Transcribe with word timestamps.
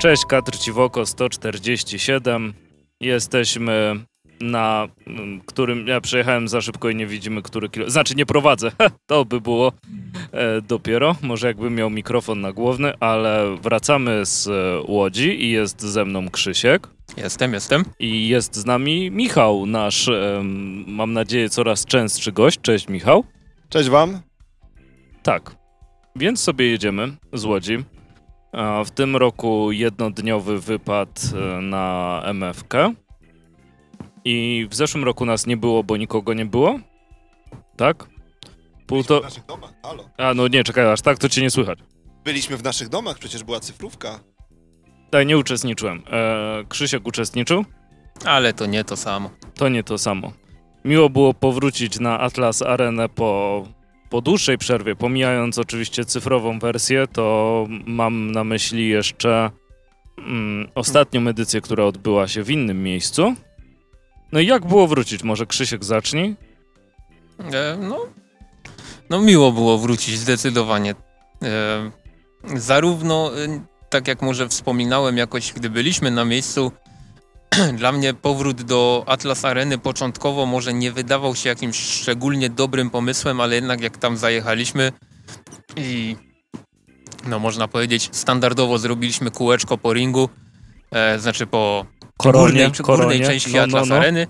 Cześć, 0.00 0.24
Katr 0.26 0.58
Ciwoko 0.58 1.06
147. 1.06 2.54
Jesteśmy 3.00 3.94
na 4.40 4.88
mm, 5.06 5.40
którym 5.40 5.86
ja 5.86 6.00
przejechałem 6.00 6.48
za 6.48 6.60
szybko 6.60 6.90
i 6.90 6.96
nie 6.96 7.06
widzimy, 7.06 7.42
który 7.42 7.68
kilo. 7.68 7.90
Znaczy 7.90 8.14
nie 8.14 8.26
prowadzę. 8.26 8.72
to 9.06 9.24
by 9.24 9.40
było 9.40 9.72
e, 10.32 10.62
dopiero. 10.62 11.16
Może 11.22 11.46
jakbym 11.46 11.74
miał 11.74 11.90
mikrofon 11.90 12.40
na 12.40 12.52
głowny, 12.52 12.92
ale 13.00 13.56
wracamy 13.62 14.26
z 14.26 14.48
e, 14.48 14.92
Łodzi 14.92 15.44
i 15.44 15.50
jest 15.50 15.82
ze 15.82 16.04
mną 16.04 16.30
Krzysiek. 16.30 16.88
Jestem, 17.16 17.52
jestem. 17.52 17.84
I 17.98 18.28
jest 18.28 18.56
z 18.56 18.64
nami 18.64 19.10
Michał, 19.10 19.66
nasz, 19.66 20.08
em, 20.08 20.84
mam 20.86 21.12
nadzieję, 21.12 21.48
coraz 21.48 21.86
częstszy 21.86 22.32
gość. 22.32 22.60
Cześć, 22.60 22.88
Michał. 22.88 23.24
Cześć 23.68 23.88
wam. 23.88 24.20
Tak. 25.22 25.56
Więc 26.16 26.40
sobie 26.40 26.66
jedziemy 26.70 27.16
z 27.32 27.44
Łodzi. 27.44 27.78
W 28.84 28.90
tym 28.90 29.16
roku 29.16 29.72
jednodniowy 29.72 30.60
wypad 30.60 31.22
e, 31.34 31.60
na 31.60 32.22
MFK. 32.24 32.74
I 34.24 34.66
w 34.70 34.74
zeszłym 34.74 35.04
roku 35.04 35.26
nas 35.26 35.46
nie 35.46 35.56
było, 35.56 35.84
bo 35.84 35.96
nikogo 35.96 36.34
nie 36.34 36.46
było. 36.46 36.80
Tak? 37.76 38.08
Półto... 38.86 39.20
w 39.20 39.22
naszych 39.22 39.46
domach, 39.46 39.72
halo. 39.82 40.08
A 40.18 40.34
no 40.34 40.48
nie, 40.48 40.64
czekaj, 40.64 40.92
aż 40.92 41.00
tak 41.00 41.18
to 41.18 41.28
cię 41.28 41.42
nie 41.42 41.50
słychać. 41.50 41.78
Byliśmy 42.24 42.56
w 42.56 42.62
naszych 42.62 42.88
domach, 42.88 43.18
przecież 43.18 43.44
była 43.44 43.60
cyfrówka. 43.60 44.20
Tak, 45.10 45.26
nie 45.26 45.38
uczestniczyłem. 45.38 46.02
E, 46.10 46.64
Krzysiek 46.68 47.06
uczestniczył? 47.06 47.64
Ale 48.24 48.52
to 48.52 48.66
nie 48.66 48.84
to 48.84 48.96
samo. 48.96 49.30
To 49.54 49.68
nie 49.68 49.82
to 49.84 49.98
samo. 49.98 50.32
Miło 50.84 51.10
było 51.10 51.34
powrócić 51.34 52.00
na 52.00 52.20
Atlas 52.20 52.62
Arenę 52.62 53.08
po, 53.08 53.64
po 54.10 54.20
dłuższej 54.20 54.58
przerwie, 54.58 54.96
pomijając 54.96 55.58
oczywiście 55.58 56.04
cyfrową 56.04 56.58
wersję, 56.58 57.06
to 57.12 57.66
mam 57.86 58.32
na 58.32 58.44
myśli 58.44 58.88
jeszcze 58.88 59.50
mm, 60.18 60.68
ostatnią 60.74 61.28
edycję, 61.28 61.60
która 61.60 61.84
odbyła 61.84 62.28
się 62.28 62.42
w 62.42 62.50
innym 62.50 62.82
miejscu. 62.82 63.34
No 64.32 64.40
i 64.40 64.46
jak 64.46 64.66
było 64.66 64.86
wrócić? 64.86 65.22
Może 65.22 65.46
Krzysiek 65.46 65.84
zacznij? 65.84 66.36
E, 67.52 67.78
no, 67.80 68.06
no 69.10 69.20
miło 69.20 69.52
było 69.52 69.78
wrócić 69.78 70.18
zdecydowanie. 70.18 70.94
E, 71.42 71.90
zarówno, 72.56 73.32
e, 73.44 73.60
tak 73.88 74.08
jak 74.08 74.22
może 74.22 74.48
wspominałem 74.48 75.16
jakoś, 75.16 75.52
gdy 75.52 75.70
byliśmy 75.70 76.10
na 76.10 76.24
miejscu, 76.24 76.72
dla 77.78 77.92
mnie 77.92 78.14
powrót 78.14 78.62
do 78.62 79.04
Atlas 79.06 79.44
Areny 79.44 79.78
początkowo 79.78 80.46
może 80.46 80.74
nie 80.74 80.92
wydawał 80.92 81.34
się 81.34 81.48
jakimś 81.48 81.76
szczególnie 81.76 82.50
dobrym 82.50 82.90
pomysłem, 82.90 83.40
ale 83.40 83.54
jednak 83.54 83.80
jak 83.80 83.96
tam 83.96 84.16
zajechaliśmy 84.16 84.92
i 85.76 86.16
no 87.26 87.38
można 87.38 87.68
powiedzieć 87.68 88.08
standardowo 88.12 88.78
zrobiliśmy 88.78 89.30
kółeczko 89.30 89.78
po 89.78 89.92
ringu, 89.92 90.28
e, 90.90 91.18
znaczy 91.18 91.46
po 91.46 91.86
górnej, 92.18 92.72
czy 92.72 92.82
górnej 92.82 93.20
części 93.20 93.52
no, 93.52 93.58
no, 93.58 93.62
Atlas 93.62 93.88
no. 93.88 93.94
Areny, 93.94 94.26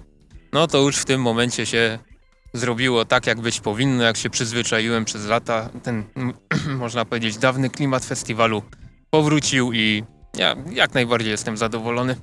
no 0.52 0.66
to 0.66 0.78
już 0.78 0.96
w 0.96 1.04
tym 1.04 1.22
momencie 1.22 1.66
się 1.66 1.98
zrobiło 2.52 3.04
tak, 3.04 3.26
jak 3.26 3.40
być 3.40 3.60
powinno, 3.60 4.04
jak 4.04 4.16
się 4.16 4.30
przyzwyczaiłem 4.30 5.04
przez 5.04 5.26
lata. 5.26 5.70
Ten, 5.82 6.04
można 6.78 7.04
powiedzieć, 7.04 7.38
dawny 7.38 7.70
klimat 7.70 8.04
festiwalu 8.04 8.62
powrócił 9.10 9.72
i 9.72 10.04
ja 10.36 10.56
jak 10.72 10.94
najbardziej 10.94 11.30
jestem 11.30 11.56
zadowolony. 11.56 12.16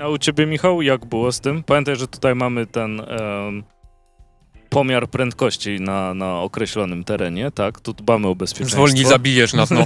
A 0.00 0.08
u 0.08 0.18
ciebie, 0.18 0.46
Michał, 0.46 0.82
jak 0.82 1.04
było 1.04 1.32
z 1.32 1.40
tym? 1.40 1.62
Pamiętaj, 1.62 1.96
że 1.96 2.08
tutaj 2.08 2.34
mamy 2.34 2.66
ten 2.66 3.00
em, 3.00 3.64
pomiar 4.68 5.10
prędkości 5.10 5.80
na, 5.80 6.14
na 6.14 6.40
określonym 6.40 7.04
terenie, 7.04 7.50
tak? 7.50 7.80
Tu 7.80 7.92
dbamy 7.92 8.28
o 8.28 8.34
bezpieczeństwo. 8.34 8.76
Zwolnij, 8.76 9.04
zabijesz 9.04 9.52
nas, 9.52 9.70
no. 9.70 9.84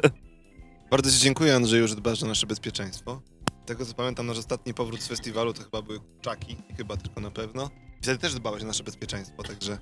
Bardzo 0.90 1.10
Ci 1.10 1.18
dziękuję, 1.18 1.54
Andrzeju, 1.54 1.88
że 1.88 1.96
dbasz 1.96 2.22
o 2.22 2.26
nasze 2.26 2.46
bezpieczeństwo. 2.46 3.22
Z 3.64 3.66
tego 3.66 3.86
co 3.86 3.94
pamiętam, 3.94 4.26
nasz 4.26 4.38
ostatni 4.38 4.74
powrót 4.74 5.02
z 5.02 5.08
festiwalu 5.08 5.52
to 5.52 5.62
chyba 5.62 5.82
były 5.82 6.00
kurczaki, 6.00 6.56
chyba 6.76 6.96
tylko 6.96 7.20
na 7.20 7.30
pewno. 7.30 7.70
I 8.00 8.02
wtedy 8.02 8.18
też 8.18 8.34
dbałeś 8.34 8.62
o 8.62 8.66
nasze 8.66 8.84
bezpieczeństwo, 8.84 9.42
także 9.42 9.78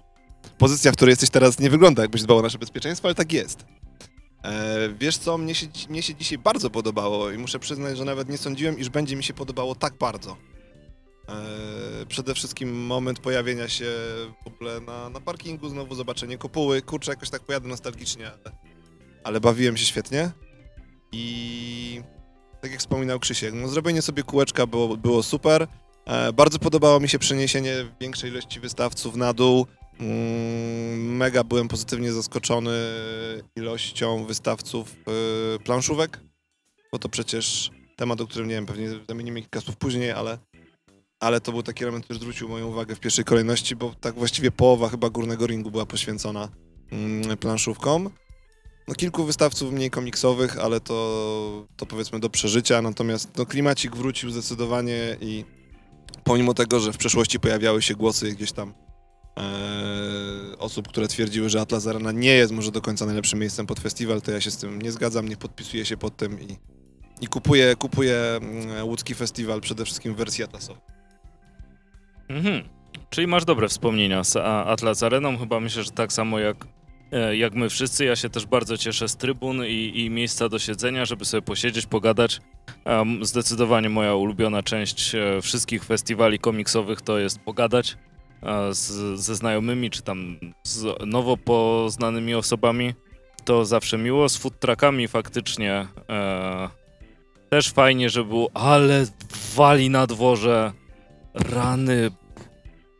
pozycja, 0.58 0.92
w 0.92 0.94
której 0.97 1.12
jesteś 1.12 1.31
teraz 1.31 1.58
nie 1.58 1.70
wygląda 1.70 2.03
jakbyś 2.03 2.22
dbał 2.22 2.38
o 2.38 2.42
nasze 2.42 2.58
bezpieczeństwo, 2.58 3.08
ale 3.08 3.14
tak 3.14 3.32
jest. 3.32 3.64
E, 4.44 4.88
wiesz 5.00 5.19
co, 5.19 5.38
mnie 5.38 5.54
się, 5.54 5.66
mnie 5.88 6.03
się 6.03 6.15
dzisiaj 6.15 6.38
bardzo 6.38 6.71
podobało 6.71 7.31
i 7.31 7.38
muszę 7.38 7.59
przyznać, 7.59 7.99
że 7.99 8.04
nawet 8.04 8.28
nie 8.28 8.38
sądziłem, 8.38 8.78
iż 8.78 8.88
będzie 8.88 9.16
mi 9.16 9.25
się 9.25 9.34
podobało 9.34 9.75
tak 9.75 9.94
bardzo. 9.94 10.37
E, 11.28 12.06
przede 12.06 12.34
wszystkim 12.34 12.87
moment 12.87 13.21
pojawienia 13.21 13.69
się 13.69 13.87
w 14.44 14.47
ogóle 14.47 14.81
na, 14.81 15.09
na 15.09 15.21
parkingu, 15.21 15.69
znowu 15.69 15.94
zobaczenie 15.94 16.38
kopuły. 16.38 16.82
Kurczę, 16.82 17.12
jakoś 17.12 17.31
tak 17.31 17.43
pojadę 17.43 17.69
nostalgicznie, 17.69 18.26
ale, 18.26 18.56
ale 19.25 19.41
bawiłem 19.41 19.76
się 19.76 19.87
świetnie. 19.87 20.31
I 21.12 22.03
tak 22.60 22.70
jak 22.70 22.81
wspominał 22.81 23.19
Krzysiek, 23.19 23.55
no 23.55 23.69
zrobienie 23.69 24.03
sobie 24.03 24.22
kółeczka 24.22 24.66
było, 24.66 24.97
było 24.97 25.22
super. 25.22 25.66
E, 26.06 26.32
bardzo 26.32 26.59
podobało 26.59 27.00
mi 27.00 27.09
się 27.09 27.19
przeniesienie 27.19 27.75
większej 28.00 28.31
ilości 28.31 28.60
wystawców 28.60 29.16
na 29.16 29.32
dół. 29.32 29.66
Mm, 30.00 31.16
mega 31.16 31.44
byłem 31.44 31.69
pozytywnie 31.69 32.12
zaskoczony 32.12 32.70
ilością 33.56 34.25
wystawców 34.25 34.97
y, 35.56 35.59
planszówek, 35.59 36.20
bo 36.92 36.98
to 36.98 37.09
przecież 37.09 37.70
temat, 37.97 38.20
o 38.20 38.26
którym 38.26 38.48
nie 38.48 38.54
wiem, 38.54 38.66
pewnie 38.66 38.88
zamienimy 39.08 39.41
kilka 39.41 39.60
słów 39.60 39.76
później, 39.76 40.10
ale, 40.10 40.38
ale 41.20 41.41
to 41.41 41.53
był 41.53 41.62
taki 41.62 41.84
element, 41.84 42.04
który 42.04 42.19
zwrócił 42.19 42.48
moją 42.48 42.66
uwagę 42.66 42.94
w 42.94 43.00
pierwszej 43.00 43.25
kolejności, 43.25 43.76
bo 43.76 43.94
tak 44.00 44.14
właściwie 44.14 44.50
połowa 44.50 44.88
chyba 44.88 45.10
górnego 45.10 45.47
ringu 45.47 45.70
była 45.70 45.87
poświęcona 45.87 46.48
mm, 46.92 47.37
planszówkom. 47.37 48.10
No 48.88 48.94
kilku 48.94 49.25
wystawców 49.25 49.72
mniej 49.72 49.91
komiksowych, 49.91 50.58
ale 50.58 50.81
to, 50.81 51.66
to 51.76 51.87
powiedzmy 51.87 52.20
do 52.20 52.31
przeżycia, 52.31 52.82
natomiast 52.82 53.38
no, 53.38 53.47
klimacik 53.47 53.97
wrócił 53.97 54.31
zdecydowanie 54.31 55.16
i 55.20 55.44
pomimo 56.25 56.54
tego, 56.54 56.81
że 56.81 56.92
w 56.92 56.97
przeszłości 56.97 57.41
pojawiały 57.41 57.82
się 57.82 57.94
głosy 57.94 58.32
gdzieś 58.32 58.53
tam 58.53 58.75
osób, 60.59 60.88
które 60.88 61.09
twierdziły, 61.09 61.49
że 61.49 61.60
Atlas 61.60 61.87
Arena 61.87 62.12
nie 62.12 62.34
jest 62.34 62.53
może 62.53 62.72
do 62.72 62.81
końca 62.81 63.06
najlepszym 63.06 63.38
miejscem 63.38 63.66
pod 63.66 63.81
festiwal, 63.81 64.22
to 64.22 64.31
ja 64.31 64.41
się 64.41 64.50
z 64.50 64.56
tym 64.56 64.82
nie 64.82 64.93
zgadzam, 64.93 65.28
nie 65.28 65.37
podpisuję 65.37 65.84
się 65.84 65.97
pod 65.97 66.16
tym 66.16 66.41
i, 66.41 66.56
i 67.21 67.26
kupuję, 67.26 67.76
kupuję 67.76 68.16
mm, 68.16 68.84
łódzki 68.87 69.15
festiwal 69.15 69.60
przede 69.60 69.84
wszystkim 69.84 70.15
w 70.15 70.16
wersji 70.16 70.44
atlasowej. 70.44 70.82
Mhm. 72.28 72.62
Czyli 73.10 73.26
masz 73.26 73.44
dobre 73.44 73.69
wspomnienia 73.69 74.25
z 74.25 74.37
Atlas 74.37 75.03
Areną, 75.03 75.38
chyba 75.38 75.60
myślę, 75.60 75.82
że 75.82 75.91
tak 75.91 76.12
samo 76.12 76.38
jak, 76.38 76.66
e, 77.12 77.37
jak 77.37 77.55
my 77.55 77.69
wszyscy. 77.69 78.05
Ja 78.05 78.16
się 78.16 78.28
też 78.31 78.47
bardzo 78.47 78.76
cieszę 78.76 79.09
z 79.09 79.16
trybun 79.16 79.65
i, 79.65 79.93
i 79.94 80.10
miejsca 80.10 80.49
do 80.49 80.59
siedzenia, 80.59 81.05
żeby 81.05 81.25
sobie 81.25 81.43
posiedzieć, 81.43 81.87
pogadać. 81.87 82.41
Zdecydowanie 83.22 83.88
moja 83.88 84.15
ulubiona 84.15 84.62
część 84.62 85.15
e, 85.15 85.43
wszystkich 85.43 85.84
festiwali 85.84 86.38
komiksowych 86.38 87.00
to 87.00 87.19
jest 87.19 87.38
pogadać 87.38 87.93
e, 87.93 88.17
z, 88.71 89.19
ze 89.21 89.34
znajomymi, 89.34 89.91
czy 89.91 90.03
tam 90.03 90.38
z 90.62 90.87
nowo 91.06 91.37
poznanymi 91.37 92.34
osobami. 92.34 92.94
To 93.44 93.65
zawsze 93.65 93.99
miło. 93.99 94.28
Z 94.28 94.37
food 94.37 94.60
truckami 94.60 95.09
faktycznie 95.09 95.87
e, 96.10 96.69
też 97.50 97.71
fajnie, 97.71 98.10
że 98.10 98.25
było, 98.25 98.50
ale 98.54 99.06
wali 99.54 99.91
na 99.91 100.06
dworze. 100.06 100.72
Rany, 101.34 102.10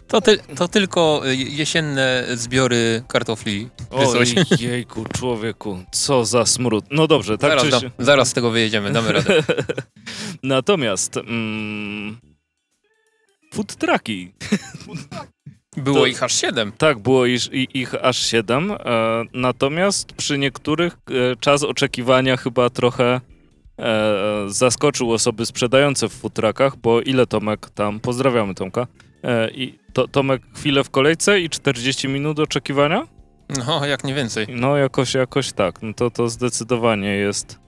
To, 0.09 0.21
ty, 0.21 0.39
to 0.57 0.69
tylko 0.69 1.23
y, 1.27 1.37
jesienne 1.37 2.25
zbiory 2.35 3.03
kartofli. 3.09 3.69
Oj, 3.91 4.35
jejku, 4.61 5.05
człowieku, 5.05 5.79
co 5.93 6.25
za 6.25 6.47
smród. 6.47 6.85
No 6.91 7.07
dobrze, 7.07 7.39
tak 7.39 7.51
zaraz, 7.51 7.65
czy 7.65 7.71
da, 7.71 8.05
zaraz 8.05 8.29
z 8.29 8.33
tego 8.33 8.51
wyjedziemy, 8.51 8.93
damy 8.93 9.13
radę. 9.13 9.35
Natomiast 10.43 11.17
mm, 11.17 12.19
food 13.55 13.77
trucki. 13.77 14.33
Było 15.77 15.99
To- 15.99 16.07
ich 16.07 16.23
aż 16.23 16.35
siedem. 16.41 16.73
Tak, 16.79 16.99
było 16.99 17.27
iż, 17.27 17.51
i, 17.53 17.69
ich 17.75 17.95
aż 17.95 18.27
siedem. 18.27 18.71
E, 18.71 18.77
natomiast 19.35 20.13
przy 20.13 20.39
niektórych 20.39 20.93
e, 21.33 21.37
czas 21.37 21.63
oczekiwania 21.63 22.37
chyba 22.37 22.71
trochę 22.71 23.21
e, 23.79 24.05
zaskoczył 24.47 25.13
osoby 25.13 25.47
sprzedające 25.47 26.09
w 26.09 26.13
food 26.13 26.35
truckach, 26.35 26.77
bo 26.77 27.01
ile 27.01 27.27
Tomek 27.27 27.71
tam, 27.71 28.01
pozdrawiamy 28.01 28.55
Tomka, 28.55 28.87
e, 29.23 29.51
i 29.51 29.79
to, 29.93 30.09
Tomek 30.09 30.43
chwilę 30.57 30.85
w 30.85 30.91
kolejce 30.91 31.41
i 31.41 31.49
40 31.51 32.09
minut 32.09 32.39
oczekiwania? 32.39 33.07
No, 33.67 33.87
jak 33.87 34.05
nie 34.05 34.15
więcej. 34.15 34.47
No 34.51 34.77
jakoś, 34.77 35.15
jakoś 35.15 35.53
tak. 35.53 35.83
No 35.83 35.95
to, 35.95 36.11
to 36.11 36.29
zdecydowanie 36.29 37.09
jest, 37.17 37.59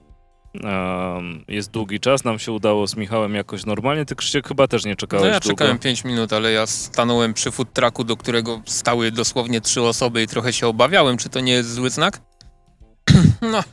jest 1.47 1.71
długi 1.71 1.99
czas. 1.99 2.23
Nam 2.23 2.39
się 2.39 2.51
udało 2.51 2.87
z 2.87 2.95
Michałem 2.95 3.35
jakoś 3.35 3.65
normalnie. 3.65 4.05
Ty 4.05 4.15
Krzysiek 4.15 4.47
chyba 4.47 4.67
też 4.67 4.85
nie 4.85 4.95
czekałeś 4.95 5.23
No 5.23 5.33
ja 5.33 5.39
długo. 5.39 5.55
czekałem 5.55 5.79
5 5.79 6.03
minut, 6.03 6.33
ale 6.33 6.51
ja 6.51 6.67
stanąłem 6.67 7.33
przy 7.33 7.51
food 7.51 7.73
trucku, 7.73 8.03
do 8.03 8.17
którego 8.17 8.61
stały 8.65 9.11
dosłownie 9.11 9.61
trzy 9.61 9.81
osoby 9.81 10.23
i 10.23 10.27
trochę 10.27 10.53
się 10.53 10.67
obawiałem, 10.67 11.17
czy 11.17 11.29
to 11.29 11.39
nie 11.39 11.53
jest 11.53 11.73
zły 11.73 11.89
znak. 11.89 12.21
No, 13.51 13.63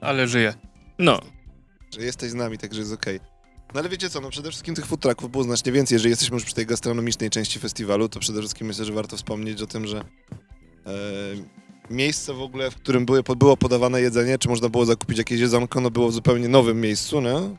ale 0.00 0.28
żyję. 0.28 0.54
No, 0.98 1.20
Że 1.94 2.00
jesteś 2.04 2.30
z 2.30 2.34
nami, 2.34 2.58
także 2.58 2.80
jest 2.80 2.92
okej. 2.92 3.20
No 3.74 3.80
ale 3.80 3.88
wiecie 3.88 4.10
co, 4.10 4.20
no 4.20 4.30
przede 4.30 4.50
wszystkim 4.50 4.74
tych 4.74 4.86
food 4.86 5.00
trucków 5.00 5.30
było 5.30 5.44
znacznie 5.44 5.72
więcej. 5.72 5.96
Jeżeli 5.96 6.10
jesteśmy 6.10 6.34
już 6.34 6.44
przy 6.44 6.54
tej 6.54 6.66
gastronomicznej 6.66 7.30
części 7.30 7.58
festiwalu, 7.58 8.08
to 8.08 8.20
przede 8.20 8.38
wszystkim 8.38 8.66
myślę, 8.66 8.84
że 8.84 8.92
warto 8.92 9.16
wspomnieć 9.16 9.62
o 9.62 9.66
tym, 9.66 9.86
że 9.86 9.98
e, 9.98 10.04
miejsce 11.90 12.34
w 12.34 12.40
ogóle, 12.40 12.70
w 12.70 12.76
którym 12.76 13.06
były, 13.06 13.22
było 13.22 13.56
podawane 13.56 14.00
jedzenie, 14.00 14.38
czy 14.38 14.48
można 14.48 14.68
było 14.68 14.86
zakupić 14.86 15.18
jakieś 15.18 15.40
jedzonko, 15.40 15.80
no 15.80 15.90
było 15.90 16.08
w 16.08 16.12
zupełnie 16.12 16.48
nowym 16.48 16.80
miejscu, 16.80 17.20
nie? 17.20 17.56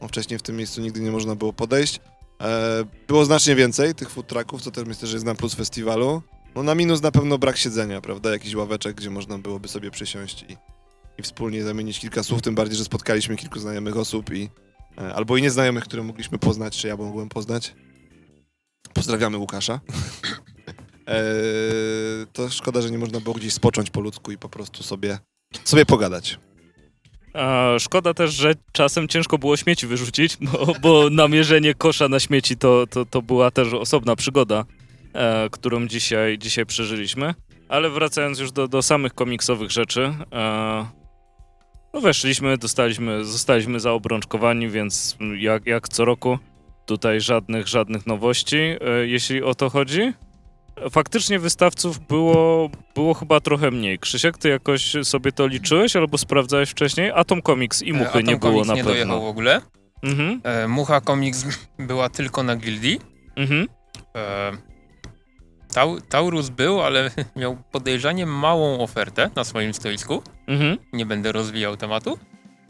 No, 0.00 0.08
wcześniej 0.08 0.38
w 0.38 0.42
tym 0.42 0.56
miejscu 0.56 0.80
nigdy 0.80 1.00
nie 1.00 1.10
można 1.10 1.34
było 1.34 1.52
podejść. 1.52 2.00
E, 2.40 2.84
było 3.08 3.24
znacznie 3.24 3.54
więcej 3.54 3.94
tych 3.94 4.10
food 4.10 4.26
trucków, 4.26 4.62
co 4.62 4.70
też 4.70 4.86
myślę, 4.86 5.08
że 5.08 5.16
jest 5.16 5.26
na 5.26 5.34
plus 5.34 5.54
festiwalu. 5.54 6.22
No 6.54 6.62
na 6.62 6.74
minus 6.74 7.02
na 7.02 7.10
pewno 7.10 7.38
brak 7.38 7.56
siedzenia, 7.56 8.00
prawda? 8.00 8.30
Jakiś 8.30 8.54
ławeczek, 8.54 8.96
gdzie 8.96 9.10
można 9.10 9.38
byłoby 9.38 9.68
sobie 9.68 9.90
przysiąść 9.90 10.42
i, 10.48 10.56
i 11.18 11.22
wspólnie 11.22 11.62
zamienić 11.62 12.00
kilka 12.00 12.22
słów, 12.22 12.42
tym 12.42 12.54
bardziej, 12.54 12.76
że 12.76 12.84
spotkaliśmy 12.84 13.36
kilku 13.36 13.58
znajomych 13.58 13.96
osób 13.96 14.34
i 14.34 14.48
e, 14.98 15.14
albo 15.14 15.36
i 15.36 15.42
nieznajomych, 15.42 15.84
które 15.84 16.02
mogliśmy 16.02 16.38
poznać, 16.38 16.76
czy 16.76 16.88
ja 16.88 16.96
mogłem 16.96 17.28
poznać. 17.28 17.74
Pozdrawiamy 18.94 19.38
Łukasza. 19.38 19.80
E, 21.08 21.14
to 22.32 22.50
szkoda, 22.50 22.82
że 22.82 22.90
nie 22.90 22.98
można 22.98 23.20
było 23.20 23.34
gdzieś 23.34 23.52
spocząć 23.52 23.90
po 23.90 24.00
ludzku 24.00 24.32
i 24.32 24.38
po 24.38 24.48
prostu 24.48 24.82
sobie, 24.82 25.18
sobie 25.64 25.86
pogadać. 25.86 26.38
A 27.34 27.74
szkoda 27.78 28.14
też, 28.14 28.34
że 28.34 28.54
czasem 28.72 29.08
ciężko 29.08 29.38
było 29.38 29.56
śmieci 29.56 29.86
wyrzucić, 29.86 30.36
bo, 30.40 30.74
bo 30.82 31.10
namierzenie 31.10 31.74
kosza 31.74 32.08
na 32.08 32.20
śmieci 32.20 32.56
to, 32.56 32.86
to, 32.86 33.04
to 33.04 33.22
była 33.22 33.50
też 33.50 33.72
osobna 33.72 34.16
przygoda, 34.16 34.64
e, 35.12 35.48
którą 35.50 35.86
dzisiaj, 35.86 36.38
dzisiaj 36.38 36.66
przeżyliśmy. 36.66 37.34
Ale 37.68 37.90
wracając 37.90 38.38
już 38.38 38.52
do, 38.52 38.68
do 38.68 38.82
samych 38.82 39.14
komiksowych 39.14 39.70
rzeczy, 39.70 40.14
e, 40.32 40.86
no 41.94 42.00
weszliśmy, 42.00 42.58
dostaliśmy, 42.58 43.24
zostaliśmy 43.24 43.80
zaobrączkowani, 43.80 44.68
więc 44.68 45.16
jak, 45.38 45.66
jak 45.66 45.88
co 45.88 46.04
roku 46.04 46.38
tutaj 46.86 47.20
żadnych, 47.20 47.68
żadnych 47.68 48.06
nowości, 48.06 48.56
e, 48.56 48.78
jeśli 49.06 49.42
o 49.42 49.54
to 49.54 49.70
chodzi. 49.70 50.12
Faktycznie 50.90 51.38
wystawców 51.38 51.98
było, 52.06 52.70
było 52.94 53.14
chyba 53.14 53.40
trochę 53.40 53.70
mniej. 53.70 53.98
Krzysiek, 53.98 54.38
ty 54.38 54.48
jakoś 54.48 54.96
sobie 55.02 55.32
to 55.32 55.46
liczyłeś 55.46 55.96
albo 55.96 56.18
sprawdzałeś 56.18 56.70
wcześniej? 56.70 57.10
Atom 57.14 57.42
Comics 57.42 57.82
i 57.82 57.92
Muchy 57.92 58.04
E, 58.04 58.08
Atom 58.10 58.22
nie 58.22 58.36
było 58.36 58.52
Comics 58.52 58.68
na 58.68 58.74
nie 58.74 58.84
pewno. 58.84 58.92
dojechał 58.92 59.22
w 59.22 59.28
ogóle. 59.28 59.60
Mhm, 60.02 60.40
E, 60.44 60.68
Mucha 60.68 61.00
Comics 61.00 61.44
była 61.78 62.08
tylko 62.08 62.42
na 62.42 62.56
gildii. 62.56 63.00
mhm. 63.36 63.68
E, 64.16 64.52
Tau, 65.74 66.00
Taurus 66.00 66.48
był, 66.48 66.80
ale 66.82 67.10
miał 67.36 67.56
podejrzanie 67.72 68.26
małą 68.26 68.80
ofertę 68.80 69.30
na 69.36 69.44
swoim 69.44 69.74
stoisku. 69.74 70.22
Mhm. 70.46 70.78
Nie 70.92 71.06
będę 71.06 71.32
rozwijał 71.32 71.76
tematu. 71.76 72.18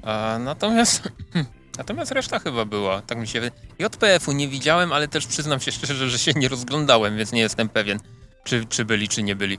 A, 0.03 0.39
natomiast, 0.45 1.13
natomiast 1.79 2.13
reszta 2.13 2.39
chyba 2.39 2.65
była, 2.65 3.03
tak 3.03 3.19
mi 3.19 3.29
się 3.29 3.41
wydaje. 3.41 3.61
JPF-u 3.79 4.33
nie 4.33 4.49
widziałem, 4.49 4.93
ale 4.93 5.09
też 5.09 5.27
przyznam 5.27 5.61
się 5.61 5.73
szczerze, 5.73 6.11
że 6.11 6.19
się 6.19 6.33
nie 6.37 6.49
rozglądałem, 6.49 7.17
więc 7.17 7.33
nie 7.33 7.41
jestem 7.41 7.69
pewien, 7.69 7.99
czy, 8.45 8.65
czy 8.65 8.85
byli, 8.85 9.09
czy 9.09 9.23
nie 9.23 9.37
byli. 9.37 9.59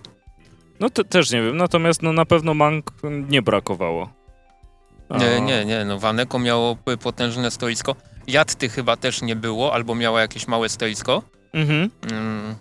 No 0.80 0.90
to 0.90 1.04
też 1.04 1.32
nie 1.32 1.42
wiem, 1.42 1.58
natomiast 1.58 2.02
no, 2.02 2.14
na 2.14 2.26
pewno 2.26 2.54
mang 2.54 2.92
nie 3.30 3.42
brakowało. 3.42 4.14
A, 5.10 5.18
Nie, 5.18 5.42
nie, 5.42 5.66
nie, 5.66 5.86
no 5.86 6.00
Waneko 6.00 6.40
miało 6.40 6.78
potężne 7.02 7.52
stoisko. 7.52 7.96
Jatty 8.28 8.70
chyba 8.70 8.98
też 8.98 9.22
nie 9.22 9.36
było, 9.36 9.74
albo 9.74 9.96
miała 9.96 10.22
jakieś 10.22 10.48
małe 10.48 10.70
stoisko. 10.70 11.22
Mhm. 11.54 11.90
Mm, 12.12 12.56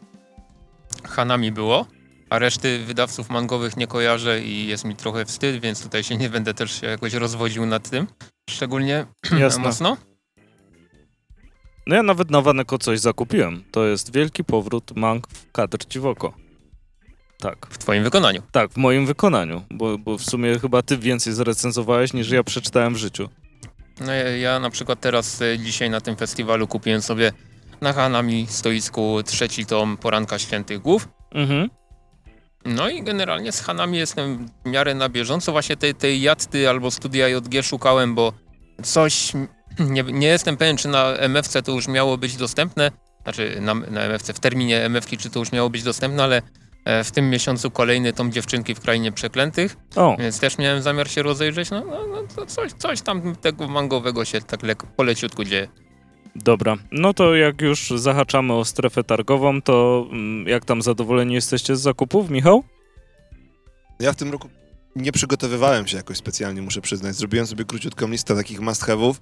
Hanami 1.04 1.52
było, 1.52 1.86
a 2.30 2.38
reszty 2.38 2.78
wydawców 2.78 3.30
mangowych 3.30 3.76
nie 3.76 3.86
kojarzę 3.86 4.40
i 4.40 4.66
jest 4.66 4.84
mi 4.84 4.96
trochę 4.96 5.24
wstyd, 5.24 5.60
więc 5.60 5.82
tutaj 5.82 6.04
się 6.04 6.16
nie 6.16 6.30
będę 6.30 6.54
też 6.54 6.82
jakoś 6.82 7.14
rozwodził 7.14 7.66
nad 7.66 7.90
tym. 7.90 8.06
Szczególnie 8.50 9.06
Jasne. 9.40 9.62
mocno. 9.62 9.96
No 11.86 11.96
ja 11.96 12.02
nawet 12.02 12.30
na 12.30 12.40
Waneko 12.42 12.78
coś 12.78 13.00
zakupiłem. 13.00 13.64
To 13.70 13.84
jest 13.86 14.14
wielki 14.14 14.44
powrót 14.44 14.96
mang 14.96 15.28
w 15.28 15.52
kadr 15.52 15.78
Dziwoko. 15.88 16.34
Tak, 17.38 17.66
W 17.70 17.78
twoim 17.78 18.04
wykonaniu. 18.04 18.42
tak, 18.52 18.70
w 18.70 18.76
moim 18.76 19.06
wykonaniu, 19.06 19.62
bo, 19.70 19.98
bo 19.98 20.18
w 20.18 20.22
sumie 20.24 20.58
chyba 20.58 20.82
ty 20.82 20.98
więcej 20.98 21.32
zrecenzowałeś 21.32 22.12
niż 22.12 22.30
ja 22.30 22.42
przeczytałem 22.44 22.94
w 22.94 22.96
życiu. 22.96 23.28
No 24.00 24.12
ja, 24.12 24.36
ja 24.36 24.58
na 24.58 24.70
przykład 24.70 25.00
teraz 25.00 25.42
e, 25.42 25.58
dzisiaj 25.58 25.90
na 25.90 26.00
tym 26.00 26.16
festiwalu 26.16 26.66
kupiłem 26.66 27.02
sobie 27.02 27.32
na 27.80 27.92
Hanami 27.92 28.46
stoisku 28.48 29.22
trzeci 29.24 29.66
tom 29.66 29.96
Poranka 29.96 30.38
Świętych 30.38 30.78
Głów. 30.78 31.08
Mhm. 31.30 31.70
No 32.64 32.88
i 32.88 33.02
generalnie 33.02 33.52
z 33.52 33.60
Hanami 33.60 33.98
jestem 33.98 34.48
w 34.64 34.68
miarę 34.68 34.94
na 34.94 35.08
bieżąco. 35.08 35.52
Właśnie 35.52 35.76
tej, 35.76 35.94
tej 35.94 36.20
Jatty 36.20 36.68
albo 36.68 36.90
studia 36.90 37.28
JG 37.28 37.62
szukałem, 37.62 38.14
bo 38.14 38.32
coś... 38.82 39.32
Nie, 39.78 40.02
nie 40.02 40.26
jestem 40.26 40.56
pewien, 40.56 40.76
czy 40.76 40.88
na 40.88 41.04
MFC 41.12 41.62
to 41.62 41.72
już 41.72 41.88
miało 41.88 42.18
być 42.18 42.36
dostępne. 42.36 42.90
Znaczy 43.22 43.56
na, 43.60 43.74
na 43.74 44.00
MFC, 44.00 44.32
w 44.32 44.40
terminie 44.40 44.88
MFki, 44.88 45.18
czy 45.18 45.30
to 45.30 45.38
już 45.38 45.52
miało 45.52 45.70
być 45.70 45.82
dostępne, 45.82 46.22
ale 46.22 46.42
e, 46.84 47.04
w 47.04 47.10
tym 47.10 47.30
miesiącu 47.30 47.70
kolejny 47.70 48.12
tom 48.12 48.32
Dziewczynki 48.32 48.74
w 48.74 48.80
Krainie 48.80 49.12
Przeklętych, 49.12 49.76
O, 49.96 50.16
więc 50.18 50.40
też 50.40 50.58
miałem 50.58 50.82
zamiar 50.82 51.10
się 51.10 51.22
rozejrzeć. 51.22 51.70
No, 51.70 51.84
no, 51.84 52.06
no 52.06 52.22
to 52.36 52.46
coś, 52.46 52.72
coś 52.72 53.02
tam 53.02 53.36
tego 53.36 53.68
mangowego 53.68 54.24
się 54.24 54.40
tak 54.40 54.62
lekko, 54.62 54.86
poleciutku 54.96 55.44
dzieje. 55.44 55.68
Dobra. 56.36 56.76
No 56.92 57.14
to 57.14 57.34
jak 57.34 57.60
już 57.60 57.90
zahaczamy 57.96 58.52
o 58.52 58.64
strefę 58.64 59.04
targową, 59.04 59.62
to 59.62 60.06
mm, 60.10 60.48
jak 60.48 60.64
tam 60.64 60.82
zadowoleni 60.82 61.34
jesteście 61.34 61.76
z 61.76 61.80
zakupów, 61.80 62.30
Michał? 62.30 62.64
Ja 64.00 64.12
w 64.12 64.16
tym 64.16 64.32
roku 64.32 64.48
nie 64.96 65.12
przygotowywałem 65.12 65.86
się 65.86 65.96
jakoś 65.96 66.16
specjalnie, 66.16 66.62
muszę 66.62 66.80
przyznać. 66.80 67.16
Zrobiłem 67.16 67.46
sobie 67.46 67.64
króciutką 67.64 68.08
listę 68.08 68.34
takich 68.34 68.60
must 68.60 68.82
have'ów 68.82 69.14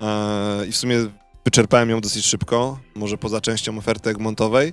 e, 0.00 0.66
i 0.66 0.72
w 0.72 0.76
sumie 0.76 1.06
wyczerpałem 1.44 1.90
ją 1.90 2.00
dosyć 2.00 2.24
szybko, 2.24 2.78
może 2.94 3.18
poza 3.18 3.40
częścią 3.40 3.78
oferty 3.78 4.10
Egmontowej. 4.10 4.72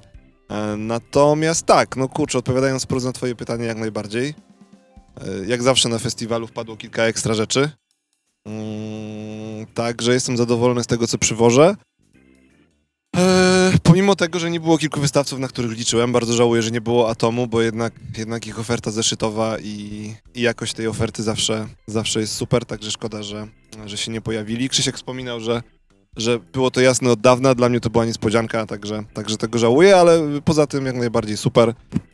E, 0.49 0.77
natomiast 0.77 1.65
tak, 1.65 1.95
no 1.97 2.09
kurczę, 2.09 2.37
odpowiadając 2.37 2.83
wprost 2.83 3.05
na 3.05 3.11
twoje 3.11 3.35
pytanie 3.35 3.65
jak 3.65 3.77
najbardziej. 3.77 4.33
E, 5.21 5.45
jak 5.45 5.63
zawsze 5.63 5.89
na 5.89 5.99
festiwalu 5.99 6.47
wpadło 6.47 6.77
kilka 6.77 7.03
ekstra 7.03 7.33
rzeczy. 7.33 7.69
Mm, 8.47 9.65
Także 9.73 10.13
jestem 10.13 10.37
zadowolony 10.37 10.83
z 10.83 10.87
tego, 10.87 11.07
co 11.07 11.17
przywożę. 11.17 11.75
Eee, 13.17 13.73
pomimo 13.83 14.15
tego, 14.15 14.39
że 14.39 14.51
nie 14.51 14.59
było 14.59 14.77
kilku 14.77 15.01
wystawców, 15.01 15.39
na 15.39 15.47
których 15.47 15.71
liczyłem, 15.71 16.11
bardzo 16.11 16.33
żałuję, 16.33 16.61
że 16.61 16.71
nie 16.71 16.81
było 16.81 17.09
Atomu, 17.09 17.47
bo 17.47 17.61
jednak, 17.61 17.93
jednak 18.17 18.47
ich 18.47 18.59
oferta 18.59 18.91
zeszytowa 18.91 19.59
i, 19.59 20.13
i 20.35 20.41
jakość 20.41 20.73
tej 20.73 20.87
oferty 20.87 21.23
zawsze, 21.23 21.67
zawsze 21.87 22.19
jest 22.19 22.33
super, 22.35 22.65
także 22.65 22.91
szkoda, 22.91 23.23
że, 23.23 23.47
że 23.85 23.97
się 23.97 24.11
nie 24.11 24.21
pojawili. 24.21 24.69
Krzysiek 24.69 24.95
wspominał, 24.95 25.39
że, 25.39 25.63
że 26.17 26.39
było 26.39 26.71
to 26.71 26.81
jasne 26.81 27.11
od 27.11 27.21
dawna, 27.21 27.55
dla 27.55 27.69
mnie 27.69 27.79
to 27.79 27.89
była 27.89 28.05
niespodzianka, 28.05 28.65
także, 28.65 29.03
także 29.13 29.37
tego 29.37 29.59
żałuję, 29.59 29.95
ale 29.95 30.41
poza 30.45 30.67
tym 30.67 30.85
jak 30.85 30.95
najbardziej 30.95 31.37
super. 31.37 31.69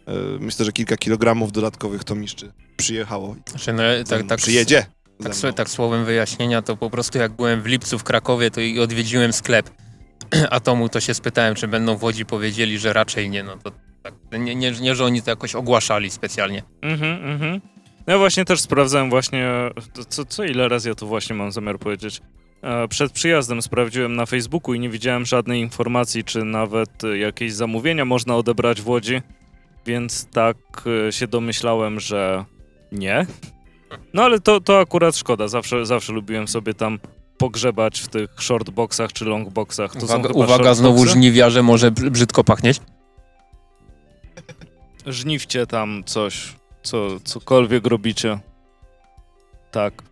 Eee, 0.08 0.16
myślę, 0.40 0.66
że 0.66 0.72
kilka 0.72 0.98
kilogramów 0.98 1.52
dodatkowych 1.52 2.04
tomiszczy 2.04 2.52
przyjechało. 2.78 3.36
Znaczy, 3.50 3.74
no, 3.74 3.84
tak, 4.10 4.28
tak, 4.28 4.38
przyjedzie. 4.38 4.86
Tak, 5.24 5.36
sobie, 5.36 5.54
tak 5.54 5.70
słowem 5.70 6.06
wyjaśnienia, 6.06 6.62
to 6.62 6.78
po 6.78 6.90
prostu 6.90 7.18
jak 7.18 7.32
byłem 7.32 7.62
w 7.62 7.66
lipcu 7.66 8.00
w 8.00 8.04
Krakowie, 8.04 8.52
to 8.52 8.62
i 8.62 8.80
odwiedziłem 8.80 9.34
sklep 9.34 9.70
Atomu, 10.50 10.90
to 10.90 11.00
się 11.00 11.14
spytałem, 11.14 11.56
czy 11.56 11.68
będą 11.68 11.98
w 11.98 12.04
Łodzi, 12.04 12.26
powiedzieli, 12.26 12.80
że 12.80 12.94
raczej 12.94 13.30
nie, 13.30 13.44
no 13.44 13.58
to 13.58 13.72
tak, 14.04 14.14
nie, 14.40 14.56
nie, 14.56 14.72
nie 14.72 14.96
że 14.96 15.06
oni 15.06 15.22
to 15.22 15.30
jakoś 15.30 15.56
ogłaszali 15.56 16.10
specjalnie. 16.10 16.64
Mhm, 16.82 17.26
mhm. 17.26 17.62
No 18.08 18.14
ja 18.14 18.20
właśnie 18.20 18.46
też 18.46 18.62
sprawdzałem 18.62 19.10
właśnie, 19.10 19.50
co, 20.10 20.26
co 20.26 20.44
ile 20.44 20.70
razy 20.70 20.90
ja 20.90 20.96
to 20.96 21.06
właśnie 21.06 21.36
mam 21.36 21.52
zamiar 21.52 21.80
powiedzieć. 21.80 22.22
E, 22.62 22.88
Przed 22.88 23.12
przyjazdem 23.12 23.62
sprawdziłem 23.62 24.16
na 24.16 24.26
Facebooku 24.26 24.74
i 24.74 24.80
nie 24.80 24.90
widziałem 24.90 25.26
żadnej 25.26 25.62
informacji, 25.62 26.24
czy 26.24 26.44
nawet 26.44 27.04
e, 27.04 27.18
jakieś 27.18 27.54
zamówienia 27.54 28.06
można 28.06 28.36
odebrać 28.36 28.82
w 28.82 28.88
Łodzi, 28.88 29.22
więc 29.86 30.28
tak 30.30 30.58
e, 31.08 31.12
się 31.12 31.28
domyślałem, 31.28 32.00
że 32.00 32.46
nie. 32.92 33.26
No 34.14 34.24
ale 34.24 34.40
to, 34.40 34.62
to 34.62 34.80
akurat 34.80 35.18
szkoda, 35.18 35.48
zawsze, 35.48 35.86
zawsze 35.86 36.14
lubiłem 36.14 36.48
sobie 36.48 36.74
tam 36.74 37.00
pogrzebać 37.38 38.00
w 38.00 38.08
tych 38.08 38.30
shortboxach 38.40 39.14
czy 39.14 39.26
longboxach. 39.26 39.96
To 39.96 40.06
Uwaga, 40.06 40.30
uwaga 40.30 40.74
znowu 40.74 41.06
żniwiarze, 41.06 41.64
może 41.64 41.92
br- 41.92 42.10
brzydko 42.10 42.44
pachnieć. 42.44 42.82
żniwcie 45.08 45.68
tam 45.68 46.04
coś, 46.06 46.56
co, 46.84 47.20
cokolwiek 47.24 47.88
robicie. 47.88 48.40
Tak. 49.72 50.04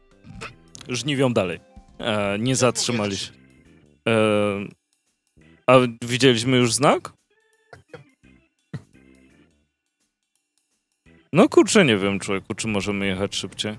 Żniwią 0.90 1.34
dalej. 1.34 1.60
E, 2.00 2.40
nie 2.40 2.56
zatrzymali 2.56 3.18
się. 3.18 3.32
E, 4.08 4.14
a 5.68 5.74
widzieliśmy 6.02 6.58
już 6.58 6.74
znak? 6.74 7.14
No 11.34 11.50
kurczę, 11.50 11.86
nie 11.86 11.98
wiem, 11.98 12.20
człowieku, 12.20 12.54
czy 12.54 12.68
możemy 12.68 13.06
jechać 13.06 13.36
szybciej. 13.36 13.78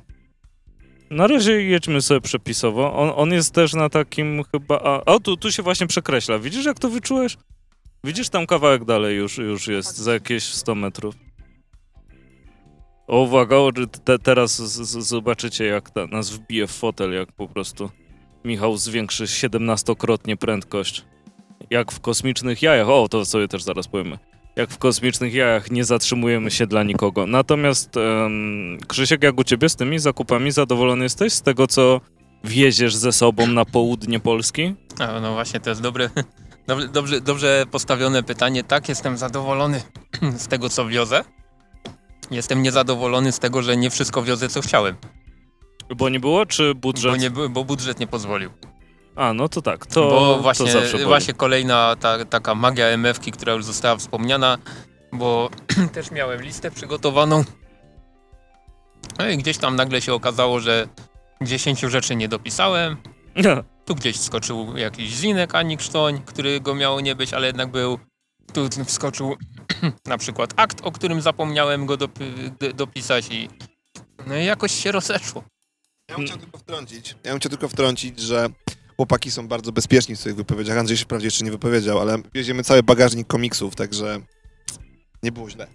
Na 1.11 1.27
razie 1.27 1.63
jedźmy 1.63 2.03
sobie 2.03 2.21
przepisowo. 2.21 2.95
On, 2.95 3.13
on 3.17 3.33
jest 3.33 3.55
też 3.55 3.75
na 3.75 3.89
takim 3.89 4.43
chyba... 4.53 4.81
A, 4.81 5.05
o, 5.05 5.21
tu, 5.21 5.37
tu 5.37 5.53
się 5.53 5.63
właśnie 5.63 5.87
przekreśla. 5.87 6.39
Widzisz, 6.39 6.65
jak 6.65 6.79
to 6.79 6.89
wyczułeś? 6.89 7.37
Widzisz, 8.05 8.29
tam 8.29 8.47
kawałek 8.47 8.85
dalej 8.85 9.17
już, 9.17 9.39
już 9.39 9.69
jest, 9.69 9.97
za 9.97 10.13
jakieś 10.13 10.45
100 10.45 10.75
metrów. 10.75 11.15
O, 13.07 13.21
uwaga, 13.21 13.57
te, 14.05 14.19
teraz 14.19 14.57
z, 14.57 14.89
z, 14.89 15.09
zobaczycie, 15.09 15.65
jak 15.65 15.91
ta, 15.91 16.07
nas 16.07 16.31
wbije 16.31 16.67
w 16.67 16.71
fotel, 16.71 17.13
jak 17.13 17.33
po 17.33 17.49
prostu 17.49 17.91
Michał 18.45 18.77
zwiększy 18.77 19.25
17-krotnie 19.25 20.37
prędkość. 20.37 21.05
Jak 21.71 21.93
w 21.93 22.01
kosmicznych 22.01 22.63
jajach. 22.63 22.89
O, 22.89 23.09
to 23.09 23.25
sobie 23.25 23.49
też 23.49 23.63
zaraz 23.63 23.89
powiemy. 23.89 24.19
Jak 24.57 24.71
w 24.71 24.79
kosmicznych 24.79 25.35
jajach 25.35 25.71
nie 25.71 25.85
zatrzymujemy 25.85 26.51
się 26.51 26.67
dla 26.67 26.83
nikogo. 26.83 27.27
Natomiast 27.27 27.97
em, 27.97 28.79
Krzysiek, 28.89 29.23
jak 29.23 29.39
u 29.39 29.45
ciebie 29.45 29.69
z 29.69 29.77
tymi 29.77 29.99
zakupami 29.99 30.51
zadowolony 30.51 31.05
jesteś 31.05 31.33
z 31.33 31.43
tego, 31.43 31.67
co 31.67 32.01
wieziesz 32.45 32.97
ze 32.97 33.13
sobą 33.13 33.47
na 33.47 33.65
południe 33.65 34.21
Polski? 34.21 34.75
A, 34.99 35.21
no 35.21 35.33
właśnie, 35.33 35.61
to 35.61 35.71
jest 35.71 35.83
dobre, 35.83 36.11
dobrze, 36.69 36.89
dobrze, 36.89 37.21
dobrze 37.21 37.65
postawione 37.71 38.23
pytanie. 38.23 38.65
Tak, 38.65 38.89
jestem 38.89 39.17
zadowolony 39.17 39.83
z 40.37 40.49
tego, 40.49 40.69
co 40.69 40.89
wiozę. 40.89 41.25
Jestem 42.31 42.63
niezadowolony 42.63 43.33
z 43.33 43.39
tego, 43.39 43.63
że 43.63 43.77
nie 43.77 43.91
wszystko 43.91 44.23
wiozę, 44.23 44.49
co 44.49 44.61
chciałem. 44.61 44.97
Bo 45.97 46.09
nie 46.09 46.21
było, 46.21 46.47
czy 46.47 46.75
budżet? 46.75 47.13
Bo, 47.13 47.17
nie, 47.17 47.31
bo 47.31 47.65
budżet 47.65 48.01
nie 48.01 48.07
pozwolił. 48.07 48.51
A, 49.17 49.33
no 49.33 49.49
to 49.49 49.63
tak, 49.63 49.87
to, 49.87 50.11
bo 50.11 50.35
to 50.35 50.43
właśnie, 50.43 50.73
zawsze 50.73 50.93
boli. 50.93 51.05
właśnie 51.05 51.35
kolejna 51.35 51.97
ta, 51.97 52.25
taka 52.25 52.55
magia 52.55 52.87
MF-ki, 52.87 53.33
która 53.33 53.53
już 53.53 53.65
została 53.65 53.97
wspomniana, 53.97 54.59
bo 55.13 55.51
też 55.95 56.11
miałem 56.11 56.43
listę 56.43 56.71
przygotowaną. 56.71 57.45
No 59.19 59.29
i 59.29 59.39
gdzieś 59.39 59.59
tam 59.59 59.77
nagle 59.77 60.01
się 60.01 60.15
okazało, 60.15 60.61
że 60.61 60.89
10 61.43 61.81
rzeczy 61.81 62.17
nie 62.17 62.29
dopisałem. 62.29 62.97
Tu 63.85 63.95
gdzieś 63.95 64.17
wskoczył 64.17 64.77
jakiś 64.77 65.11
zinek 65.11 65.55
Ani 65.55 65.77
Krztoń, 65.77 66.23
który 66.27 66.61
go 66.61 66.75
miało 66.75 67.01
nie 67.01 67.15
być, 67.15 67.35
ale 67.35 67.47
jednak 67.47 67.71
był. 67.71 67.99
Tu 68.53 68.69
wskoczył 68.85 69.37
na 70.07 70.19
przykład 70.19 70.55
akt, 70.57 70.81
o 70.83 70.93
którym 70.93 71.21
zapomniałem 71.21 71.87
go 71.87 71.97
dopisać 72.75 73.29
i 73.31 73.49
no 74.27 74.37
i 74.37 74.45
jakoś 74.45 74.73
się 74.73 74.93
rozeszło. 74.93 75.45
Ja 76.09 76.17
bym 76.17 76.27
chciał 76.27 76.39
tylko 76.39 76.59
wtrącić, 76.59 77.17
ja 77.25 77.31
bym 77.31 77.41
chciał 77.41 77.51
tylko 77.51 77.69
wtrącić, 77.69 78.21
że 78.21 78.49
chłopaki 79.03 79.31
są 79.31 79.49
bardzo 79.49 79.73
bezpieczni 79.73 80.17
w 80.17 80.21
swoich 80.21 80.37
wypowiedziach. 80.37 80.79
Andrzej 80.79 80.97
się 80.97 81.05
wprawdzie 81.05 81.27
jeszcze 81.27 81.45
nie 81.45 81.51
wypowiedział, 81.51 82.01
ale 82.01 82.19
wieziemy 82.35 82.63
cały 82.63 82.83
bagażnik 82.83 83.27
komiksów, 83.27 83.77
także 83.77 84.21
nie 85.23 85.33
było 85.33 85.51
źle. 85.51 85.67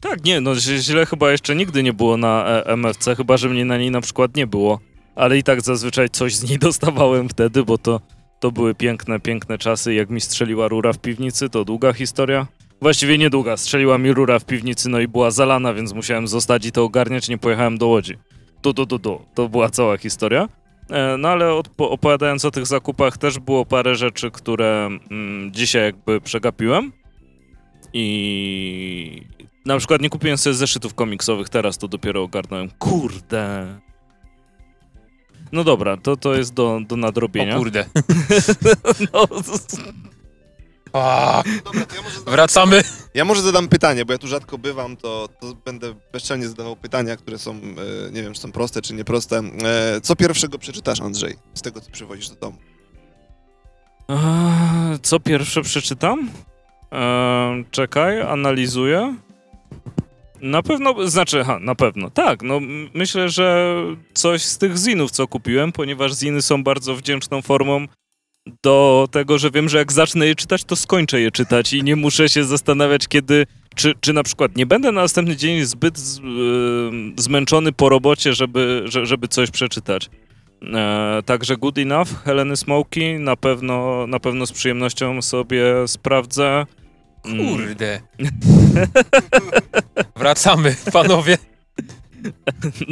Tak, 0.00 0.24
nie, 0.24 0.40
no 0.40 0.54
źle 0.56 1.06
chyba 1.06 1.32
jeszcze 1.32 1.56
nigdy 1.56 1.82
nie 1.82 1.92
było 1.92 2.16
na 2.16 2.44
e, 2.46 2.64
MFC, 2.66 3.16
chyba 3.16 3.36
że 3.36 3.48
mnie 3.48 3.64
na 3.64 3.78
niej 3.78 3.90
na 3.90 4.00
przykład 4.00 4.36
nie 4.36 4.46
było. 4.46 4.80
Ale 5.14 5.38
i 5.38 5.42
tak 5.42 5.60
zazwyczaj 5.60 6.10
coś 6.10 6.34
z 6.34 6.50
niej 6.50 6.58
dostawałem 6.68 7.28
wtedy, 7.28 7.64
bo 7.64 7.78
to, 7.78 8.00
to 8.40 8.52
były 8.52 8.74
piękne, 8.74 9.20
piękne 9.20 9.58
czasy. 9.58 9.94
Jak 9.94 10.10
mi 10.10 10.20
strzeliła 10.20 10.68
rura 10.68 10.92
w 10.92 10.98
piwnicy, 10.98 11.48
to 11.48 11.64
długa 11.64 11.92
historia. 11.92 12.46
Właściwie 12.82 13.18
niedługa, 13.18 13.56
strzeliła 13.56 13.98
mi 13.98 14.12
rura 14.12 14.38
w 14.38 14.44
piwnicy, 14.44 14.88
no 14.88 15.00
i 15.00 15.08
była 15.08 15.30
zalana, 15.30 15.74
więc 15.74 15.92
musiałem 15.92 16.28
zostać 16.28 16.66
i 16.66 16.72
to 16.72 16.84
ogarniać, 16.84 17.28
nie 17.28 17.38
pojechałem 17.38 17.78
do 17.78 17.86
Łodzi. 17.86 18.14
Tu, 18.62 18.74
tu, 18.74 18.86
tu, 18.86 18.98
tu. 18.98 19.20
To 19.34 19.48
była 19.48 19.70
cała 19.70 19.98
historia. 19.98 20.48
E, 20.90 21.16
No 21.16 21.28
ale 21.28 21.44
odpo- 21.46 21.90
opowiadając 21.90 22.44
o 22.44 22.50
tych 22.50 22.66
zakupach, 22.66 23.18
też 23.18 23.38
było 23.38 23.64
parę 23.66 23.94
rzeczy, 23.94 24.30
które 24.30 24.88
mm, 25.10 25.52
dzisiaj 25.52 25.82
jakby 25.82 26.20
przegapiłem. 26.20 26.92
I 27.92 29.22
na 29.66 29.78
przykład 29.78 30.00
nie 30.02 30.10
kupiłem 30.10 30.38
sobie 30.38 30.54
zeszytów 30.54 30.94
komiksowych, 30.94 31.48
teraz 31.48 31.78
to 31.78 31.88
dopiero 31.88 32.22
ogarnąłem. 32.22 32.70
Kurde. 32.78 33.66
No 35.52 35.64
dobra, 35.64 35.96
to, 35.96 36.16
to 36.16 36.34
jest 36.34 36.54
do, 36.54 36.80
do 36.88 36.96
nadrobienia. 36.96 37.54
O 37.54 37.58
kurde. 37.58 37.84
No, 39.12 39.26
A, 40.92 41.42
Dobra, 41.64 41.86
to 41.86 41.96
ja 41.96 42.02
może 42.02 42.18
zadam, 42.18 42.34
wracamy. 42.34 42.82
ja 43.14 43.24
może 43.24 43.42
zadam 43.42 43.68
pytanie, 43.68 44.04
bo 44.04 44.12
ja 44.12 44.18
tu 44.18 44.26
rzadko 44.28 44.58
bywam, 44.58 44.96
to, 44.96 45.28
to 45.40 45.54
będę 45.64 45.94
bezczelnie 46.12 46.48
zadawał 46.48 46.76
pytania, 46.76 47.16
które 47.16 47.38
są, 47.38 47.50
e, 47.52 48.12
nie 48.12 48.22
wiem, 48.22 48.32
czy 48.34 48.40
są 48.40 48.52
proste, 48.52 48.82
czy 48.82 48.94
nieproste. 48.94 49.38
E, 49.38 50.00
co 50.00 50.16
pierwszego 50.16 50.58
przeczytasz, 50.58 51.00
Andrzej, 51.00 51.34
z 51.54 51.62
tego, 51.62 51.80
co 51.80 51.90
przywozisz 51.90 52.28
do 52.28 52.34
domu? 52.36 52.56
Eee, 54.08 54.98
Co 55.02 55.20
pierwsze 55.20 55.62
przeczytam? 55.62 56.30
Eee, 56.92 57.64
czekaj, 57.70 58.20
analizuję. 58.22 59.14
Na 60.40 60.62
pewno, 60.62 61.08
znaczy, 61.08 61.44
ha, 61.44 61.58
na 61.60 61.74
pewno, 61.74 62.10
tak, 62.10 62.42
no 62.42 62.56
m- 62.56 62.90
myślę, 62.94 63.28
że 63.28 63.74
coś 64.14 64.42
z 64.42 64.58
tych 64.58 64.76
zinów, 64.78 65.10
co 65.10 65.28
kupiłem, 65.28 65.72
ponieważ 65.72 66.12
ziny 66.18 66.42
są 66.42 66.64
bardzo 66.64 66.96
wdzięczną 66.96 67.42
formą 67.42 67.86
do 68.62 69.08
tego, 69.10 69.38
że 69.38 69.50
wiem, 69.50 69.68
że 69.68 69.78
jak 69.78 69.92
zacznę 69.92 70.26
je 70.26 70.34
czytać, 70.34 70.64
to 70.64 70.76
skończę 70.76 71.20
je 71.20 71.30
czytać 71.30 71.72
i 71.72 71.82
nie 71.82 71.96
muszę 71.96 72.28
się 72.28 72.44
zastanawiać, 72.44 73.08
kiedy, 73.08 73.46
czy, 73.74 73.94
czy 74.00 74.12
na 74.12 74.22
przykład 74.22 74.56
nie 74.56 74.66
będę 74.66 74.92
na 74.92 75.00
następny 75.00 75.36
dzień 75.36 75.64
zbyt 75.64 75.98
z, 75.98 76.18
ym, 76.18 77.14
zmęczony 77.18 77.72
po 77.72 77.88
robocie, 77.88 78.32
żeby, 78.34 78.82
że, 78.84 79.06
żeby 79.06 79.28
coś 79.28 79.50
przeczytać. 79.50 80.10
E, 80.62 81.22
także 81.26 81.56
Good 81.56 81.78
Enough, 81.78 82.08
Heleny 82.24 82.56
Smoki, 82.56 83.14
na 83.18 83.36
pewno, 83.36 84.06
na 84.06 84.20
pewno 84.20 84.46
z 84.46 84.52
przyjemnością 84.52 85.22
sobie 85.22 85.64
sprawdzę. 85.86 86.66
Mm, 87.24 87.48
Kurde. 87.48 88.00
Wracamy, 90.16 90.76
panowie. 90.92 91.38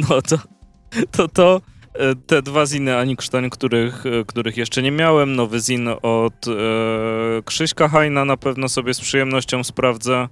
No 0.09 0.21
to, 0.21 0.37
to, 1.11 1.27
to 1.27 1.61
te 2.27 2.41
dwa 2.41 2.65
ziny 2.65 2.97
Ani 2.97 3.17
Krztań, 3.17 3.49
których, 3.49 4.05
e, 4.05 4.25
których 4.25 4.57
jeszcze 4.57 4.81
nie 4.81 4.91
miałem, 4.91 5.35
nowy 5.35 5.59
zin 5.59 5.87
od 6.01 6.47
e, 6.47 6.51
Krzyśka 7.45 7.87
Hajna 7.87 8.25
na 8.25 8.37
pewno 8.37 8.69
sobie 8.69 8.93
z 8.93 9.01
przyjemnością 9.01 9.63
sprawdzę, 9.63 10.27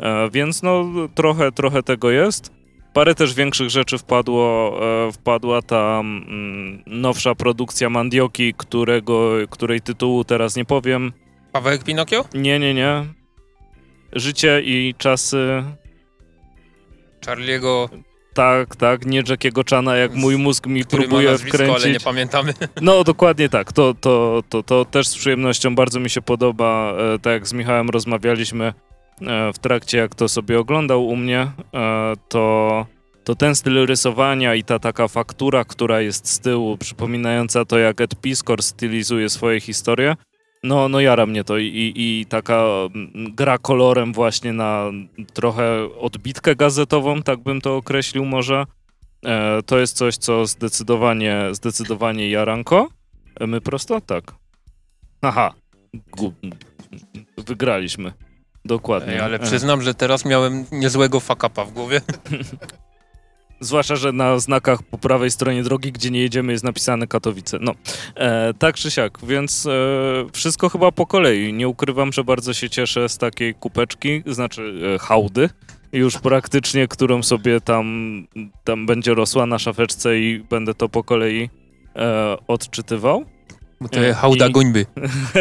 e, 0.00 0.30
więc 0.30 0.62
no 0.62 0.84
trochę, 1.14 1.52
trochę 1.52 1.82
tego 1.82 2.10
jest. 2.10 2.50
Parę 2.92 3.14
też 3.14 3.34
większych 3.34 3.70
rzeczy 3.70 3.98
wpadło, 3.98 4.78
e, 5.08 5.12
wpadła 5.12 5.62
ta 5.62 6.00
mm, 6.00 6.82
nowsza 6.86 7.34
produkcja 7.34 7.90
Mandioki, 7.90 8.54
którego, 8.56 9.30
której 9.50 9.80
tytułu 9.80 10.24
teraz 10.24 10.56
nie 10.56 10.64
powiem. 10.64 11.12
Pawełek 11.52 11.84
Pinokio? 11.84 12.24
Nie, 12.34 12.58
nie, 12.58 12.74
nie. 12.74 13.04
Życie 14.12 14.62
i 14.64 14.94
czasy. 14.98 15.64
Charlie'ego, 17.26 17.88
Tak, 18.36 18.76
tak, 18.76 19.06
nie 19.06 19.22
Jackiego 19.28 19.62
Chana, 19.70 19.96
jak 19.96 20.14
mój 20.14 20.36
mózg 20.38 20.66
mi 20.66 20.84
który 20.84 21.02
ma 21.02 21.08
próbuje 21.08 21.30
nazwisko, 21.30 21.58
ale 21.58 21.68
nie 21.68 21.78
wkręcić. 21.78 22.04
pamiętamy. 22.04 22.54
No, 22.82 23.04
dokładnie 23.04 23.48
tak. 23.48 23.72
To, 23.72 23.94
to, 23.94 24.42
to, 24.48 24.62
to 24.62 24.84
też 24.84 25.08
z 25.08 25.16
przyjemnością 25.16 25.74
bardzo 25.74 26.00
mi 26.00 26.10
się 26.10 26.22
podoba. 26.22 26.92
E, 27.14 27.18
tak 27.18 27.32
jak 27.32 27.48
z 27.48 27.52
Michałem 27.52 27.90
rozmawialiśmy 27.90 28.64
e, 28.66 29.52
w 29.52 29.58
trakcie, 29.58 29.98
jak 29.98 30.14
to 30.14 30.28
sobie 30.28 30.58
oglądał 30.58 31.06
u 31.06 31.16
mnie, 31.16 31.50
e, 31.74 32.12
to, 32.28 32.86
to 33.24 33.34
ten 33.34 33.54
styl 33.54 33.86
rysowania 33.86 34.54
i 34.54 34.64
ta 34.64 34.78
taka 34.78 35.08
faktura, 35.08 35.64
która 35.64 36.00
jest 36.00 36.28
z 36.28 36.40
tyłu, 36.40 36.78
przypominająca 36.78 37.64
to, 37.64 37.78
jak 37.78 38.00
Ed 38.00 38.20
Piskor 38.20 38.62
stylizuje 38.62 39.28
swoje 39.28 39.60
historie, 39.60 40.16
no, 40.66 40.88
no 40.88 41.00
jara 41.00 41.26
mnie 41.26 41.44
to 41.44 41.58
i, 41.58 41.92
i, 41.96 42.26
taka 42.28 42.64
mm, 42.94 43.34
gra 43.34 43.58
kolorem 43.58 44.12
właśnie 44.12 44.52
na 44.52 44.90
trochę 45.32 45.88
odbitkę 45.98 46.56
gazetową, 46.56 47.22
tak 47.22 47.38
bym 47.40 47.60
to 47.60 47.76
określił 47.76 48.24
może. 48.24 48.64
E, 49.26 49.62
to 49.62 49.78
jest 49.78 49.96
coś, 49.96 50.16
co 50.16 50.46
zdecydowanie, 50.46 51.42
zdecydowanie 51.52 52.30
jaranko. 52.30 52.88
E, 53.40 53.46
My 53.46 53.60
prosto? 53.60 54.00
Tak. 54.00 54.34
Aha. 55.22 55.52
Wygraliśmy. 57.46 58.12
Dokładnie. 58.64 59.12
Ej, 59.12 59.20
ale 59.20 59.36
E, 59.36 59.38
przyznam, 59.38 59.82
że 59.82 59.94
teraz 59.94 60.24
miałem 60.24 60.64
niezłego 60.72 61.20
fakapa 61.20 61.64
w 61.64 61.72
głowie. 61.72 62.00
Zwłaszcza, 63.60 63.96
że 63.96 64.12
na 64.12 64.38
znakach 64.38 64.82
po 64.82 64.98
prawej 64.98 65.30
stronie 65.30 65.62
drogi, 65.62 65.92
gdzie 65.92 66.10
nie 66.10 66.20
jedziemy, 66.20 66.52
jest 66.52 66.64
napisane 66.64 67.06
Katowice. 67.06 67.58
No, 67.60 67.72
e, 68.14 68.54
tak 68.54 68.74
czy 68.76 68.90
siak, 68.90 69.18
więc 69.26 69.66
e, 69.66 69.70
wszystko 70.32 70.68
chyba 70.68 70.92
po 70.92 71.06
kolei. 71.06 71.52
Nie 71.52 71.68
ukrywam, 71.68 72.12
że 72.12 72.24
bardzo 72.24 72.54
się 72.54 72.70
cieszę 72.70 73.08
z 73.08 73.18
takiej 73.18 73.54
kupeczki, 73.54 74.22
znaczy 74.26 74.74
e, 74.94 74.98
hałdy, 74.98 75.50
już 75.92 76.18
praktycznie, 76.18 76.88
którą 76.88 77.22
sobie 77.22 77.60
tam, 77.60 77.86
tam 78.64 78.86
będzie 78.86 79.14
rosła 79.14 79.46
na 79.46 79.58
szafeczce 79.58 80.18
i 80.18 80.38
będę 80.50 80.74
to 80.74 80.88
po 80.88 81.04
kolei 81.04 81.50
e, 81.96 82.36
odczytywał. 82.48 83.24
To 83.90 84.00
jest 84.00 84.18
hałda 84.18 84.46
I- 84.46 84.52
gońby. 84.52 84.86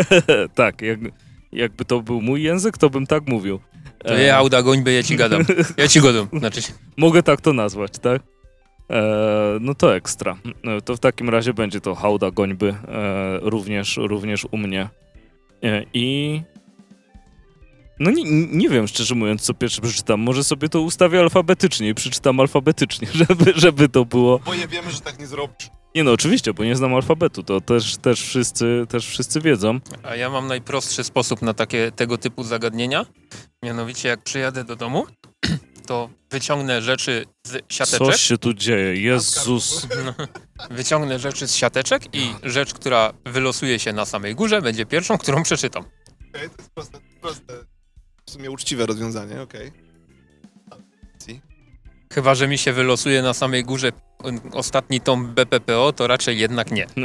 tak, 0.56 0.82
jak, 0.82 1.00
jakby 1.52 1.86
to 1.86 2.02
był 2.02 2.22
mój 2.22 2.44
język, 2.44 2.78
to 2.78 2.90
bym 2.90 3.08
tak 3.08 3.28
mówił. 3.28 3.60
To 4.08 4.16
E, 4.16 4.22
jest 4.22 4.34
hałda 4.34 4.62
gońby, 4.62 4.94
ja 4.94 5.04
ci 5.04 5.16
gadam. 5.16 5.42
Ja 5.78 5.88
ci 5.88 6.02
gadam. 6.02 6.28
Znaczy, 6.40 6.62
się- 6.62 6.74
Mogę 6.98 7.24
tak 7.24 7.42
to 7.42 7.54
nazwać, 7.54 7.92
tak? 8.02 8.22
E, 8.90 9.04
no 9.62 9.76
to 9.76 9.96
ekstra. 9.96 10.38
E, 10.78 10.82
to 10.82 10.96
w 10.96 11.00
takim 11.00 11.30
razie 11.30 11.54
będzie 11.54 11.82
to 11.82 11.96
hałda 11.96 12.32
gońby 12.32 12.70
e, 12.88 13.40
również, 13.42 13.98
również 13.98 14.48
u 14.52 14.58
mnie. 14.58 14.90
E, 15.64 15.84
I... 15.94 16.42
No 18.00 18.12
nie, 18.12 18.24
nie 18.52 18.70
wiem, 18.70 18.88
szczerze 18.88 19.16
mówiąc, 19.16 19.42
co 19.42 19.54
pierwsze 19.54 19.82
przeczytam. 19.82 20.20
Może 20.20 20.44
sobie 20.44 20.70
to 20.70 20.82
ustawię 20.82 21.20
alfabetycznie 21.20 21.90
i 21.90 21.94
przeczytam 21.94 22.40
alfabetycznie, 22.40 23.08
żeby, 23.28 23.54
żeby 23.56 23.90
to 23.90 24.06
było... 24.06 24.40
Bo 24.46 24.56
nie 24.56 24.68
wiemy, 24.68 24.92
że 24.92 25.02
tak 25.02 25.20
nie 25.20 25.28
zrobisz. 25.28 25.70
Nie 25.96 26.04
no, 26.04 26.12
oczywiście, 26.12 26.54
bo 26.54 26.64
nie 26.64 26.76
znam 26.76 26.96
alfabetu, 26.96 27.44
to 27.44 27.62
też, 27.62 27.98
też, 27.98 28.22
wszyscy, 28.22 28.86
też 28.90 29.08
wszyscy 29.08 29.42
wiedzą. 29.42 29.80
a 30.04 30.16
ja 30.16 30.30
mam 30.30 30.48
najprostszy 30.48 31.04
sposób 31.04 31.42
na 31.42 31.54
takie 31.54 31.92
tego 31.92 32.18
typu 32.18 32.44
zagadnienia. 32.44 33.06
Mianowicie, 33.64 34.10
jak 34.10 34.24
przyjadę 34.24 34.64
do 34.64 34.76
domu, 34.76 35.06
to 35.88 36.10
wyciągnę 36.32 36.82
rzeczy 36.82 37.26
z 37.48 37.74
siateczek. 37.74 38.00
Coś 38.00 38.22
się 38.22 38.38
tu 38.38 38.54
dzieje, 38.54 39.02
Jezus. 39.02 39.88
No, 40.06 40.14
wyciągnę 40.70 41.20
rzeczy 41.20 41.48
z 41.48 41.56
siateczek 41.56 42.16
i 42.16 42.34
rzecz, 42.44 42.74
która 42.74 43.14
wylosuje 43.26 43.80
się 43.80 43.94
na 43.94 44.06
samej 44.06 44.36
górze, 44.36 44.62
będzie 44.62 44.86
pierwszą, 44.86 45.18
którą 45.18 45.44
przeczytam. 45.44 45.84
Okej, 46.30 46.50
to 46.50 46.56
jest 46.58 46.72
proste, 46.74 47.00
proste. 47.22 47.54
sumie 48.30 48.52
uczciwe 48.52 48.86
rozwiązanie, 48.86 49.42
okej. 49.42 49.72
Si. 51.26 51.42
Chyba, 52.14 52.36
że 52.36 52.48
mi 52.48 52.58
się 52.58 52.74
wylosuje 52.74 53.22
na 53.22 53.34
samej 53.34 53.64
górze 53.64 53.92
ostatni 54.54 55.02
tom 55.02 55.28
BPPO, 55.28 55.94
to 55.94 56.08
raczej 56.08 56.38
jednak 56.40 56.72
nie. 56.72 56.86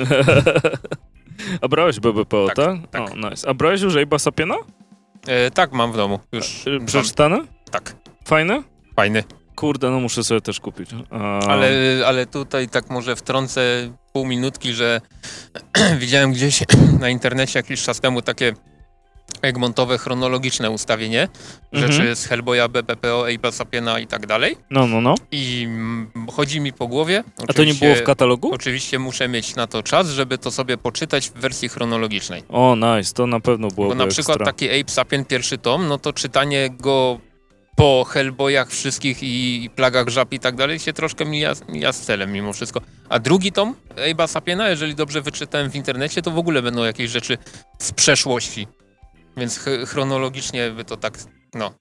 A 1.60 1.68
brałeś 1.68 2.00
BBPO, 2.00 2.46
tak? 2.46 2.56
Tak, 2.56 2.76
tak. 2.90 3.02
O, 3.12 3.30
nice. 3.30 3.48
A 3.48 3.54
brałeś 3.54 3.80
już 3.80 3.94
Abe'a 3.94 4.18
Sapiena? 4.18 4.54
E, 5.26 5.50
tak, 5.50 5.72
mam 5.72 5.92
w 5.92 5.96
domu. 5.96 6.20
Już 6.32 6.64
mam- 6.66 6.86
Przeczytane? 6.86 7.40
Tak, 7.70 7.94
Fajne? 8.24 8.62
fajny. 8.96 9.24
Kurde, 9.56 9.90
no 9.90 10.00
muszę 10.00 10.24
sobie 10.24 10.40
też 10.40 10.60
kupić. 10.60 10.90
A... 11.10 11.38
Ale, 11.38 11.68
ale 12.06 12.26
tutaj 12.26 12.68
tak 12.68 12.90
może 12.90 13.16
wtrącę 13.16 13.60
pół 14.12 14.26
minutki, 14.26 14.72
że 14.72 15.00
widziałem 15.98 16.32
gdzieś 16.32 16.62
na 17.00 17.08
internecie 17.08 17.58
jakiś 17.58 17.82
czas 17.82 18.00
temu 18.00 18.22
takie 18.22 18.52
egmontowe 19.42 19.98
chronologiczne 19.98 20.70
ustawienie 20.70 21.28
Mhm. 21.72 21.92
rzeczy 21.92 22.16
z 22.16 22.26
Hellboya, 22.26 22.68
BPPO, 22.68 23.24
Abe'a 23.24 23.52
Sapiena 23.52 23.98
i 23.98 24.06
tak 24.06 24.26
dalej. 24.26 24.56
No, 24.70 24.86
no, 24.86 25.00
no. 25.00 25.14
I 25.32 25.68
chodzi 26.32 26.60
mi 26.60 26.72
po 26.72 26.86
głowie. 26.86 27.24
A 27.48 27.52
to 27.52 27.64
nie 27.64 27.74
było 27.74 27.94
w 27.94 28.02
katalogu? 28.02 28.50
Oczywiście 28.54 28.98
muszę 28.98 29.28
mieć 29.28 29.56
na 29.56 29.66
to 29.66 29.82
czas, 29.82 30.08
żeby 30.08 30.38
to 30.38 30.50
sobie 30.50 30.78
poczytać 30.78 31.28
w 31.30 31.32
wersji 31.32 31.68
chronologicznej. 31.68 32.42
O, 32.48 32.76
nice, 32.76 33.14
to 33.14 33.26
na 33.26 33.40
pewno 33.40 33.68
byłoby 33.68 33.94
Bo 33.94 34.04
na 34.04 34.10
przykład 34.10 34.36
ekstra. 34.36 34.46
taki 34.46 34.80
Ape 34.80 34.90
Sapien 34.92 35.24
pierwszy 35.24 35.58
tom, 35.58 35.88
no 35.88 35.98
to 35.98 36.12
czytanie 36.12 36.70
go 36.78 37.18
po 37.76 38.04
Hellboyach 38.04 38.70
wszystkich 38.70 39.22
i, 39.22 39.64
i 39.64 39.70
plagach 39.70 40.08
żab 40.08 40.32
i 40.32 40.38
tak 40.38 40.56
dalej 40.56 40.78
się 40.78 40.92
troszkę 40.92 41.24
mija, 41.24 41.52
mija 41.68 41.92
z 41.92 42.00
celem 42.00 42.32
mimo 42.32 42.52
wszystko. 42.52 42.80
A 43.08 43.18
drugi 43.18 43.52
tom 43.52 43.74
Abe'a 44.10 44.28
Sapiena, 44.28 44.68
jeżeli 44.68 44.94
dobrze 44.94 45.22
wyczytałem 45.22 45.70
w 45.70 45.76
internecie, 45.76 46.22
to 46.22 46.30
w 46.30 46.38
ogóle 46.38 46.62
będą 46.62 46.84
jakieś 46.84 47.10
rzeczy 47.10 47.38
z 47.78 47.92
przeszłości. 47.92 48.66
Więc 49.36 49.58
ch- 49.58 49.88
chronologicznie 49.88 50.70
by 50.70 50.84
to 50.84 50.96
tak, 50.96 51.18
no, 51.54 51.74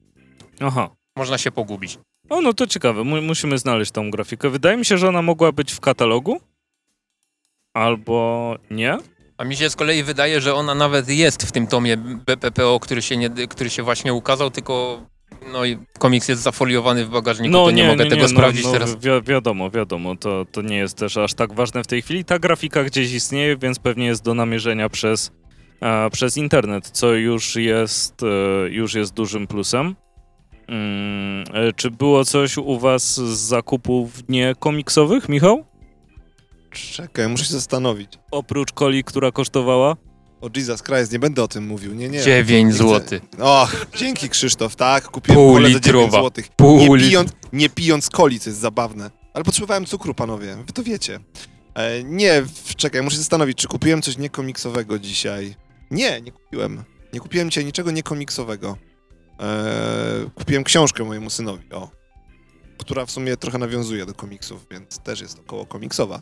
Aha. 0.59 0.89
można 1.17 1.37
się 1.37 1.51
pogubić. 1.51 1.97
O, 2.29 2.41
no 2.41 2.53
to 2.53 2.67
ciekawe, 2.67 3.03
mu- 3.03 3.21
musimy 3.21 3.57
znaleźć 3.57 3.91
tą 3.91 4.11
grafikę. 4.11 4.49
Wydaje 4.49 4.77
mi 4.77 4.85
się, 4.85 4.97
że 4.97 5.07
ona 5.09 5.21
mogła 5.21 5.51
być 5.51 5.71
w 5.73 5.79
katalogu. 5.79 6.39
Albo 7.73 8.55
nie. 8.71 8.97
A 9.37 9.43
mi 9.43 9.55
się 9.55 9.69
z 9.69 9.75
kolei 9.75 10.03
wydaje, 10.03 10.41
że 10.41 10.53
ona 10.55 10.75
nawet 10.75 11.09
jest 11.09 11.43
w 11.43 11.51
tym 11.51 11.67
tomie 11.67 11.97
BPPO, 11.97 12.79
który 12.79 13.01
się, 13.01 13.17
nie, 13.17 13.29
który 13.29 13.69
się 13.69 13.83
właśnie 13.83 14.13
ukazał, 14.13 14.51
tylko 14.51 15.01
no 15.53 15.65
i 15.65 15.77
komiks 15.99 16.27
jest 16.29 16.41
zafoliowany 16.41 17.05
w 17.05 17.09
bagażniku, 17.09 17.53
to 17.53 17.71
nie, 17.71 17.87
mogę 17.87 18.05
tego 18.05 18.27
sprawdzić 18.27 18.65
no, 18.65 18.71
teraz. 18.71 18.95
Wi- 18.95 19.21
wiadomo, 19.23 19.69
wiadomo, 19.71 20.15
to, 20.15 20.45
to 20.51 20.61
nie 20.61 20.77
jest 20.77 20.97
też 20.97 21.17
aż 21.17 21.33
tak 21.33 21.53
ważne 21.53 21.83
w 21.83 21.87
tej 21.87 22.01
chwili. 22.01 22.25
Ta 22.25 22.39
grafika 22.39 22.83
gdzieś 22.83 23.13
istnieje, 23.13 23.57
więc 23.57 23.79
pewnie 23.79 24.05
jest 24.05 24.23
do 24.23 24.33
namierzenia 24.33 24.89
przez, 24.89 25.31
przez 26.11 26.37
internet, 26.37 26.89
co 26.89 27.13
już 27.13 27.55
jest, 27.55 28.23
e, 28.23 28.69
już 28.69 28.93
jest 28.93 29.13
dużym 29.13 29.47
plusem. 29.47 29.95
Mm, 30.67 31.43
e, 31.53 31.73
czy 31.73 31.91
było 31.91 32.25
coś 32.25 32.57
u 32.57 32.79
was 32.79 33.15
z 33.15 33.39
zakupów 33.39 34.29
niekomiksowych, 34.29 35.29
Michał? 35.29 35.65
Czekaj, 36.71 37.27
muszę 37.27 37.45
się 37.45 37.53
zastanowić. 37.53 38.11
Oprócz 38.31 38.71
coli, 38.71 39.03
która 39.03 39.31
kosztowała? 39.31 39.95
O 40.41 40.49
Jesus 40.55 40.83
Christ, 40.83 41.11
nie 41.11 41.19
będę 41.19 41.43
o 41.43 41.47
tym 41.47 41.67
mówił, 41.67 41.93
nie, 41.93 42.09
nie. 42.09 42.21
9 42.21 42.67
Nie 42.67 42.73
chcę- 42.73 42.99
zł. 43.09 43.19
Och, 43.39 43.85
dzięki 43.97 44.29
Krzysztof, 44.29 44.75
tak, 44.75 45.03
kupiłem 45.07 45.35
Pół 45.41 45.53
kolę 45.53 45.69
za 45.69 45.79
9 45.79 45.85
litrowa. 45.85 46.19
złotych. 46.19 46.47
Pół 46.55 46.95
Nie 46.95 47.03
pijąc, 47.03 47.31
nie 47.53 47.69
pijąc 47.69 48.09
coli, 48.09 48.39
co 48.39 48.49
jest 48.49 48.59
zabawne. 48.59 49.11
Ale 49.33 49.43
potrzebowałem 49.43 49.85
cukru, 49.85 50.13
panowie, 50.13 50.55
wy 50.67 50.73
to 50.73 50.83
wiecie. 50.83 51.19
E, 51.75 52.03
nie, 52.03 52.43
czekaj, 52.75 53.01
muszę 53.01 53.15
się 53.15 53.19
zastanowić, 53.21 53.57
czy 53.57 53.67
kupiłem 53.67 54.01
coś 54.01 54.17
niekomiksowego 54.17 54.99
dzisiaj. 54.99 55.55
Nie, 55.91 56.21
nie 56.21 56.31
kupiłem. 56.31 56.83
Nie 57.13 57.19
kupiłem 57.19 57.49
dzisiaj 57.49 57.65
niczego 57.65 57.91
niekomiksowego. 57.91 58.77
E, 59.39 60.29
kupiłem 60.35 60.63
książkę 60.63 61.03
mojemu 61.03 61.29
synowi, 61.29 61.63
o. 61.73 61.89
Która 62.77 63.05
w 63.05 63.11
sumie 63.11 63.37
trochę 63.37 63.57
nawiązuje 63.57 64.05
do 64.05 64.13
komiksów, 64.13 64.67
więc 64.71 64.99
też 64.99 65.21
jest 65.21 65.39
około 65.39 65.65
komiksowa. 65.65 66.21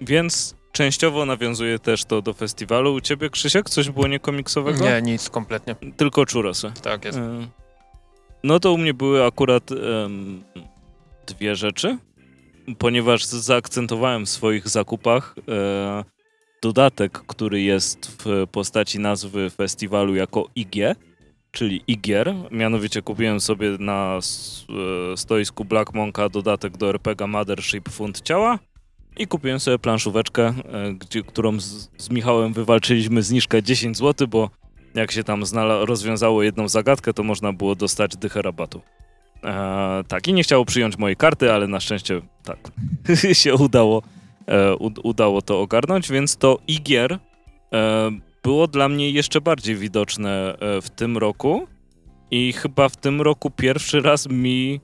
Więc 0.00 0.54
częściowo 0.72 1.26
nawiązuje 1.26 1.78
też 1.78 2.04
to 2.04 2.22
do 2.22 2.32
festiwalu. 2.32 2.94
U 2.94 3.00
ciebie, 3.00 3.30
Krzysiek, 3.30 3.70
coś 3.70 3.90
było 3.90 4.06
niekomiksowego? 4.06 4.84
Nie, 4.84 5.02
nic 5.02 5.30
kompletnie. 5.30 5.76
Tylko 5.96 6.26
czurosy. 6.26 6.72
Tak 6.82 7.04
jest. 7.04 7.18
E, 7.18 7.48
No 8.44 8.60
to 8.60 8.72
u 8.72 8.78
mnie 8.78 8.94
były 8.94 9.24
akurat 9.26 9.70
em, 9.72 10.44
dwie 11.26 11.56
rzeczy, 11.56 11.98
ponieważ 12.78 13.24
zaakcentowałem 13.24 14.26
w 14.26 14.30
swoich 14.30 14.68
zakupach 14.68 15.34
e, 15.48 16.04
dodatek, 16.64 17.12
który 17.12 17.62
jest 17.62 18.16
w 18.18 18.46
postaci 18.52 18.98
nazwy 18.98 19.50
festiwalu 19.50 20.14
jako 20.14 20.48
IG, 20.56 20.74
czyli 21.52 21.82
Igier. 21.86 22.34
Mianowicie 22.50 23.02
kupiłem 23.02 23.40
sobie 23.40 23.70
na 23.78 24.18
e, 25.12 25.16
stoisku 25.16 25.64
Black 25.64 25.94
Monka 25.94 26.28
dodatek 26.28 26.76
do 26.76 26.88
RPG 26.90 27.26
Mothership 27.26 27.88
Fund 27.88 28.20
Ciała 28.20 28.58
i 29.16 29.26
kupiłem 29.26 29.60
sobie 29.60 29.78
planszóweczkę, 29.78 30.42
e, 30.46 30.92
gdzie, 30.92 31.22
którą 31.22 31.60
z, 31.60 31.90
z 31.98 32.10
Michałem 32.10 32.52
wywalczyliśmy 32.52 33.22
zniżkę 33.22 33.62
10 33.62 33.96
zł, 33.96 34.28
bo 34.28 34.50
jak 34.94 35.12
się 35.12 35.24
tam 35.24 35.42
rozwiązało 35.80 36.42
jedną 36.42 36.68
zagadkę, 36.68 37.12
to 37.12 37.22
można 37.22 37.52
było 37.52 37.74
dostać 37.74 38.16
dychę 38.16 38.42
rabatu. 38.42 38.80
E, 39.44 40.04
tak, 40.08 40.28
i 40.28 40.32
nie 40.32 40.42
chciało 40.42 40.64
przyjąć 40.64 40.98
mojej 40.98 41.16
karty, 41.16 41.52
ale 41.52 41.66
na 41.66 41.80
szczęście 41.80 42.20
tak 42.44 42.58
się 43.42 43.54
udało, 43.54 43.98
ud- 43.98 44.23
udało 45.02 45.42
to 45.42 45.60
ogarnąć, 45.60 46.10
więc 46.10 46.36
to 46.36 46.58
igier 46.68 47.12
e, 47.12 48.10
było 48.42 48.66
dla 48.66 48.88
mnie 48.88 49.10
jeszcze 49.10 49.40
bardziej 49.40 49.76
widoczne 49.76 50.56
e, 50.60 50.80
w 50.80 50.90
tym 50.90 51.18
roku 51.18 51.66
i 52.30 52.52
chyba 52.52 52.88
w 52.88 52.96
tym 52.96 53.20
roku 53.20 53.50
pierwszy 53.50 54.00
raz 54.00 54.28
mi 54.28 54.80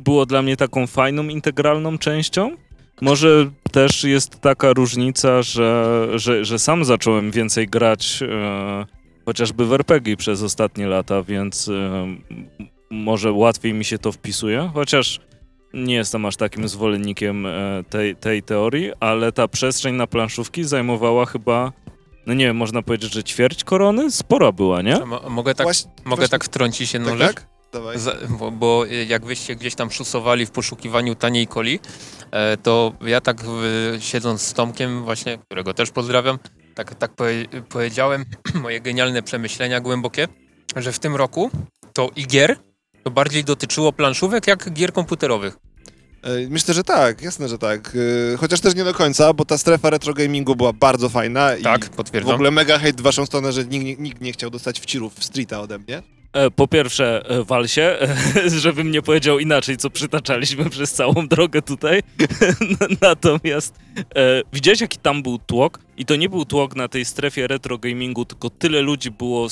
było 0.00 0.26
dla 0.26 0.42
mnie 0.42 0.56
taką 0.56 0.86
fajną, 0.86 1.22
integralną 1.22 1.98
częścią. 1.98 2.56
Może 3.00 3.50
też 3.72 4.04
jest 4.04 4.40
taka 4.40 4.72
różnica, 4.72 5.42
że, 5.42 6.06
że, 6.14 6.44
że 6.44 6.58
sam 6.58 6.84
zacząłem 6.84 7.30
więcej 7.30 7.68
grać 7.68 8.22
e, 8.22 8.86
chociażby 9.26 9.66
w 9.66 9.72
RPG 9.72 10.16
przez 10.16 10.42
ostatnie 10.42 10.86
lata, 10.86 11.22
więc 11.22 11.68
e, 11.68 12.06
może 12.90 13.32
łatwiej 13.32 13.74
mi 13.74 13.84
się 13.84 13.98
to 13.98 14.12
wpisuje, 14.12 14.70
chociaż 14.74 15.20
nie 15.84 15.94
jestem 15.94 16.26
aż 16.26 16.36
takim 16.36 16.68
zwolennikiem 16.68 17.46
e, 17.46 17.84
tej, 17.90 18.16
tej 18.16 18.42
teorii, 18.42 18.92
ale 19.00 19.32
ta 19.32 19.48
przestrzeń 19.48 19.94
na 19.94 20.06
planszówki 20.06 20.64
zajmowała 20.64 21.26
chyba, 21.26 21.72
no 22.26 22.34
nie 22.34 22.44
wiem, 22.46 22.56
można 22.56 22.82
powiedzieć, 22.82 23.12
że 23.12 23.24
ćwierć 23.24 23.64
korony? 23.64 24.10
Spora 24.10 24.52
była, 24.52 24.82
nie? 24.82 24.98
Mo- 24.98 25.30
mogę 25.30 25.54
tak, 25.54 25.64
Właśnie- 25.66 25.90
mogę 26.04 26.08
właśnie- 26.08 26.28
tak 26.28 26.44
wtrącić 26.44 26.94
jedną 26.94 27.08
tak, 27.10 27.18
rzecz? 27.18 27.34
tak? 27.34 27.46
Dawaj. 27.72 27.98
Za, 27.98 28.12
bo, 28.38 28.50
bo 28.50 28.84
jak 29.08 29.26
wyście 29.26 29.56
gdzieś 29.56 29.74
tam 29.74 29.90
szusowali 29.90 30.46
w 30.46 30.50
poszukiwaniu 30.50 31.14
taniej 31.14 31.46
coli, 31.46 31.80
e, 32.30 32.56
to 32.56 32.92
ja 33.00 33.20
tak 33.20 33.36
siedząc 33.98 34.42
z 34.42 34.52
Tomkiem 34.52 35.04
właśnie, 35.04 35.38
którego 35.38 35.74
też 35.74 35.90
pozdrawiam, 35.90 36.38
tak, 36.74 36.94
tak 36.94 37.14
powie, 37.14 37.46
powiedziałem, 37.68 38.24
moje 38.62 38.80
genialne 38.80 39.22
przemyślenia 39.22 39.80
głębokie, 39.80 40.28
że 40.76 40.92
w 40.92 40.98
tym 40.98 41.16
roku 41.16 41.50
to 41.92 42.10
i 42.16 42.26
gier 42.26 42.56
to 43.04 43.10
bardziej 43.10 43.44
dotyczyło 43.44 43.92
planszówek 43.92 44.46
jak 44.46 44.72
gier 44.72 44.92
komputerowych. 44.92 45.56
E, 46.22 46.48
Myślę, 46.50 46.74
że 46.74 46.84
tak, 46.84 47.22
jasne, 47.22 47.48
że 47.48 47.58
tak. 47.58 47.96
E, 48.34 48.36
Chociaż 48.36 48.60
też 48.60 48.74
nie 48.74 48.84
do 48.84 48.94
końca, 48.94 49.32
bo 49.32 49.44
ta 49.44 49.58
strefa 49.58 49.90
retro 49.90 50.14
gamingu 50.14 50.56
była 50.56 50.72
bardzo 50.72 51.08
fajna 51.08 51.50
Tak, 51.62 51.82
i 51.82 51.86
w 51.86 51.90
potwierdzam. 51.90 52.34
ogóle 52.34 52.50
mega 52.50 52.78
hejt 52.78 53.00
w 53.00 53.02
waszą 53.02 53.26
stronę, 53.26 53.52
że 53.52 53.64
nikt, 53.64 54.00
nikt 54.00 54.20
nie 54.20 54.32
chciał 54.32 54.50
dostać 54.50 54.80
wcirów 54.80 55.14
w 55.14 55.24
streeta 55.24 55.60
ode 55.60 55.78
mnie. 55.78 56.02
E, 56.32 56.50
Po 56.50 56.68
pierwsze, 56.68 57.22
e, 57.30 57.44
wal 57.44 57.68
się, 57.68 57.98
żebym 58.62 58.90
nie 58.90 59.02
powiedział 59.02 59.38
inaczej, 59.38 59.76
co 59.76 59.90
przytaczaliśmy 59.90 60.70
przez 60.70 60.92
całą 60.92 61.28
drogę 61.28 61.62
tutaj. 61.62 62.02
Natomiast 63.00 63.74
e, 64.16 64.42
widziałeś, 64.52 64.80
jaki 64.80 64.98
tam 64.98 65.22
był 65.22 65.38
tłok? 65.38 65.78
I 65.96 66.04
to 66.04 66.16
nie 66.16 66.28
był 66.28 66.44
tłok 66.44 66.76
na 66.76 66.88
tej 66.88 67.04
strefie 67.04 67.46
retro 67.46 67.78
gamingu, 67.78 68.24
tylko 68.24 68.50
tyle 68.50 68.80
ludzi 68.82 69.10
było 69.10 69.48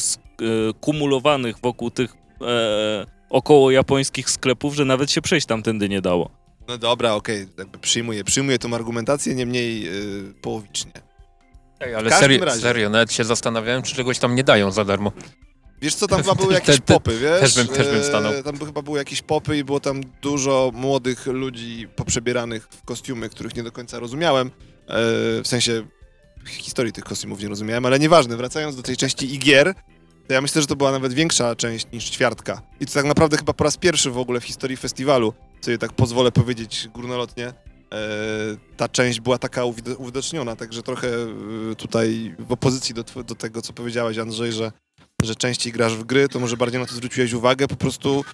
skumulowanych 0.81 1.57
wokół 1.63 1.91
tych 1.91 2.15
e, 2.43 3.07
około 3.31 3.71
japońskich 3.71 4.31
sklepów, 4.31 4.75
że 4.75 4.85
nawet 4.85 5.11
się 5.11 5.23
przejść 5.23 5.47
tamtędy 5.47 5.89
nie 5.89 6.01
dało. 6.01 6.31
No 6.69 6.79
dobra, 6.79 7.15
okej, 7.15 7.47
jakby 7.59 7.79
przyjmuję, 7.79 8.25
przyjmuję 8.25 8.59
tą 8.59 8.75
argumentację, 8.75 9.35
niemniej 9.35 9.83
yy, 9.83 10.35
połowicznie. 10.43 10.93
Ej, 11.81 11.95
ale 11.95 12.11
każdym 12.11 12.29
serio, 12.29 12.45
razie. 12.45 12.61
serio, 12.61 12.91
nawet 12.91 13.13
się 13.13 13.25
zastanawiałem, 13.25 13.83
czy 13.83 13.95
czegoś 13.95 14.19
tam 14.19 14.35
nie 14.35 14.45
dają 14.45 14.71
za 14.71 14.85
darmo. 14.85 15.13
Wiesz 15.83 15.95
co, 15.95 16.07
tam 16.07 16.21
chyba 16.23 16.35
były 16.35 16.55
jakieś 16.55 16.77
Te- 16.77 16.83
te- 16.83 16.95
popy, 16.95 17.19
wiesz? 17.19 17.41
też 17.41 17.55
bym- 17.55 17.77
też 17.77 17.87
bym 17.87 18.01
E, 18.01 18.05
stanął. 18.05 18.43
Tam 18.43 18.57
by- 18.59 18.67
chyba 18.67 18.83
były 18.83 18.99
jakieś 18.99 19.23
popy 19.23 19.57
i 19.59 19.65
było 19.65 19.81
tam 19.81 20.01
dużo 20.23 20.71
młodych 20.75 21.27
ludzi 21.27 21.89
poprzebieranych 21.97 22.69
w 22.71 22.83
kostiumy, 22.85 23.29
których 23.29 23.57
nie 23.57 23.63
do 23.63 23.73
końca 23.73 23.99
rozumiałem. 23.99 24.47
E, 24.49 24.53
w 25.43 25.45
sensie 25.45 25.87
historii 26.47 26.93
tych 26.93 27.05
kostiumów 27.05 27.41
nie 27.43 27.49
rozumiałem, 27.49 27.87
ale 27.87 27.99
nieważne, 27.99 28.37
wracając 28.37 28.77
do 28.77 28.83
tej 28.83 28.97
części 28.97 29.35
igier, 29.35 29.75
ja 30.29 30.41
myślę, 30.41 30.61
że 30.61 30.67
to 30.67 30.77
była 30.77 30.93
nawet 30.93 31.13
większa 31.13 31.57
część 31.57 31.87
niż 31.93 32.11
ćwiartka. 32.11 32.63
I 32.81 32.87
to 32.87 32.93
tak 32.93 33.05
naprawdę 33.05 33.37
chyba 33.37 33.53
po 33.53 33.65
raz 33.65 33.77
pierwszy 33.77 34.11
w 34.11 34.19
ogóle 34.19 34.41
w 34.41 34.45
historii 34.45 34.77
festiwalu, 34.77 35.33
sobie 35.61 35.79
tak 35.79 35.93
pozwolę 35.93 36.33
powiedzieć 36.33 36.89
górnolotnie, 36.95 37.47
e, 37.47 37.55
ta 38.77 38.89
część 38.89 39.21
była 39.21 39.39
taka 39.39 39.63
uwid- 39.63 39.97
uwidoczniona, 39.99 40.57
także 40.57 40.83
trochę 40.83 41.09
e, 41.09 41.75
tutaj 41.75 42.35
w 42.39 42.53
opozycji 42.53 42.95
do, 42.95 43.05
do 43.23 43.35
tego, 43.35 43.63
co 43.63 43.73
powiedziałeś 43.73 44.19
Andrzej, 44.19 44.53
że 44.53 44.73
że 45.23 45.35
częściej 45.35 45.73
grasz 45.73 45.97
w 45.97 46.05
gry, 46.05 46.29
to 46.29 46.41
może 46.41 46.57
bardziej 46.57 46.81
na 46.81 46.87
to 46.87 46.95
zwróciłeś 46.95 47.33
uwagę. 47.33 47.69
Po 47.69 47.77
prostu 47.77 48.25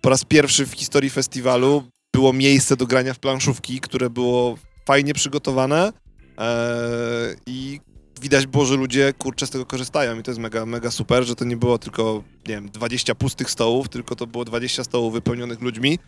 po 0.00 0.10
raz 0.10 0.24
pierwszy 0.24 0.66
w 0.66 0.72
historii 0.72 1.10
festiwalu 1.10 1.84
było 2.14 2.32
miejsce 2.32 2.76
do 2.76 2.86
grania 2.86 3.14
w 3.14 3.18
planszówki, 3.18 3.80
które 3.80 4.10
było 4.10 4.58
fajnie 4.86 5.14
przygotowane 5.14 5.92
e, 6.38 7.34
i 7.46 7.80
widać 8.24 8.46
było, 8.46 8.64
że 8.64 8.76
ludzie 8.76 9.12
kurczę 9.12 9.46
z 9.46 9.50
tego 9.50 9.66
korzystają 9.66 10.18
i 10.18 10.22
to 10.22 10.30
jest 10.30 10.40
mega, 10.40 10.66
mega 10.66 10.90
super, 10.90 11.24
że 11.24 11.36
to 11.36 11.44
nie 11.44 11.56
było 11.56 11.78
tylko, 11.78 12.22
nie 12.48 12.54
wiem, 12.54 12.68
20 12.68 13.14
pustych 13.14 13.50
stołów, 13.50 13.88
tylko 13.88 14.16
to 14.16 14.26
było 14.26 14.44
20 14.44 14.84
stołów 14.84 15.12
wypełnionych 15.12 15.60
ludźmi, 15.60 15.98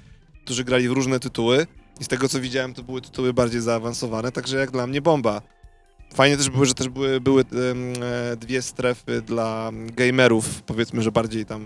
którzy 0.45 0.65
grali 0.65 0.89
w 0.89 0.93
różne 0.93 1.21
tytuły 1.21 1.67
i 2.01 2.05
z 2.05 2.09
tego 2.09 2.29
co 2.29 2.41
widziałem 2.41 2.75
to 2.75 2.83
były 2.83 3.01
tytuły 3.01 3.33
bardziej 3.33 3.61
zaawansowane, 3.61 4.33
także 4.33 4.57
jak 4.57 4.71
dla 4.71 4.87
mnie 4.87 5.03
bomba. 5.03 5.43
Fajnie 6.15 6.37
też 6.37 6.51
było, 6.51 6.65
że 6.65 6.75
też 6.75 6.89
były, 6.89 7.21
były 7.21 7.43
e, 7.43 8.37
dwie 8.37 8.63
strefy 8.63 9.23
dla 9.23 9.71
gamerów, 9.73 10.63
powiedzmy, 10.63 11.03
że 11.03 11.13
bardziej 11.13 11.47
tam 11.47 11.65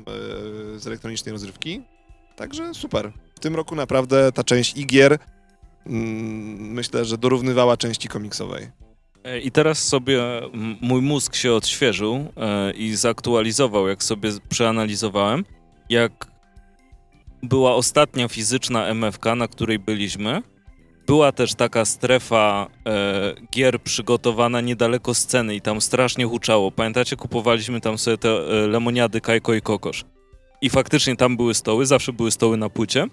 e, 0.77 0.79
z 0.79 0.87
elektronicznej 0.87 1.33
rozrywki. 1.33 1.83
Także 2.37 2.75
super. 2.75 3.13
W 3.35 3.41
tym 3.41 3.57
roku 3.57 3.75
naprawdę 3.75 4.33
ta 4.33 4.45
część 4.45 4.77
igier 4.77 5.19
mm, 5.87 6.73
myślę, 6.73 7.05
że 7.05 7.19
dorównywała 7.19 7.77
części 7.77 8.09
komiksowej. 8.09 8.81
E, 9.25 9.41
I 9.41 9.51
teraz 9.51 9.89
sobie 9.89 10.23
mój 10.81 11.03
mózg 11.03 11.35
się 11.35 11.53
odświeżył 11.53 12.15
e, 12.37 12.73
i 12.73 12.97
zaktualizował, 12.97 13.89
jak 13.89 14.05
sobie 14.05 14.31
przeanalizowałem, 14.49 15.45
jak 15.89 16.27
była 17.43 17.75
ostatnia 17.75 18.29
fizyczna 18.29 18.87
MFK, 18.87 19.35
na 19.35 19.49
której 19.49 19.79
byliśmy. 19.79 20.43
Była 21.07 21.33
też 21.33 21.55
taka 21.55 21.85
strefa 21.85 22.67
e, 22.87 23.35
gier 23.53 23.83
przygotowana 23.83 24.61
niedaleko 24.61 25.15
sceny 25.15 25.55
i 25.55 25.61
tam 25.61 25.81
strasznie 25.81 26.27
huczało. 26.27 26.71
Pamiętacie, 26.73 27.17
kupowaliśmy 27.17 27.81
tam 27.81 27.99
sobie 27.99 28.19
te 28.19 28.29
e, 28.29 28.67
lemoniady 28.67 29.21
Kajko 29.21 29.55
i 29.55 29.63
Kokosz. 29.63 30.05
I 30.63 30.71
faktycznie 30.71 31.17
tam 31.17 31.37
były 31.37 31.55
stoły, 31.55 31.87
zawsze 31.87 32.13
były 32.13 32.31
stoły 32.31 32.57
na 32.57 32.71
płycie. 32.71 33.07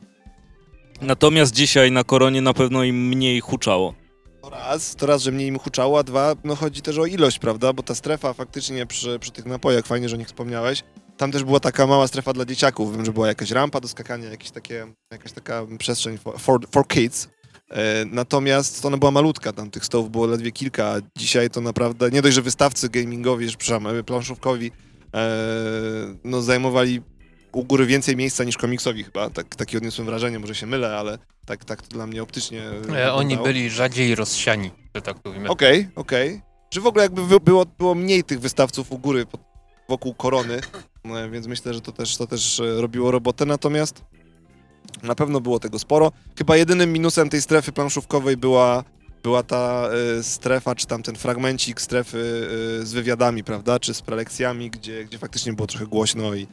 Natomiast 1.01 1.55
dzisiaj 1.55 1.91
na 1.91 2.03
koronie 2.03 2.41
na 2.41 2.53
pewno 2.53 2.83
im 2.83 3.07
mniej 3.07 3.39
huczało. 3.39 3.93
To 4.41 4.49
raz, 4.49 4.95
to 4.95 5.05
raz, 5.05 5.21
że 5.21 5.31
mniej 5.31 5.47
im 5.47 5.59
huczało, 5.59 5.99
a 5.99 6.03
dwa, 6.03 6.35
no 6.43 6.55
chodzi 6.55 6.81
też 6.81 6.97
o 6.97 7.05
ilość, 7.05 7.39
prawda? 7.39 7.73
Bo 7.73 7.83
ta 7.83 7.95
strefa 7.95 8.33
faktycznie 8.33 8.85
przy, 8.85 9.19
przy 9.19 9.31
tych 9.31 9.45
napojach, 9.45 9.85
fajnie, 9.85 10.09
że 10.09 10.15
o 10.15 10.19
nich 10.19 10.27
wspomniałeś, 10.27 10.83
tam 11.17 11.31
też 11.31 11.43
była 11.43 11.59
taka 11.59 11.87
mała 11.87 12.07
strefa 12.07 12.33
dla 12.33 12.45
dzieciaków. 12.45 12.95
Wiem, 12.95 13.05
że 13.05 13.13
była 13.13 13.27
jakaś 13.27 13.51
rampa 13.51 13.79
do 13.79 13.87
skakania, 13.87 14.29
jakieś 14.29 14.51
takie, 14.51 14.87
jakaś 15.11 15.31
taka 15.31 15.65
przestrzeń 15.77 16.17
for, 16.17 16.39
for, 16.39 16.67
for 16.71 16.87
kids. 16.87 17.27
E, 17.69 18.05
natomiast 18.05 18.85
ona 18.85 18.97
była 18.97 19.11
malutka, 19.11 19.53
tam 19.53 19.71
tych 19.71 19.85
stołów 19.85 20.11
było 20.11 20.25
ledwie 20.25 20.51
kilka, 20.51 20.85
a 20.85 20.97
dzisiaj 21.17 21.49
to 21.49 21.61
naprawdę, 21.61 22.11
nie 22.11 22.21
dość, 22.21 22.35
że 22.35 22.41
wystawcy 22.41 22.89
gamingowi, 22.89 23.49
że, 23.49 23.57
przepraszam, 23.57 24.03
planszówkowi, 24.03 24.71
e, 25.15 25.29
no 26.23 26.41
zajmowali 26.41 27.01
u 27.51 27.63
góry 27.63 27.85
więcej 27.85 28.15
miejsca 28.15 28.43
niż 28.43 28.57
komiksowi 28.57 29.03
chyba, 29.03 29.29
tak, 29.29 29.55
takie 29.55 29.77
odniosłem 29.77 30.05
wrażenie, 30.05 30.39
może 30.39 30.55
się 30.55 30.65
mylę, 30.65 30.97
ale 30.97 31.17
tak, 31.45 31.65
tak 31.65 31.81
to 31.81 31.87
dla 31.87 32.07
mnie 32.07 32.23
optycznie 32.23 32.61
E. 32.95 33.13
Oni 33.13 33.37
byli 33.37 33.69
rzadziej 33.69 34.15
rozsiani, 34.15 34.71
że 34.95 35.01
tak 35.01 35.19
powiem. 35.19 35.47
Okej, 35.47 35.89
okej. 35.95 36.41
Że 36.73 36.81
w 36.81 36.87
ogóle 36.87 37.03
jakby 37.03 37.39
było, 37.39 37.65
było 37.77 37.95
mniej 37.95 38.23
tych 38.23 38.39
wystawców 38.39 38.91
u 38.91 38.97
góry 38.97 39.25
pod, 39.25 39.41
wokół 39.89 40.13
korony, 40.13 40.61
e, 41.05 41.29
więc 41.29 41.47
myślę, 41.47 41.73
że 41.73 41.81
to 41.81 41.91
też, 41.91 42.17
to 42.17 42.27
też 42.27 42.59
e, 42.59 42.81
robiło 42.81 43.11
robotę, 43.11 43.45
natomiast 43.45 44.03
na 45.03 45.15
pewno 45.15 45.41
było 45.41 45.59
tego 45.59 45.79
sporo. 45.79 46.11
Chyba 46.37 46.57
jedynym 46.57 46.93
minusem 46.93 47.29
tej 47.29 47.41
strefy 47.41 47.71
planszówkowej 47.71 48.37
była, 48.37 48.83
była 49.23 49.43
ta 49.43 49.89
e, 50.19 50.23
strefa, 50.23 50.75
czy 50.75 50.87
tam 50.87 51.03
ten 51.03 51.15
fragmencik 51.15 51.81
strefy 51.81 52.47
e, 52.81 52.85
z 52.85 52.93
wywiadami, 52.93 53.43
prawda, 53.43 53.79
czy 53.79 53.93
z 53.93 54.01
prelekcjami, 54.01 54.69
gdzie, 54.69 55.05
gdzie 55.05 55.17
faktycznie 55.17 55.53
było 55.53 55.67
trochę 55.67 55.87
głośno 55.87 56.35
i, 56.35 56.47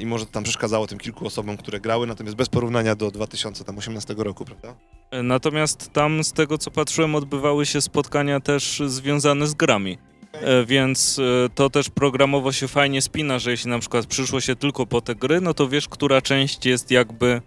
i 0.00 0.06
może 0.06 0.26
to 0.26 0.32
tam 0.32 0.42
przeszkadzało 0.44 0.86
tym 0.86 0.98
kilku 0.98 1.26
osobom, 1.26 1.56
które 1.56 1.80
grały, 1.80 2.06
natomiast 2.06 2.36
bez 2.36 2.48
porównania 2.48 2.94
do 2.94 3.10
2018 3.10 4.14
roku, 4.18 4.44
prawda? 4.44 4.74
Natomiast 5.22 5.92
tam, 5.92 6.24
z 6.24 6.32
tego 6.32 6.58
co 6.58 6.70
patrzyłem, 6.70 7.14
odbywały 7.14 7.66
się 7.66 7.80
spotkania 7.80 8.40
też 8.40 8.82
związane 8.86 9.46
z 9.46 9.54
grami. 9.54 9.98
E, 10.32 10.64
Więc 10.64 11.18
e, 11.18 11.48
to 11.54 11.70
też 11.70 11.90
programowo 11.90 12.52
się 12.52 12.68
fajnie 12.68 13.02
spina, 13.02 13.38
że 13.38 13.50
jeśli 13.50 13.70
na 13.70 13.78
przykład 13.78 14.06
przyszło 14.06 14.40
się 14.40 14.56
tylko 14.56 14.86
po 14.86 15.00
te 15.00 15.14
gry, 15.14 15.40
no 15.40 15.54
to 15.54 15.68
wiesz, 15.68 15.88
która 15.88 16.22
część 16.22 16.66
jest 16.66 16.90
jakby, 16.90 17.40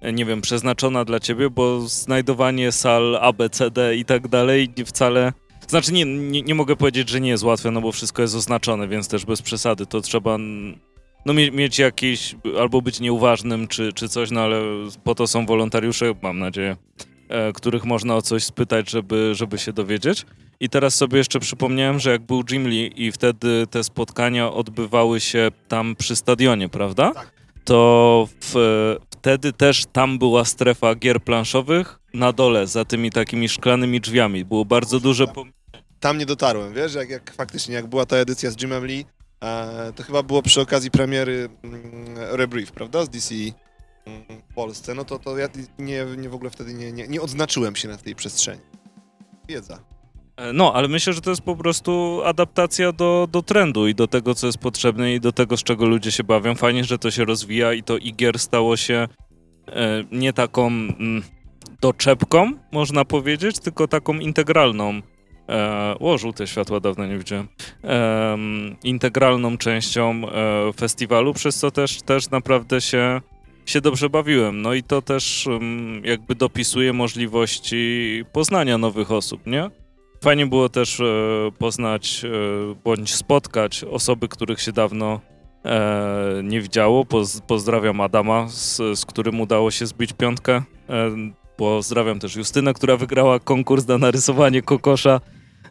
e, 0.00 0.12
nie 0.12 0.24
wiem, 0.24 0.40
przeznaczona 0.40 1.04
dla 1.04 1.20
ciebie, 1.20 1.50
bo 1.50 1.80
znajdowanie 1.80 2.72
sal 2.72 3.18
A, 3.20 3.32
B, 3.32 3.50
C, 3.50 3.70
D 3.70 3.96
i 3.96 4.04
tak 4.04 4.28
dalej 4.28 4.72
wcale... 4.86 5.32
Znaczy 5.68 5.92
nie, 5.92 6.04
nie, 6.04 6.42
nie 6.42 6.54
mogę 6.54 6.76
powiedzieć, 6.76 7.08
że 7.08 7.20
nie 7.20 7.30
jest 7.30 7.44
łatwe, 7.44 7.70
no 7.70 7.80
bo 7.80 7.92
wszystko 7.92 8.22
jest 8.22 8.34
oznaczone, 8.34 8.88
więc 8.88 9.08
też 9.08 9.24
bez 9.24 9.42
przesady. 9.42 9.86
To 9.86 10.00
trzeba 10.00 10.38
no, 11.26 11.32
mie- 11.32 11.50
mieć 11.50 11.78
jakieś, 11.78 12.36
albo 12.58 12.82
być 12.82 13.00
nieuważnym, 13.00 13.68
czy, 13.68 13.92
czy 13.92 14.08
coś, 14.08 14.30
no 14.30 14.40
ale 14.40 14.60
po 15.04 15.14
to 15.14 15.26
są 15.26 15.46
wolontariusze, 15.46 16.14
mam 16.22 16.38
nadzieję 16.38 16.76
e, 17.30 17.52
których 17.52 17.84
można 17.84 18.16
o 18.16 18.22
coś 18.22 18.44
spytać, 18.44 18.90
żeby, 18.90 19.34
żeby 19.34 19.58
się 19.58 19.72
dowiedzieć. 19.72 20.26
I 20.60 20.68
teraz 20.68 20.94
sobie 20.94 21.18
jeszcze 21.18 21.40
przypomniałem, 21.40 21.98
że 21.98 22.10
jak 22.10 22.22
był 22.22 22.42
Jim 22.50 22.68
Lee 22.68 22.92
i 22.96 23.12
wtedy 23.12 23.66
te 23.70 23.84
spotkania 23.84 24.52
odbywały 24.52 25.20
się 25.20 25.50
tam 25.68 25.96
przy 25.96 26.16
stadionie, 26.16 26.68
prawda? 26.68 27.12
Tak. 27.14 27.32
To 27.64 28.28
w, 28.40 28.54
wtedy 29.10 29.52
też 29.52 29.84
tam 29.92 30.18
była 30.18 30.44
strefa 30.44 30.94
gier 30.94 31.22
planszowych 31.22 32.00
na 32.14 32.32
dole, 32.32 32.66
za 32.66 32.84
tymi 32.84 33.10
takimi 33.10 33.48
szklanymi 33.48 34.00
drzwiami. 34.00 34.44
Było 34.44 34.64
bardzo 34.64 35.00
duże... 35.00 35.26
Po... 35.26 35.44
tam 36.00 36.18
nie 36.18 36.26
dotarłem, 36.26 36.74
wiesz, 36.74 36.94
jak, 36.94 37.10
jak 37.10 37.34
faktycznie, 37.34 37.74
jak 37.74 37.86
była 37.86 38.06
ta 38.06 38.16
edycja 38.16 38.50
z 38.50 38.62
Jimem 38.62 38.86
Lee, 38.86 39.00
e, 39.00 39.04
to 39.96 40.02
chyba 40.02 40.22
było 40.22 40.42
przy 40.42 40.60
okazji 40.60 40.90
premiery 40.90 41.48
mm, 41.62 41.82
Rebrief, 42.16 42.72
prawda, 42.72 43.04
z 43.04 43.08
DC 43.08 43.34
mm, 43.34 44.22
w 44.50 44.54
Polsce, 44.54 44.94
no 44.94 45.04
to, 45.04 45.18
to 45.18 45.38
ja 45.38 45.48
nie, 45.78 46.06
nie 46.16 46.28
w 46.28 46.34
ogóle 46.34 46.50
wtedy 46.50 46.74
nie, 46.74 46.92
nie, 46.92 47.08
nie 47.08 47.20
odznaczyłem 47.20 47.76
się 47.76 47.88
na 47.88 47.96
tej 47.96 48.14
przestrzeni. 48.14 48.60
Wiedza. 49.48 49.78
E, 50.36 50.52
No, 50.52 50.72
ale 50.74 50.88
myślę, 50.88 51.12
że 51.12 51.20
to 51.20 51.30
jest 51.30 51.42
po 51.42 51.56
prostu 51.56 52.20
adaptacja 52.24 52.92
do, 52.92 53.28
do 53.30 53.42
trendu 53.42 53.88
i 53.88 53.94
do 53.94 54.06
tego, 54.06 54.34
co 54.34 54.46
jest 54.46 54.58
potrzebne 54.58 55.14
i 55.14 55.20
do 55.20 55.32
tego, 55.32 55.56
z 55.56 55.62
czego 55.62 55.86
ludzie 55.86 56.12
się 56.12 56.24
bawią. 56.24 56.54
Fajnie, 56.54 56.84
że 56.84 56.98
to 56.98 57.10
się 57.10 57.24
rozwija 57.24 57.72
i 57.72 57.82
to 57.82 57.98
igier 57.98 58.38
stało 58.38 58.76
się 58.76 59.08
e, 59.68 60.04
nie 60.12 60.32
taką 60.32 60.66
mm, 60.66 61.22
doczepką, 61.80 62.52
można 62.72 63.04
powiedzieć, 63.04 63.58
tylko 63.58 63.88
taką 63.88 64.14
integralną. 64.14 65.00
E, 65.50 65.94
o, 66.00 66.18
żółte 66.18 66.46
światła 66.46 66.80
dawno 66.80 67.06
nie 67.06 67.18
widziałem. 67.18 67.48
Em, 67.82 68.76
integralną 68.84 69.58
częścią 69.58 70.22
e, 70.28 70.72
festiwalu, 70.72 71.34
przez 71.34 71.56
co 71.56 71.70
też, 71.70 72.02
też 72.02 72.30
naprawdę 72.30 72.80
się, 72.80 73.20
się 73.66 73.80
dobrze 73.80 74.10
bawiłem. 74.10 74.62
No 74.62 74.74
i 74.74 74.82
to 74.82 75.02
też 75.02 75.46
em, 75.46 76.02
jakby 76.04 76.34
dopisuje 76.34 76.92
możliwości 76.92 78.24
poznania 78.32 78.78
nowych 78.78 79.12
osób, 79.12 79.46
nie? 79.46 79.70
Fajnie 80.24 80.46
było 80.46 80.68
też 80.68 81.00
e, 81.00 81.04
poznać 81.58 82.24
e, 82.24 82.28
bądź 82.84 83.14
spotkać 83.14 83.84
osoby, 83.84 84.28
których 84.28 84.60
się 84.60 84.72
dawno 84.72 85.20
e, 85.64 86.40
nie 86.44 86.60
widziało. 86.60 87.04
Poz, 87.04 87.40
pozdrawiam 87.40 88.00
Adama, 88.00 88.48
z, 88.48 88.76
z 88.98 89.06
którym 89.06 89.40
udało 89.40 89.70
się 89.70 89.86
zbić 89.86 90.12
piątkę. 90.12 90.62
E, 90.88 91.10
pozdrawiam 91.56 92.18
też 92.18 92.36
Justynę, 92.36 92.74
która 92.74 92.96
wygrała 92.96 93.38
konkurs 93.38 93.88
na 93.88 93.98
narysowanie 93.98 94.62
kokosza. 94.62 95.20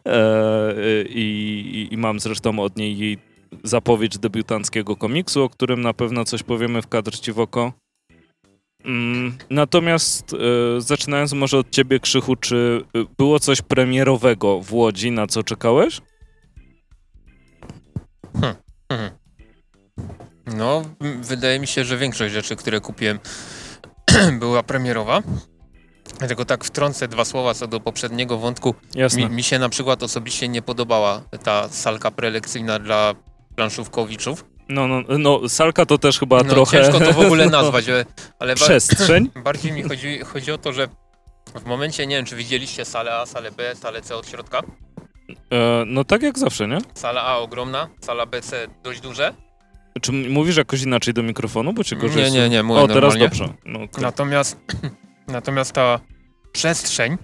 E, 0.06 0.74
i, 1.08 1.88
i, 1.90 1.96
mam 1.96 2.20
zresztą 2.20 2.58
od 2.58 2.76
niej 2.76 2.98
jej 2.98 3.18
zapowiedź 3.64 4.18
debiutanckiego 4.18 4.96
komiksu, 4.96 5.42
o 5.42 5.48
którym 5.48 5.80
na 5.80 5.94
pewno 5.94 6.24
coś 6.24 6.42
powiemy 6.42 6.82
w 6.82 6.88
kadr 6.88 7.18
ci 7.20 7.32
w 7.32 7.40
oko. 7.40 7.72
Mm, 8.84 9.38
Natomiast 9.50 10.34
e, 10.34 10.80
zaczynając 10.80 11.32
może 11.32 11.58
od 11.58 11.70
ciebie, 11.70 12.00
Krzychu, 12.00 12.36
czy 12.36 12.84
e, 12.94 13.04
było 13.18 13.40
coś 13.40 13.62
premierowego 13.62 14.60
w 14.60 14.74
Łodzi, 14.74 15.10
na 15.10 15.26
co 15.26 15.42
czekałeś? 15.42 16.00
Mhm. 18.34 19.10
No, 20.56 20.82
m, 21.00 21.22
wydaje 21.22 21.60
mi 21.60 21.66
się, 21.66 21.84
że 21.84 21.96
większość 21.96 22.34
rzeczy, 22.34 22.56
które 22.56 22.80
kupiłem, 22.80 23.18
była 24.40 24.62
premierowa. 24.62 25.22
Dlatego 26.20 26.44
tak 26.44 26.64
wtrącę 26.64 27.08
dwa 27.08 27.24
słowa 27.24 27.54
co 27.54 27.66
do 27.66 27.80
poprzedniego 27.80 28.38
wątku. 28.38 28.74
Mi, 29.16 29.26
mi 29.26 29.42
się 29.42 29.58
na 29.58 29.68
przykład 29.68 30.02
osobiście 30.02 30.48
nie 30.48 30.62
podobała 30.62 31.22
ta 31.44 31.68
salka 31.68 32.10
prelekcyjna 32.10 32.78
dla 32.78 33.14
planszówkowiczów. 33.56 34.44
No, 34.68 34.88
no, 34.88 35.02
no, 35.18 35.48
salka 35.48 35.86
to 35.86 35.98
też 35.98 36.18
chyba 36.18 36.36
No, 36.36 36.44
trochę... 36.44 36.82
ciężko 36.82 37.00
to 37.00 37.12
w 37.12 37.18
ogóle 37.20 37.44
no, 37.50 37.50
nazwać, 37.50 37.88
ale- 37.88 38.04
ale 38.38 38.54
Przestrzeń? 38.54 39.30
bardziej 39.44 39.72
mi 39.72 39.82
chodzi, 39.82 40.18
chodzi 40.18 40.52
o 40.52 40.58
to, 40.58 40.72
że 40.72 40.88
w 41.54 41.64
momencie, 41.64 42.06
nie 42.06 42.16
wiem, 42.16 42.24
czy 42.24 42.36
widzieliście 42.36 42.84
salę 42.84 43.14
A, 43.16 43.26
salę 43.26 43.50
B, 43.52 43.74
salę 43.76 44.02
C 44.02 44.16
od 44.16 44.28
środka. 44.28 44.58
E, 45.52 45.84
no 45.86 46.04
tak 46.04 46.22
jak 46.22 46.38
zawsze, 46.38 46.68
nie? 46.68 46.78
Sala 46.94 47.22
A 47.22 47.36
ogromna, 47.38 47.88
sala 48.00 48.26
B, 48.26 48.40
C 48.42 48.66
dość 48.82 49.00
duże. 49.00 49.34
Czy 50.02 50.12
mówisz 50.12 50.56
jakoś 50.56 50.82
inaczej 50.82 51.14
do 51.14 51.22
mikrofonu, 51.22 51.72
bo 51.72 51.84
cię 51.84 51.96
gorzej 51.96 52.24
Nie, 52.24 52.30
nie, 52.30 52.48
nie, 52.48 52.62
mówię 52.62 52.80
O, 52.80 52.88
teraz 52.88 53.00
normalnie. 53.14 53.24
dobrze. 53.24 53.48
No, 53.66 53.78
okej. 53.82 54.02
Natomiast, 54.02 54.56
natomiast 55.30 55.72
ta 55.72 56.00
przestrzeń 56.52 57.18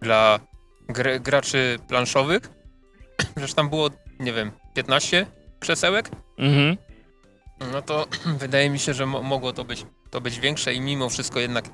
dla 0.00 0.40
gr 0.88 1.20
graczy 1.20 1.78
planszowych, 1.88 2.42
przecież 3.36 3.54
tam 3.54 3.68
było, 3.68 3.90
nie 4.20 4.32
wiem, 4.32 4.50
15 4.74 5.26
krzesełek 5.60 6.10
Mhm. 6.38 6.76
no 7.72 7.82
to 7.82 8.06
wydaje 8.38 8.70
mi 8.70 8.78
się, 8.78 8.94
że 8.94 9.06
mo 9.06 9.22
mogło 9.22 9.52
to 9.52 9.64
być, 9.64 9.86
to 10.10 10.20
być 10.20 10.40
większe 10.40 10.74
i 10.74 10.80
mimo 10.80 11.08
wszystko 11.08 11.40
jednak 11.40 11.64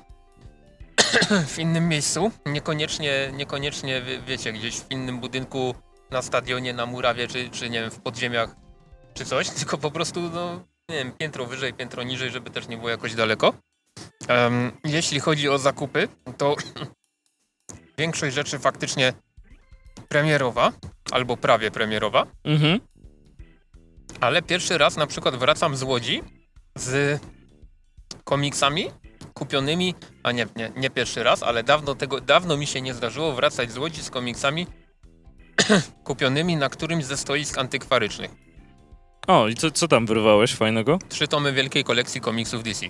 w 1.53 1.59
innym 1.59 1.87
miejscu, 1.87 2.31
niekoniecznie, 2.45 3.31
niekoniecznie 3.33 4.01
wie, 4.01 4.21
wiecie, 4.21 4.53
gdzieś 4.53 4.75
w 4.79 4.91
innym 4.91 5.19
budynku, 5.19 5.75
na 6.11 6.21
stadionie, 6.21 6.73
na 6.73 6.85
murawie, 6.85 7.27
czy, 7.27 7.49
czy 7.49 7.69
nie 7.69 7.81
wiem, 7.81 7.91
w 7.91 7.99
podziemiach, 7.99 8.55
czy 9.13 9.25
coś, 9.25 9.49
tylko 9.59 9.77
po 9.77 9.91
prostu, 9.91 10.21
no, 10.21 10.63
nie 10.89 10.95
wiem, 10.95 11.11
piętro 11.11 11.45
wyżej, 11.45 11.73
piętro 11.73 12.03
niżej, 12.03 12.29
żeby 12.31 12.49
też 12.49 12.67
nie 12.67 12.77
było 12.77 12.89
jakoś 12.89 13.15
daleko. 13.15 13.53
Em, 14.27 14.71
jeśli 14.83 15.19
chodzi 15.19 15.49
o 15.49 15.57
zakupy, 15.57 16.07
to 16.37 16.55
większość 17.97 18.35
rzeczy 18.35 18.59
faktycznie 18.59 19.13
premierowa, 20.07 20.71
albo 21.11 21.37
prawie 21.37 21.71
premierowa, 21.71 22.25
Mhm. 22.43 22.79
ale 24.19 24.41
pierwszy 24.41 24.77
raz 24.77 24.97
na 24.97 25.07
przykład 25.07 25.35
wracam 25.35 25.75
z 25.75 25.83
Łodzi 25.83 26.21
z 26.75 27.21
komiksami 28.23 28.91
kupionymi, 29.33 29.95
a 30.23 30.31
nie, 30.31 30.47
nie, 30.55 30.71
nie 30.75 30.89
pierwszy 30.89 31.23
raz, 31.23 31.43
ale 31.43 31.63
dawno, 31.63 31.95
tego, 31.95 32.21
dawno 32.21 32.57
mi 32.57 32.67
się 32.67 32.81
nie 32.81 32.93
zdarzyło 32.93 33.33
wracać 33.33 33.71
z 33.71 33.77
Łodzi 33.77 34.03
z 34.03 34.09
komiksami 34.09 34.67
kupionymi 36.03 36.55
na 36.57 36.69
którymś 36.69 37.05
ze 37.05 37.17
stoisk 37.17 37.57
antykwarycznych. 37.57 38.31
O, 39.27 39.47
i 39.47 39.55
co, 39.55 39.71
co 39.71 39.87
tam 39.87 40.05
wyrwałeś 40.05 40.55
fajnego? 40.55 40.99
Trzy 41.09 41.27
tomy 41.27 41.53
wielkiej 41.53 41.83
kolekcji 41.83 42.21
komiksów 42.21 42.63
DC. 42.63 42.85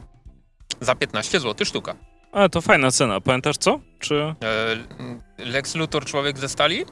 Za 0.81 0.95
15 0.95 1.39
zł 1.39 1.65
sztuka. 1.65 1.95
A, 2.31 2.49
to 2.49 2.61
fajna 2.61 2.91
cena. 2.91 3.21
Pamiętasz 3.21 3.57
co? 3.57 3.79
Czy... 3.99 4.15
E, 4.43 5.45
Lex 5.45 5.75
Luthor, 5.75 6.05
Człowiek 6.05 6.37
ze 6.37 6.49
Stali, 6.49 6.85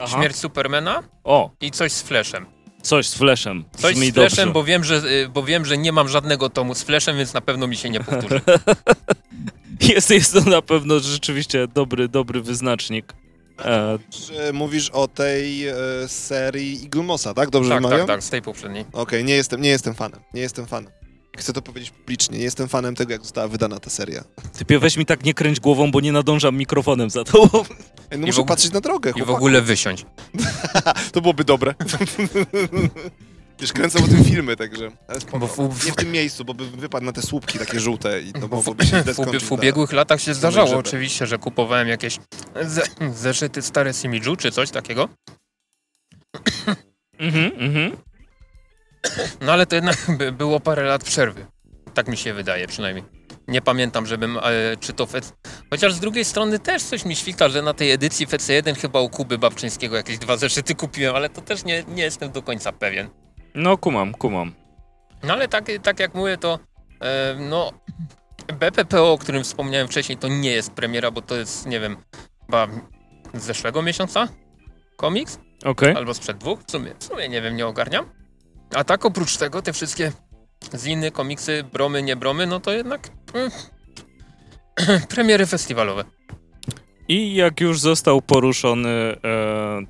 Aha. 0.00 0.16
Śmierć 0.18 0.36
Supermana 0.36 1.02
O, 1.24 1.50
i 1.60 1.70
coś 1.70 1.92
z 1.92 2.02
Flashem. 2.02 2.46
coś 2.82 3.08
z 3.08 3.14
Flashem. 3.14 3.64
Coś 3.76 3.94
Brzmi 3.94 4.10
z 4.10 4.14
Flashem, 4.14 4.36
dobrze. 4.36 4.52
bo 4.52 4.64
wiem, 4.64 4.84
że, 4.84 4.96
y, 4.96 5.28
bo 5.28 5.42
wiem, 5.42 5.64
że 5.64 5.78
nie 5.78 5.92
mam 5.92 6.08
żadnego 6.08 6.50
tomu 6.50 6.74
z 6.74 6.82
Flashem, 6.82 7.16
więc 7.16 7.34
na 7.34 7.40
pewno 7.40 7.66
mi 7.66 7.76
się 7.76 7.90
nie 7.90 8.00
powtórzy. 8.00 8.40
Jest, 9.94 10.10
jest 10.10 10.32
to 10.32 10.40
na 10.50 10.62
pewno 10.62 11.00
rzeczywiście 11.00 11.68
dobry, 11.68 12.08
dobry 12.08 12.40
wyznacznik. 12.42 13.12
E, 13.64 13.98
Czy 14.10 14.52
mówisz 14.52 14.90
o 14.90 15.08
tej 15.08 15.68
e, 15.68 15.74
serii 16.06 16.80
Eagle 16.84 17.02
Mossa, 17.02 17.34
tak? 17.34 17.50
Dobrze 17.50 17.70
tak, 17.70 17.78
wymawiam? 17.82 17.98
tak, 18.06 18.06
tak, 18.16 18.22
z 18.24 18.30
tej 18.30 18.42
poprzedniej. 18.42 18.84
Okej, 18.92 19.24
nie, 19.24 19.34
jestem, 19.34 19.60
nie 19.60 19.68
jestem 19.68 19.94
fanem. 19.94 20.20
Nie 20.34 20.40
jestem 20.40 20.66
fanem. 20.66 20.92
Chcę 21.38 21.52
to 21.52 21.62
powiedzieć 21.62 21.90
publicznie. 21.90 22.38
Nie 22.38 22.44
jestem 22.44 22.68
fanem 22.68 22.94
tego, 22.94 23.12
jak 23.12 23.22
została 23.22 23.48
wydana 23.48 23.80
ta 23.80 23.90
seria. 23.90 24.24
typie, 24.58 24.78
weź 24.78 24.96
mi 24.96 25.06
tak 25.06 25.24
nie 25.24 25.34
kręć 25.34 25.60
głową, 25.60 25.90
bo 25.90 26.00
nie 26.00 26.12
nadążam 26.12 26.56
mikrofonem 26.56 27.10
za. 27.10 27.20
Ej, 27.20 27.24
no 28.10 28.16
I 28.16 28.20
muszę 28.20 28.40
ogóle- 28.40 28.48
patrzeć 28.48 28.72
na 28.72 28.80
drogę, 28.80 29.12
I 29.16 29.22
w 29.22 29.30
ogóle 29.30 29.62
wysiąść. 29.62 30.06
To 31.12 31.20
byłoby 31.20 31.44
dobre. 31.44 31.74
Wiesz, 33.60 33.72
kręcą 33.72 34.04
o 34.04 34.08
tym 34.08 34.24
filmy, 34.24 34.56
także... 34.56 34.90
Ale 35.08 35.20
spoko. 35.20 35.38
Bo 35.38 35.46
w- 35.46 35.74
w- 35.78 35.86
Nie 35.86 35.92
w 35.92 35.96
tym 35.96 36.10
miejscu, 36.10 36.44
bo 36.44 36.54
by 36.54 36.70
wypadł 36.70 37.06
na 37.06 37.12
te 37.12 37.22
słupki 37.22 37.58
takie 37.58 37.80
żółte 37.80 38.20
i 38.20 38.32
to 38.32 38.38
Bo 38.40 38.46
w, 38.46 38.50
mogłoby 38.50 38.86
się 38.86 38.90
w, 39.02 39.02
źle 39.04 39.12
ubie- 39.12 39.22
skończyć. 39.22 39.44
w 39.44 39.52
ubiegłych 39.52 39.92
latach 39.92 40.20
się 40.20 40.34
zdarzało 40.34 40.76
oczywiście, 40.76 41.26
że 41.26 41.38
kupowałem 41.38 41.88
jakieś 41.88 42.18
ze, 42.62 42.82
zeszyty 43.14 43.62
stare 43.62 43.92
z 43.94 44.04
Imidżu 44.04 44.36
czy 44.36 44.50
coś 44.50 44.70
takiego. 44.70 45.08
Mhm, 47.18 47.52
mhm. 47.58 47.96
No 49.40 49.52
ale 49.52 49.66
to 49.66 49.74
jednak 49.74 49.96
by, 50.18 50.32
było 50.32 50.60
parę 50.60 50.82
lat 50.82 51.04
przerwy. 51.04 51.46
Tak 51.94 52.08
mi 52.08 52.16
się 52.16 52.34
wydaje 52.34 52.66
przynajmniej. 52.66 53.04
Nie 53.48 53.62
pamiętam, 53.62 54.06
żebym 54.06 54.38
e, 54.38 54.42
czytał 54.80 55.06
FEC. 55.06 55.32
Chociaż 55.70 55.94
z 55.94 56.00
drugiej 56.00 56.24
strony 56.24 56.58
też 56.58 56.82
coś 56.82 57.04
mi 57.04 57.16
świta, 57.16 57.48
że 57.48 57.62
na 57.62 57.74
tej 57.74 57.90
edycji 57.90 58.26
FC1 58.26 58.76
chyba 58.76 59.00
u 59.00 59.08
Kuby 59.08 59.38
Babczyńskiego 59.38 59.96
jakieś 59.96 60.18
dwa 60.18 60.36
zeszyty 60.36 60.74
kupiłem, 60.84 61.16
ale 61.16 61.28
to 61.28 61.40
też 61.40 61.64
nie, 61.64 61.84
nie 61.88 62.02
jestem 62.02 62.30
do 62.32 62.42
końca 62.42 62.72
pewien. 62.72 63.08
No, 63.54 63.78
kumam, 63.78 64.14
kumam. 64.14 64.52
No 65.22 65.32
ale 65.32 65.48
tak, 65.48 65.64
tak 65.82 66.00
jak 66.00 66.14
mówię, 66.14 66.36
to 66.36 66.58
e, 67.00 67.36
no 67.38 67.72
BPPO, 68.58 69.12
o 69.12 69.18
którym 69.18 69.44
wspomniałem 69.44 69.88
wcześniej, 69.88 70.18
to 70.18 70.28
nie 70.28 70.50
jest 70.50 70.72
premiera, 70.72 71.10
bo 71.10 71.22
to 71.22 71.36
jest, 71.36 71.66
nie 71.66 71.80
wiem, 71.80 71.96
chyba 72.46 72.68
z 73.34 73.42
zeszłego 73.42 73.82
miesiąca 73.82 74.28
komiks, 74.96 75.38
Okej. 75.64 75.96
albo 75.96 76.14
sprzed 76.14 76.38
dwóch, 76.38 76.60
w 76.66 76.70
sumie, 76.70 76.94
w 76.98 77.04
sumie 77.04 77.28
nie 77.28 77.42
wiem, 77.42 77.56
nie 77.56 77.66
ogarniam. 77.66 78.21
A 78.74 78.84
tak 78.84 79.04
oprócz 79.04 79.36
tego, 79.36 79.62
te 79.62 79.72
wszystkie 79.72 80.12
ziny, 80.78 81.10
komiksy, 81.10 81.64
bromy, 81.72 82.02
nie 82.02 82.16
bromy, 82.16 82.46
no 82.46 82.60
to 82.60 82.72
jednak 82.72 83.10
mm, 83.34 83.50
premiery 85.14 85.46
festiwalowe. 85.46 86.04
I 87.08 87.34
jak 87.34 87.60
już 87.60 87.80
został 87.80 88.22
poruszony 88.22 88.88
e, 88.88 89.16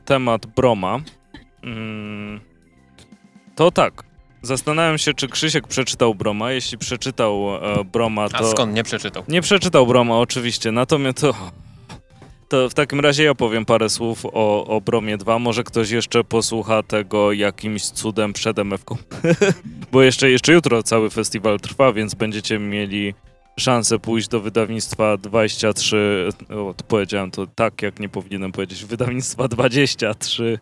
temat 0.05 0.47
Broma, 0.47 1.01
mm, 1.62 2.40
to 3.57 3.71
tak. 3.71 4.03
Zastanawiam 4.42 4.99
się, 4.99 5.14
czy 5.14 5.29
Krzysiek 5.29 5.68
przeczytał 5.68 6.14
Broma. 6.14 6.53
Jeśli 6.53 6.79
przeczytał 6.79 7.57
e, 7.57 7.85
Broma, 7.85 8.25
A 8.25 8.29
to... 8.29 8.51
skąd 8.51 8.75
nie 8.75 8.83
przeczytał? 8.83 9.23
Nie 9.29 9.40
przeczytał 9.42 9.87
Broma, 9.87 10.18
oczywiście. 10.18 10.73
Natomiast 10.73 11.21
to, 11.21 11.35
to 12.53 12.69
w 12.69 12.75
takim 12.75 13.01
razie 13.01 13.25
ja 13.25 13.35
powiem 13.35 13.65
parę 13.65 13.91
słów 13.91 14.27
o, 14.27 14.67
o 14.67 14.81
Bromie 14.81 15.17
2. 15.17 15.38
Może 15.38 15.65
ktoś 15.65 15.91
jeszcze 15.91 16.25
posłucha 16.25 16.83
tego 16.83 17.33
jakimś 17.33 17.85
cudem 17.85 18.33
przed 18.33 18.59
MF-ką. 18.59 18.97
Bo 19.93 20.03
jeszcze, 20.03 20.31
jeszcze 20.31 20.53
jutro 20.53 20.83
cały 20.83 21.11
festiwal 21.11 21.61
trwa, 21.61 21.93
więc 21.93 22.15
będziecie 22.15 22.59
mieli 22.59 23.15
szansę 23.61 23.99
pójść 23.99 24.29
do 24.29 24.41
wydawnictwa 24.41 25.17
23. 25.17 26.29
O, 26.51 26.75
to 26.75 26.85
powiedziałem 26.85 27.31
to 27.31 27.47
tak, 27.47 27.83
jak 27.83 28.01
nie 28.01 28.09
powinienem 28.09 28.53
powiedzieć. 28.53 28.85
Wydawnictwa 28.85 29.49
23 29.49 30.59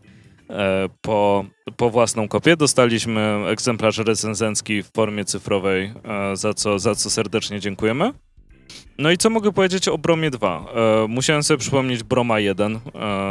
e, 0.51 0.89
po, 1.01 1.45
po 1.77 1.91
własną 1.91 2.29
kopię. 2.29 2.57
Dostaliśmy 2.57 3.45
egzemplarz 3.47 3.99
recenzencki 3.99 4.83
w 4.83 4.91
formie 4.93 5.25
cyfrowej, 5.25 5.93
e, 6.05 6.37
za 6.37 6.55
co, 6.55 6.79
za 6.79 6.95
co 6.95 7.11
serdecznie 7.11 7.61
dziękujemy. 7.61 8.13
No 8.99 9.11
i 9.11 9.19
co 9.19 9.31
mogę 9.31 9.53
powiedzieć 9.53 9.89
o 9.89 9.99
Bromie 9.99 10.31
2? 10.31 10.67
E, 11.05 11.09
musiałem 11.09 11.43
sobie 11.43 11.59
przypomnieć 11.59 12.03
Broma 12.03 12.41
1 12.41 12.77
e, 12.77 12.81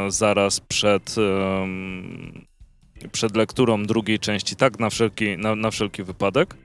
zaraz 0.07 0.59
przed, 0.59 1.15
em, 1.61 2.45
przed 3.11 3.35
lekturą 3.35 3.83
drugiej 3.83 4.19
części, 4.19 4.55
tak 4.55 4.79
na 4.79 4.89
wszelki, 4.89 5.37
na, 5.37 5.55
na 5.55 5.71
wszelki 5.71 6.03
wypadek. 6.03 6.55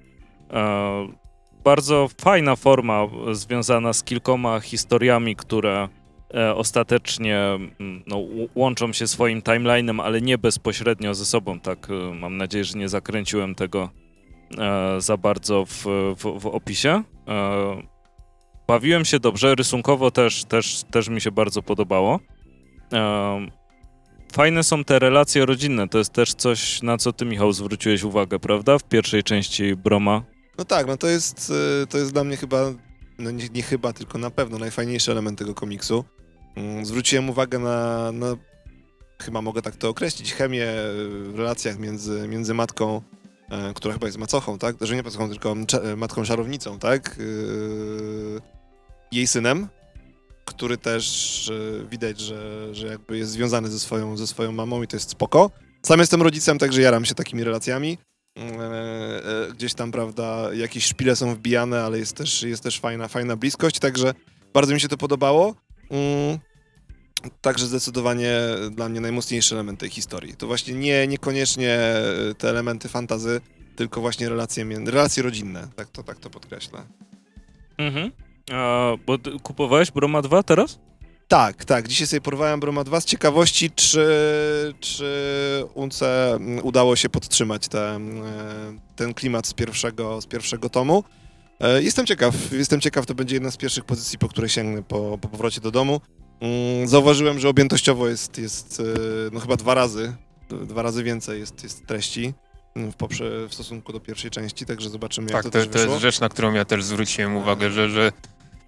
E, 0.50 1.24
bardzo 1.64 2.08
fajna 2.20 2.56
forma 2.56 3.02
e, 3.02 3.34
związana 3.34 3.92
z 3.92 4.02
kilkoma 4.02 4.60
historiami, 4.60 5.36
które 5.36 5.88
e, 6.34 6.54
ostatecznie 6.54 7.38
no, 8.06 8.22
łączą 8.54 8.92
się 8.92 9.06
swoim 9.06 9.40
timeline'em, 9.40 10.02
ale 10.02 10.20
nie 10.20 10.38
bezpośrednio 10.38 11.14
ze 11.14 11.24
sobą. 11.24 11.60
Tak, 11.60 11.88
e, 11.90 12.14
mam 12.14 12.36
nadzieję, 12.36 12.64
że 12.64 12.78
nie 12.78 12.88
zakręciłem 12.88 13.54
tego 13.54 13.90
e, 14.58 15.00
za 15.00 15.16
bardzo 15.16 15.64
w, 15.64 15.84
w, 16.16 16.40
w 16.40 16.46
opisie. 16.46 17.02
E, 18.64 18.66
bawiłem 18.66 19.04
się 19.04 19.20
dobrze, 19.20 19.54
rysunkowo 19.54 20.10
też, 20.10 20.44
też, 20.44 20.82
też 20.90 21.08
mi 21.08 21.20
się 21.20 21.30
bardzo 21.30 21.62
podobało. 21.62 22.20
E, 22.92 23.46
fajne 24.32 24.64
są 24.64 24.84
te 24.84 24.98
relacje 24.98 25.46
rodzinne, 25.46 25.88
to 25.88 25.98
jest 25.98 26.12
też 26.12 26.34
coś, 26.34 26.82
na 26.82 26.96
co 26.98 27.12
ty, 27.12 27.24
Michał, 27.24 27.52
zwróciłeś 27.52 28.02
uwagę, 28.02 28.38
prawda? 28.38 28.78
W 28.78 28.84
pierwszej 28.84 29.22
części 29.22 29.76
Broma. 29.76 30.22
No 30.58 30.64
tak, 30.64 30.86
no 30.86 30.96
to 30.96 31.06
jest, 31.06 31.52
y, 31.82 31.86
to 31.86 31.98
jest 31.98 32.12
dla 32.12 32.24
mnie 32.24 32.36
chyba, 32.36 32.72
no 33.18 33.30
nie, 33.30 33.48
nie 33.54 33.62
chyba, 33.62 33.92
tylko 33.92 34.18
na 34.18 34.30
pewno 34.30 34.58
najfajniejszy 34.58 35.12
element 35.12 35.38
tego 35.38 35.54
komiksu. 35.54 36.04
Mm, 36.56 36.86
Zwróciłem 36.86 37.30
uwagę 37.30 37.58
na, 37.58 38.12
na 38.12 38.26
chyba 39.22 39.42
mogę 39.42 39.62
tak 39.62 39.76
to 39.76 39.88
określić, 39.88 40.34
chemię 40.34 40.66
y, 40.70 41.32
w 41.32 41.38
relacjach 41.38 41.78
między, 41.78 42.28
między 42.28 42.54
matką, 42.54 43.02
e, 43.50 43.74
która 43.74 43.94
chyba 43.94 44.06
jest 44.06 44.18
macochą, 44.18 44.58
tak? 44.58 44.76
Że 44.80 44.96
nie 44.96 45.02
macochą, 45.02 45.28
tylko 45.30 45.54
cze- 45.66 45.96
matką 45.96 46.24
czarownicą, 46.24 46.78
tak? 46.78 47.16
Yy, 47.18 48.40
jej 49.14 49.26
synem, 49.26 49.68
który 50.44 50.78
też 50.78 51.48
y, 51.48 51.86
widać, 51.90 52.20
że, 52.20 52.68
że 52.74 52.86
jakby 52.86 53.18
jest 53.18 53.30
związany 53.30 53.68
ze 53.68 53.78
swoją, 53.78 54.16
ze 54.16 54.26
swoją 54.26 54.52
mamą 54.52 54.82
i 54.82 54.86
to 54.86 54.96
jest 54.96 55.10
spoko. 55.10 55.50
Sam 55.82 56.00
jestem 56.00 56.22
rodzicem, 56.22 56.58
także 56.58 56.82
jaram 56.82 57.04
się 57.04 57.14
takimi 57.14 57.44
relacjami. 57.44 57.98
E, 58.38 58.42
e, 58.42 59.52
gdzieś 59.52 59.74
tam, 59.74 59.92
prawda, 59.92 60.54
jakieś 60.54 60.84
szpile 60.84 61.16
są 61.16 61.34
wbijane, 61.34 61.82
ale 61.82 61.98
jest 61.98 62.16
też, 62.16 62.42
jest 62.42 62.62
też 62.62 62.80
fajna, 62.80 63.08
fajna 63.08 63.36
bliskość, 63.36 63.78
także 63.78 64.14
bardzo 64.54 64.74
mi 64.74 64.80
się 64.80 64.88
to 64.88 64.96
podobało. 64.96 65.54
Mm, 65.90 66.38
Także 67.40 67.66
zdecydowanie 67.66 68.38
dla 68.70 68.88
mnie 68.88 69.00
najmocniejszy 69.00 69.54
element 69.54 69.80
tej 69.80 69.90
historii. 69.90 70.36
To 70.36 70.46
właśnie 70.46 70.74
nie, 70.74 71.06
niekoniecznie 71.06 71.70
e, 71.70 72.34
te 72.38 72.48
elementy 72.48 72.88
fantazy, 72.88 73.40
tylko 73.76 74.00
właśnie 74.00 74.28
relacje, 74.28 74.64
relacje 74.86 75.22
rodzinne, 75.22 75.68
tak 75.76 75.88
to, 75.88 76.02
tak 76.02 76.18
to 76.18 76.30
podkreślę. 76.30 76.82
Mhm. 77.78 78.10
A, 78.52 78.92
bo 79.06 79.18
ty 79.18 79.30
kupowałeś 79.42 79.90
Broma 79.90 80.22
2 80.22 80.42
teraz? 80.42 80.78
Tak, 81.28 81.64
tak. 81.64 81.88
Dzisiaj 81.88 82.06
sobie 82.06 82.20
porwałem 82.20 82.60
Broma 82.60 82.84
2 82.84 83.00
z 83.00 83.04
ciekawości, 83.04 83.70
czy, 83.70 84.08
czy 84.80 85.04
Unce 85.74 86.34
mm, 86.34 86.64
udało 86.66 86.96
się 86.96 87.08
podtrzymać 87.08 87.68
te, 87.68 87.90
mm, 87.94 88.22
e, 88.26 88.26
ten 88.96 89.14
klimat 89.14 89.46
z 89.46 89.54
pierwszego, 89.54 90.20
z 90.20 90.26
pierwszego 90.26 90.68
tomu. 90.68 91.04
E, 91.60 91.82
Jestem 91.82 92.06
ciekaw, 92.06 92.34
jestem 92.52 92.80
ciekaw, 92.80 93.06
to 93.06 93.14
będzie 93.14 93.36
jedna 93.36 93.50
z 93.50 93.56
pierwszych 93.56 93.84
pozycji, 93.84 94.18
po 94.18 94.28
które 94.28 94.48
sięgnę 94.48 94.82
po, 94.82 95.18
po 95.20 95.28
powrocie 95.28 95.60
do 95.60 95.70
domu. 95.70 96.00
Mm, 96.40 96.88
Zauważyłem, 96.88 97.38
że 97.38 97.48
objętościowo 97.48 98.08
jest, 98.08 98.38
jest 98.38 98.80
e, 98.80 98.84
no 99.32 99.40
chyba 99.40 99.56
dwa 99.56 99.74
razy, 99.74 100.14
dwa 100.66 100.82
razy 100.82 101.02
więcej 101.02 101.40
jest, 101.40 101.62
jest 101.62 101.86
treści. 101.86 102.34
w, 102.76 102.94
poprze- 102.96 103.48
w 103.48 103.54
stosunku 103.54 103.92
do 103.92 104.00
pierwszej 104.00 104.30
części, 104.30 104.66
także 104.66 104.90
zobaczymy, 104.90 105.26
jak 105.30 105.42
Tak, 105.42 105.42
to, 105.42 105.50
to, 105.50 105.58
też 105.58 105.68
to 105.68 105.78
jest 105.90 106.02
rzecz, 106.02 106.20
na 106.20 106.28
którą 106.28 106.52
ja 106.52 106.64
też 106.64 106.84
zwróciłem 106.84 107.36
uwagę, 107.36 107.70
że, 107.70 107.90
że 107.90 108.12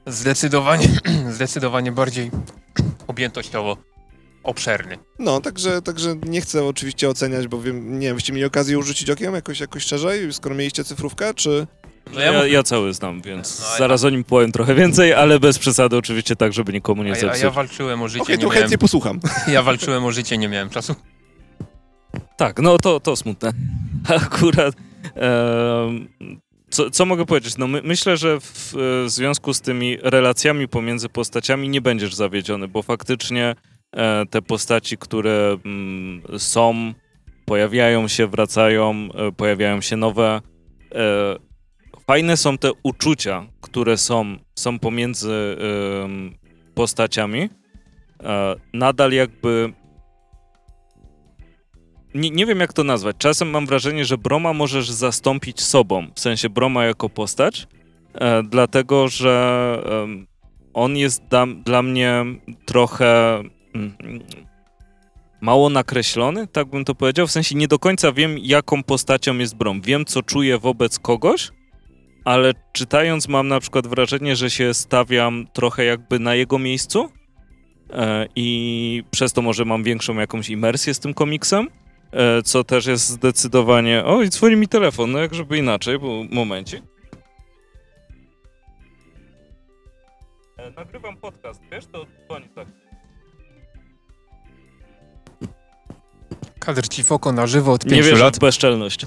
zdecydowanie, 0.06 0.88
zdecydowanie 1.36 1.92
bardziej 1.92 2.30
objętościowo 3.06 3.76
obszerny. 4.42 4.98
No, 5.18 5.40
także, 5.40 5.82
także 5.82 6.14
nie 6.26 6.40
chcę 6.40 6.64
oczywiście 6.64 7.08
oceniać, 7.08 7.48
bo 7.48 7.60
wiem, 7.62 7.98
nie 7.98 8.06
wiem, 8.06 8.14
byście 8.16 8.32
mieli 8.32 8.44
okazję 8.44 8.78
urzucić 8.78 9.10
okiem 9.10 9.34
jakoś, 9.34 9.60
jakoś 9.60 9.84
szerzej, 9.84 10.32
skoro 10.32 10.54
mieliście 10.54 10.84
cyfrówkę, 10.84 11.34
czy... 11.34 11.66
No 12.14 12.20
ja 12.20 12.26
ja, 12.26 12.38
mówię- 12.38 12.48
ja 12.50 12.62
cały 12.62 12.94
znam, 12.94 13.22
więc 13.22 13.60
No, 13.60 13.66
a 13.68 13.72
ja- 13.72 13.78
zaraz 13.78 14.04
o 14.04 14.10
nim 14.10 14.24
powiem 14.24 14.52
trochę 14.52 14.74
więcej, 14.74 15.12
ale 15.12 15.40
bez 15.40 15.58
przesady 15.58 15.96
oczywiście 15.96 16.36
tak, 16.36 16.52
żeby 16.52 16.72
nikomu 16.72 17.02
nie 17.02 17.12
A 17.12 17.16
ja, 17.16 17.22
a 17.22 17.26
ja 17.26 17.32
zepsuć. 17.34 17.54
walczyłem 17.54 18.02
o 18.02 18.08
życie, 18.08 18.22
Okej, 18.22 18.36
nie 18.36 18.42
to 18.42 18.48
miałem, 18.48 18.58
chętnie 18.60 18.78
posłucham. 18.78 19.20
ja 19.48 19.62
walczyłem 19.62 20.04
o 20.04 20.12
życie, 20.12 20.38
nie 20.38 20.48
miałem 20.48 20.70
czasu. 20.70 20.94
Tak, 22.36 22.58
no 22.62 22.78
to, 22.78 23.00
to 23.00 23.16
smutne. 23.16 23.52
Akurat. 24.26 24.74
em, 25.14 26.08
co, 26.76 26.90
co 26.90 27.06
mogę 27.06 27.26
powiedzieć? 27.26 27.56
No 27.56 27.66
my, 27.66 27.80
myślę, 27.84 28.16
że 28.16 28.40
w 28.40 28.74
e, 28.76 29.08
związku 29.08 29.54
z 29.54 29.60
tymi 29.60 29.98
relacjami 30.02 30.68
pomiędzy 30.68 31.08
postaciami 31.08 31.68
nie 31.68 31.80
będziesz 31.80 32.14
zawiedziony, 32.14 32.68
bo 32.68 32.82
faktycznie 32.82 33.54
e, 33.92 34.26
te 34.30 34.42
postaci, 34.42 34.98
które 34.98 35.56
mm, 35.64 36.22
są, 36.38 36.92
pojawiają 37.44 38.08
się, 38.08 38.26
wracają, 38.26 39.08
e, 39.14 39.32
pojawiają 39.32 39.80
się 39.80 39.96
nowe. 39.96 40.40
E, 40.94 41.36
fajne 42.06 42.36
są 42.36 42.58
te 42.58 42.70
uczucia, 42.82 43.46
które 43.60 43.96
są, 43.96 44.36
są 44.58 44.78
pomiędzy 44.78 45.56
postaciami. 46.74 47.48
E, 48.22 48.56
nadal 48.72 49.12
jakby 49.12 49.72
nie, 52.16 52.30
nie 52.30 52.46
wiem 52.46 52.60
jak 52.60 52.72
to 52.72 52.84
nazwać. 52.84 53.16
Czasem 53.18 53.50
mam 53.50 53.66
wrażenie, 53.66 54.04
że 54.04 54.18
Broma 54.18 54.52
możesz 54.52 54.90
zastąpić 54.90 55.60
sobą, 55.60 56.06
w 56.14 56.20
sensie 56.20 56.50
Broma 56.50 56.84
jako 56.84 57.08
postać, 57.08 57.66
e, 58.14 58.42
dlatego 58.42 59.08
że 59.08 59.78
em, 60.04 60.26
on 60.74 60.96
jest 60.96 61.22
da, 61.28 61.46
dla 61.46 61.82
mnie 61.82 62.24
trochę 62.64 63.38
mm, 63.74 63.96
mało 65.40 65.70
nakreślony, 65.70 66.46
tak 66.46 66.68
bym 66.68 66.84
to 66.84 66.94
powiedział. 66.94 67.26
W 67.26 67.32
sensie 67.32 67.54
nie 67.54 67.68
do 67.68 67.78
końca 67.78 68.12
wiem, 68.12 68.38
jaką 68.38 68.82
postacią 68.82 69.38
jest 69.38 69.56
Brom. 69.56 69.80
Wiem, 69.80 70.04
co 70.04 70.22
czuję 70.22 70.58
wobec 70.58 70.98
kogoś, 70.98 71.50
ale 72.24 72.52
czytając 72.72 73.28
mam 73.28 73.48
na 73.48 73.60
przykład 73.60 73.86
wrażenie, 73.86 74.36
że 74.36 74.50
się 74.50 74.74
stawiam 74.74 75.46
trochę 75.52 75.84
jakby 75.84 76.18
na 76.18 76.34
jego 76.34 76.58
miejscu. 76.58 77.08
E, 77.90 78.26
I 78.36 79.02
przez 79.10 79.32
to 79.32 79.42
może 79.42 79.64
mam 79.64 79.84
większą 79.84 80.14
jakąś 80.14 80.50
imersję 80.50 80.94
z 80.94 81.00
tym 81.00 81.14
komiksem. 81.14 81.68
E, 82.12 82.42
co 82.42 82.64
też 82.64 82.86
jest 82.86 83.08
zdecydowanie... 83.08 84.02
Oj, 84.04 84.28
dzwoni 84.28 84.56
mi 84.56 84.68
telefon, 84.68 85.12
no 85.12 85.18
jak 85.18 85.34
żeby 85.34 85.58
inaczej, 85.58 85.98
bo 85.98 86.24
momencie. 86.30 86.82
E, 90.56 90.70
nagrywam 90.70 91.16
podcast, 91.16 91.60
wiesz, 91.72 91.86
to 91.86 92.06
dzwoni 92.26 92.48
tak. 92.54 92.85
Kadr 96.66 96.88
ci 96.88 97.04
oko 97.10 97.32
na 97.32 97.46
żywo 97.46 97.72
od 97.72 97.84
Nie 97.84 97.90
pięciu 97.90 98.04
wierzę 98.04 98.24
lat. 98.24 98.36
w 98.36 98.38
bezczelność. 98.38 99.06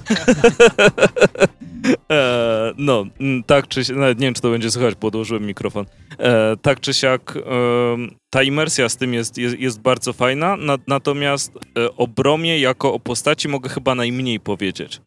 e, 2.12 2.72
no, 2.78 3.04
tak 3.46 3.68
czy 3.68 3.84
siak, 3.84 3.96
nawet 3.96 4.18
nie 4.18 4.26
wiem, 4.26 4.34
czy 4.34 4.40
to 4.42 4.50
będzie 4.50 4.70
słychać, 4.70 4.94
podłożyłem 4.94 5.46
mikrofon. 5.46 5.86
E, 6.18 6.56
tak 6.62 6.80
czy 6.80 6.94
siak, 6.94 7.36
em, 7.36 8.10
ta 8.30 8.42
imersja 8.42 8.88
z 8.88 8.96
tym 8.96 9.14
jest, 9.14 9.38
jest, 9.38 9.58
jest 9.58 9.80
bardzo 9.80 10.12
fajna, 10.12 10.56
na, 10.56 10.78
natomiast 10.86 11.52
e, 11.78 11.96
o 11.96 12.06
Bromie 12.06 12.60
jako 12.60 12.94
o 12.94 13.00
postaci 13.00 13.48
mogę 13.48 13.68
chyba 13.68 13.94
najmniej 13.94 14.40
powiedzieć. 14.40 15.00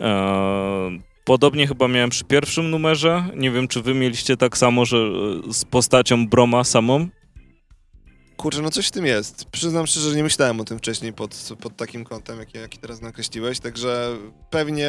E, 0.00 0.90
podobnie 1.24 1.66
chyba 1.66 1.88
miałem 1.88 2.10
przy 2.10 2.24
pierwszym 2.24 2.70
numerze, 2.70 3.24
nie 3.36 3.50
wiem, 3.50 3.68
czy 3.68 3.82
wy 3.82 3.94
mieliście 3.94 4.36
tak 4.36 4.58
samo, 4.58 4.84
że 4.84 4.96
e, 4.96 5.52
z 5.52 5.64
postacią 5.64 6.28
Broma 6.28 6.64
samą? 6.64 7.08
Kurczę, 8.44 8.62
no 8.62 8.70
coś 8.70 8.88
w 8.88 8.90
tym 8.90 9.06
jest. 9.06 9.44
Przyznam 9.44 9.86
szczerze, 9.86 10.10
że 10.10 10.16
nie 10.16 10.22
myślałem 10.22 10.60
o 10.60 10.64
tym 10.64 10.78
wcześniej 10.78 11.12
pod, 11.12 11.48
pod 11.60 11.76
takim 11.76 12.04
kątem, 12.04 12.38
jaki, 12.38 12.58
jaki 12.58 12.78
teraz 12.78 13.00
nakreśliłeś, 13.00 13.60
także 13.60 14.16
pewnie 14.50 14.88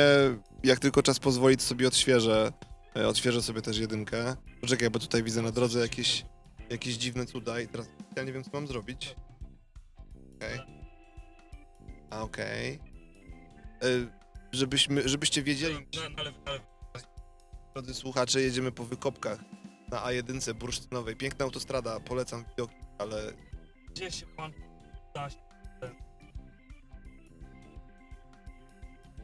jak 0.63 0.79
tylko 0.79 1.03
czas 1.03 1.19
pozwoli, 1.19 1.57
to 1.57 1.63
sobie 1.63 1.87
odświeżę, 1.87 2.51
e, 2.95 3.07
odświeżę 3.07 3.41
sobie 3.41 3.61
też 3.61 3.77
jedynkę. 3.77 4.35
Poczekaj, 4.61 4.89
bo 4.89 4.99
tutaj 4.99 5.23
widzę 5.23 5.41
na 5.41 5.51
drodze 5.51 5.79
jakieś, 5.79 6.25
jakieś 6.69 6.95
dziwne 6.95 7.25
cuda 7.25 7.59
i 7.59 7.67
teraz 7.67 7.87
ja 8.15 8.23
nie 8.23 8.33
wiem, 8.33 8.43
co 8.43 8.49
mam 8.53 8.67
zrobić. 8.67 9.15
Okej. 10.35 10.59
A, 12.09 12.21
okej. 12.21 12.79
E, 13.83 13.87
Żebyśmy, 14.51 15.09
żebyście 15.09 15.43
wiedzieli, 15.43 15.87
drodzy 17.73 17.93
słuchacze, 17.93 18.41
jedziemy 18.41 18.71
po 18.71 18.85
wykopkach 18.85 19.39
na 19.91 19.97
A1 19.97 20.53
bursztynowej. 20.53 21.15
Piękna 21.15 21.45
autostrada, 21.45 21.99
polecam 21.99 22.45
widoki, 22.49 22.84
ale 22.97 23.33
Gdzie 23.89 24.11
się 24.11 24.25
pan 24.25 24.51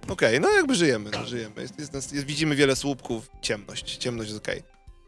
Okej, 0.09 0.39
no 0.39 0.49
jakby 0.49 0.75
żyjemy, 0.75 1.09
no, 1.13 1.25
żyjemy. 1.25 1.61
Jest, 1.61 1.79
jest, 1.79 1.93
jest, 1.93 2.13
jest, 2.13 2.25
widzimy 2.25 2.55
wiele 2.55 2.75
słupków, 2.75 3.29
ciemność, 3.41 3.97
ciemność 3.97 4.29
jest 4.29 4.43
okej. 4.43 4.63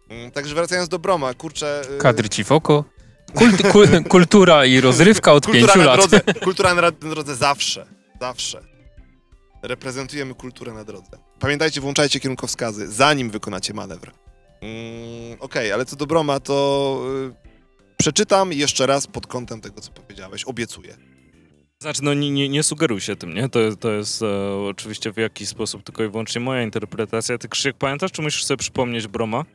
Mm, 0.10 0.32
Także 0.32 0.56
wracając 0.56 0.90
do 0.90 1.00
Broma, 1.00 1.34
kurczę... 1.34 1.82
y, 1.96 1.98
Kadr 1.98 2.30
ci 2.30 2.44
w 2.44 2.52
oko. 2.52 2.86
Kult, 3.36 3.68
kul, 3.72 3.88
kultura 4.10 4.66
i 4.66 4.82
rozrywka 4.82 5.34
od 5.34 5.46
kultura 5.46 5.68
pięciu 5.74 5.80
na 5.80 5.86
lat. 5.86 6.00
drodze, 6.00 6.22
kultura 6.46 6.74
na, 6.74 6.82
na 6.82 6.92
drodze 6.92 7.36
zawsze, 7.36 7.86
zawsze. 8.22 8.62
Reprezentujemy 9.64 10.36
kulturę 10.36 10.74
na 10.74 10.84
drodze. 10.84 11.18
Pamiętajcie, 11.40 11.82
włączajcie 11.82 12.20
kierunkowskazy, 12.20 12.88
zanim 12.92 13.30
wykonacie 13.30 13.74
manewr. 13.74 14.12
Mm, 14.62 15.38
Okej, 15.40 15.72
ale 15.72 15.86
co 15.86 15.96
do 15.96 16.06
Broma, 16.08 16.40
to 16.40 17.00
y, 17.48 17.53
przeczytam 18.04 18.54
jeszcze 18.54 18.86
raz 18.88 19.08
pod 19.08 19.28
kątem 19.28 19.62
tego, 19.62 19.82
co 19.82 19.92
powiedziałeś. 19.92 20.44
Obiecuję. 20.44 20.98
Znaczy, 21.82 22.04
no 22.04 22.14
nie, 22.14 22.32
nie, 22.32 22.50
nie 22.50 22.64
sugeruj 22.64 23.02
się 23.02 23.16
tym, 23.16 23.34
nie? 23.34 23.50
To, 23.50 23.76
to 23.76 23.92
jest 23.92 24.22
e, 24.22 24.54
oczywiście 24.70 25.12
w 25.12 25.18
jakiś 25.18 25.50
sposób 25.50 25.84
tylko 25.84 26.04
i 26.04 26.10
wyłącznie 26.10 26.42
moja 26.42 26.64
interpretacja. 26.64 27.38
Ty, 27.38 27.48
Krzysiek, 27.50 27.78
pamiętasz, 27.78 28.12
czy 28.12 28.22
musisz 28.22 28.46
sobie 28.46 28.58
przypomnieć 28.58 29.08
Broma? 29.08 29.46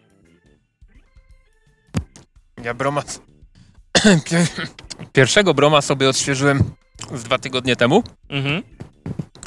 Ja 2.64 2.74
Broma... 2.74 3.02
Pier- 4.26 4.68
Pierwszego 5.12 5.54
Broma 5.54 5.80
sobie 5.80 6.08
odświeżyłem 6.08 6.62
z 7.14 7.22
dwa 7.22 7.38
tygodnie 7.38 7.76
temu. 7.76 8.02
Mhm. 8.28 8.62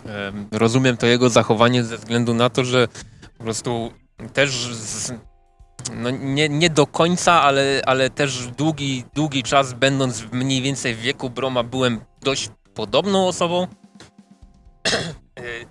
Em, 0.05 0.47
Rozumiem 0.51 0.97
to 0.97 1.07
jego 1.07 1.29
zachowanie 1.29 1.83
ze 1.83 1.97
względu 1.97 2.33
na 2.33 2.49
to, 2.49 2.65
że 2.65 2.87
po 3.37 3.43
prostu 3.43 3.93
też 4.33 4.51
z, 4.75 5.13
no 5.93 6.09
nie, 6.09 6.49
nie 6.49 6.69
do 6.69 6.87
końca, 6.87 7.41
ale, 7.41 7.81
ale 7.85 8.09
też 8.09 8.47
długi, 8.47 9.03
długi 9.13 9.43
czas 9.43 9.73
będąc 9.73 10.31
mniej 10.31 10.61
więcej 10.61 10.95
w 10.95 10.99
wieku 10.99 11.29
Broma 11.29 11.63
byłem 11.63 12.01
dość 12.21 12.49
podobną 12.73 13.27
osobą. 13.27 13.67
Y, 15.39 15.65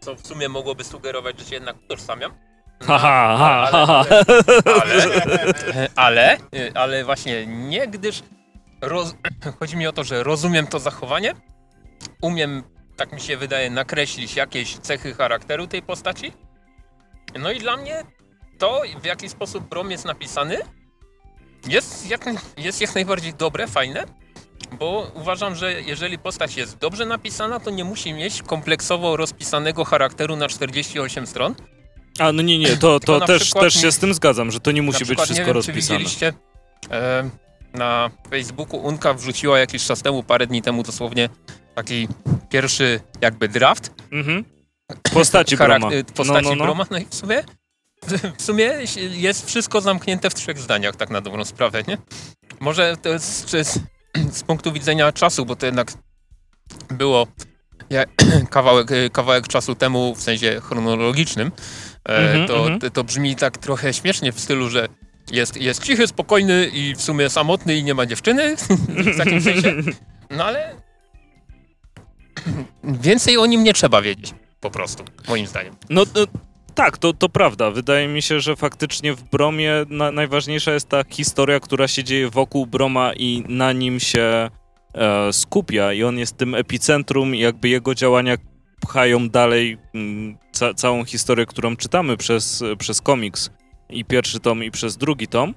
Co 0.00 0.14
w 0.14 0.26
sumie 0.26 0.48
mogłoby 0.48 0.84
sugerować, 0.84 1.38
że 1.38 1.44
się 1.44 1.54
jednak 1.54 1.76
utożsamiam. 1.84 2.32
Ha, 2.82 2.98
ha, 2.98 3.36
ha, 3.38 3.68
ha, 3.72 3.86
ha. 3.86 4.04
ale, 4.76 5.06
ale, 5.96 6.38
ale 6.74 7.04
właśnie 7.04 7.46
nie, 7.46 7.88
gdyż 7.88 8.22
roz, 8.80 9.14
chodzi 9.58 9.76
mi 9.76 9.86
o 9.86 9.92
to, 9.92 10.04
że 10.04 10.22
rozumiem 10.22 10.66
to 10.66 10.78
zachowanie, 10.78 11.34
umiem, 12.22 12.62
tak 12.96 13.12
mi 13.12 13.20
się 13.20 13.36
wydaje, 13.36 13.70
nakreślić 13.70 14.36
jakieś 14.36 14.76
cechy 14.76 15.14
charakteru 15.14 15.66
tej 15.66 15.82
postaci. 15.82 16.32
No 17.38 17.50
i 17.50 17.58
dla 17.58 17.76
mnie 17.76 18.04
to, 18.58 18.82
w 19.02 19.04
jaki 19.04 19.28
sposób 19.28 19.68
Brom 19.68 19.90
jest 19.90 20.04
napisany, 20.04 20.58
jest 21.68 22.10
jak, 22.10 22.24
jest 22.56 22.80
jak 22.80 22.94
najbardziej 22.94 23.34
dobre, 23.34 23.66
fajne, 23.66 24.04
bo 24.78 25.10
uważam, 25.14 25.54
że 25.54 25.82
jeżeli 25.82 26.18
postać 26.18 26.56
jest 26.56 26.78
dobrze 26.78 27.06
napisana, 27.06 27.60
to 27.60 27.70
nie 27.70 27.84
musi 27.84 28.12
mieć 28.12 28.42
kompleksowo 28.42 29.16
rozpisanego 29.16 29.84
charakteru 29.84 30.36
na 30.36 30.48
48 30.48 31.26
stron. 31.26 31.54
A, 32.18 32.32
no 32.32 32.42
nie, 32.42 32.58
nie, 32.58 32.76
to, 32.76 33.00
to 33.00 33.20
też, 33.20 33.42
przykład 33.42 33.64
też 33.64 33.74
się 33.74 33.92
z 33.92 33.98
tym 33.98 34.14
zgadzam, 34.14 34.50
że 34.50 34.60
to 34.60 34.72
nie 34.72 34.82
musi 34.82 35.04
być 35.04 35.18
wszystko 35.18 35.34
nie 35.40 35.44
wiem, 35.44 35.54
rozpisane. 35.54 35.82
Czy 35.82 35.92
widzieliście, 35.92 36.32
e, 36.90 37.30
na 37.74 38.10
Facebooku 38.30 38.80
Unka 38.80 39.14
wrzuciła 39.14 39.58
jakiś 39.58 39.84
czas 39.86 40.02
temu, 40.02 40.22
parę 40.22 40.46
dni 40.46 40.62
temu 40.62 40.82
dosłownie, 40.82 41.28
taki 41.74 42.08
pierwszy 42.50 43.00
jakby 43.20 43.48
draft 43.48 43.90
Mhm. 44.12 44.44
Postaci 45.12 45.56
charak- 45.56 45.80
Broma. 45.80 45.94
y, 45.96 46.04
postaci 46.04 46.44
no, 46.44 46.50
no, 46.50 46.56
no. 46.56 46.64
Broma, 46.64 46.86
no 46.90 46.98
i 46.98 47.04
w 47.04 47.14
sumie 47.14 47.44
w 48.38 48.42
sumie 48.42 48.72
jest 49.10 49.46
wszystko 49.46 49.80
zamknięte 49.80 50.30
w 50.30 50.34
trzech 50.34 50.58
zdaniach, 50.58 50.96
tak 50.96 51.10
na 51.10 51.20
dobrą 51.20 51.44
sprawę, 51.44 51.82
nie? 51.88 51.98
Może 52.60 52.96
to 53.02 53.08
jest 53.08 53.46
czy 53.46 53.64
z, 53.64 54.42
punktu 54.46 54.72
widzenia 54.72 55.12
czasu, 55.12 55.46
bo 55.46 55.56
to 55.56 55.66
jednak 55.66 55.92
było 56.88 57.26
kawałek, 58.50 58.90
y, 58.90 59.10
kawałek 59.10 59.48
czasu 59.48 59.74
temu, 59.74 60.14
w 60.14 60.22
sensie 60.22 60.60
chronologicznym, 60.60 61.52
e, 62.08 62.16
Mhm, 62.16 62.48
to, 62.48 62.56
mhm. 62.56 62.80
to, 62.80 62.90
to 62.90 63.04
brzmi 63.04 63.36
tak 63.36 63.58
trochę 63.58 63.94
śmiesznie 63.94 64.32
w 64.32 64.40
stylu, 64.40 64.70
że 64.70 64.88
jest, 65.32 65.56
jest 65.56 65.82
cichy, 65.82 66.06
spokojny 66.06 66.70
i 66.72 66.94
w 66.94 67.02
sumie 67.02 67.30
samotny 67.30 67.76
i 67.76 67.84
nie 67.84 67.94
ma 67.94 68.06
dziewczyny, 68.06 68.56
w 69.14 69.18
takim 69.18 69.42
sensie. 69.42 69.74
No 70.30 70.44
ale 70.44 70.74
Więcej 72.84 73.38
o 73.38 73.46
nim 73.46 73.64
nie 73.64 73.72
trzeba 73.72 74.02
wiedzieć, 74.02 74.34
po 74.60 74.70
prostu, 74.70 75.04
moim 75.28 75.46
zdaniem. 75.46 75.76
No, 75.90 76.04
no 76.14 76.26
tak, 76.76 76.98
to, 76.98 77.12
to 77.12 77.28
prawda. 77.28 77.70
Wydaje 77.70 78.08
mi 78.08 78.22
się, 78.22 78.40
że 78.40 78.56
faktycznie 78.56 79.14
w 79.14 79.22
Bromie 79.22 79.72
na, 79.88 80.12
najważniejsza 80.12 80.72
jest 80.72 80.88
ta 80.88 81.02
historia, 81.10 81.60
która 81.60 81.88
się 81.88 82.04
dzieje 82.04 82.30
wokół 82.30 82.66
Broma 82.66 83.12
i 83.12 83.44
na 83.48 83.72
nim 83.72 84.00
się 84.00 84.50
e, 84.94 85.32
skupia 85.32 85.92
i 85.92 86.04
on 86.04 86.18
jest 86.18 86.36
tym 86.36 86.54
epicentrum 86.54 87.34
i 87.34 87.38
jakby 87.38 87.68
jego 87.68 87.94
działania 87.94 88.36
pchają 88.80 89.28
dalej 89.28 89.78
mm, 89.94 90.36
ca 90.52 90.74
całą 90.74 91.04
historię, 91.04 91.46
którą 91.46 91.76
czytamy 91.76 92.16
przez, 92.16 92.64
przez 92.78 93.00
komiks 93.00 93.50
i 93.90 94.04
pierwszy 94.04 94.40
tom 94.40 94.64
i 94.64 94.70
przez 94.70 94.96
drugi 94.96 95.28
tom. 95.28 95.54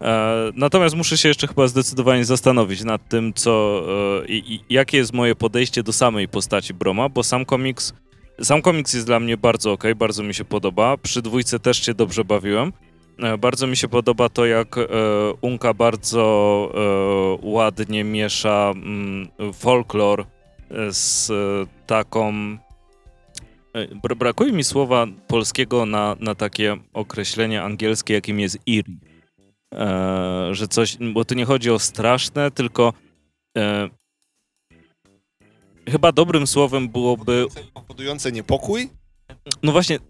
E, 0.00 0.34
natomiast 0.54 0.96
muszę 0.96 1.18
się 1.18 1.28
jeszcze 1.28 1.46
chyba 1.46 1.66
zdecydowanie 1.66 2.24
zastanowić 2.24 2.84
nad 2.84 3.08
tym, 3.08 3.34
co 3.34 3.82
e, 4.22 4.28
i 4.28 4.60
jakie 4.70 4.96
jest 4.96 5.12
moje 5.12 5.34
podejście 5.34 5.82
do 5.82 5.92
samej 5.92 6.28
postaci 6.28 6.74
Broma, 6.74 7.08
bo 7.08 7.22
sam 7.22 7.44
komiks 7.44 7.92
sam 8.42 8.62
komiks 8.62 8.94
jest 8.94 9.06
dla 9.06 9.20
mnie 9.20 9.36
bardzo 9.36 9.72
ok, 9.72 9.84
bardzo 9.96 10.22
mi 10.22 10.34
się 10.34 10.44
podoba. 10.44 10.96
Przy 10.96 11.22
dwójce 11.22 11.58
też 11.58 11.82
się 11.82 11.94
dobrze 11.94 12.24
bawiłem. 12.24 12.72
E, 13.18 13.38
Bardzo 13.38 13.66
mi 13.66 13.76
się 13.76 13.88
podoba 13.88 14.28
to, 14.28 14.46
jak 14.46 14.78
e, 14.78 14.82
Unka 15.40 15.74
bardzo 15.74 16.72
e, 16.74 17.48
ładnie 17.48 18.04
miesza 18.04 18.72
mm, 18.76 19.28
folklor 19.52 20.26
z 20.90 21.32
taką. 21.86 22.32
Bra 24.02 24.14
brakuje 24.14 24.52
mi 24.52 24.64
słowa 24.64 25.06
polskiego 25.28 25.86
na, 25.86 26.16
na 26.20 26.34
takie 26.34 26.76
określenie 26.92 27.62
angielskie, 27.62 28.14
jakim 28.14 28.40
jest 28.40 28.58
eerie. 28.66 28.94
Że 30.50 30.68
coś, 30.68 30.96
bo 31.12 31.24
tu 31.24 31.34
nie 31.34 31.44
chodzi 31.44 31.70
o 31.70 31.78
straszne, 31.78 32.50
tylko 32.50 32.92
chyba 35.90 36.12
dobrym 36.12 36.46
słowem 36.46 36.88
byłoby 36.88 37.46
Powodujące 37.74 38.32
niepokój? 38.32 38.90
no 39.62 39.72
właśnie, 39.72 39.96
y, 39.96 40.00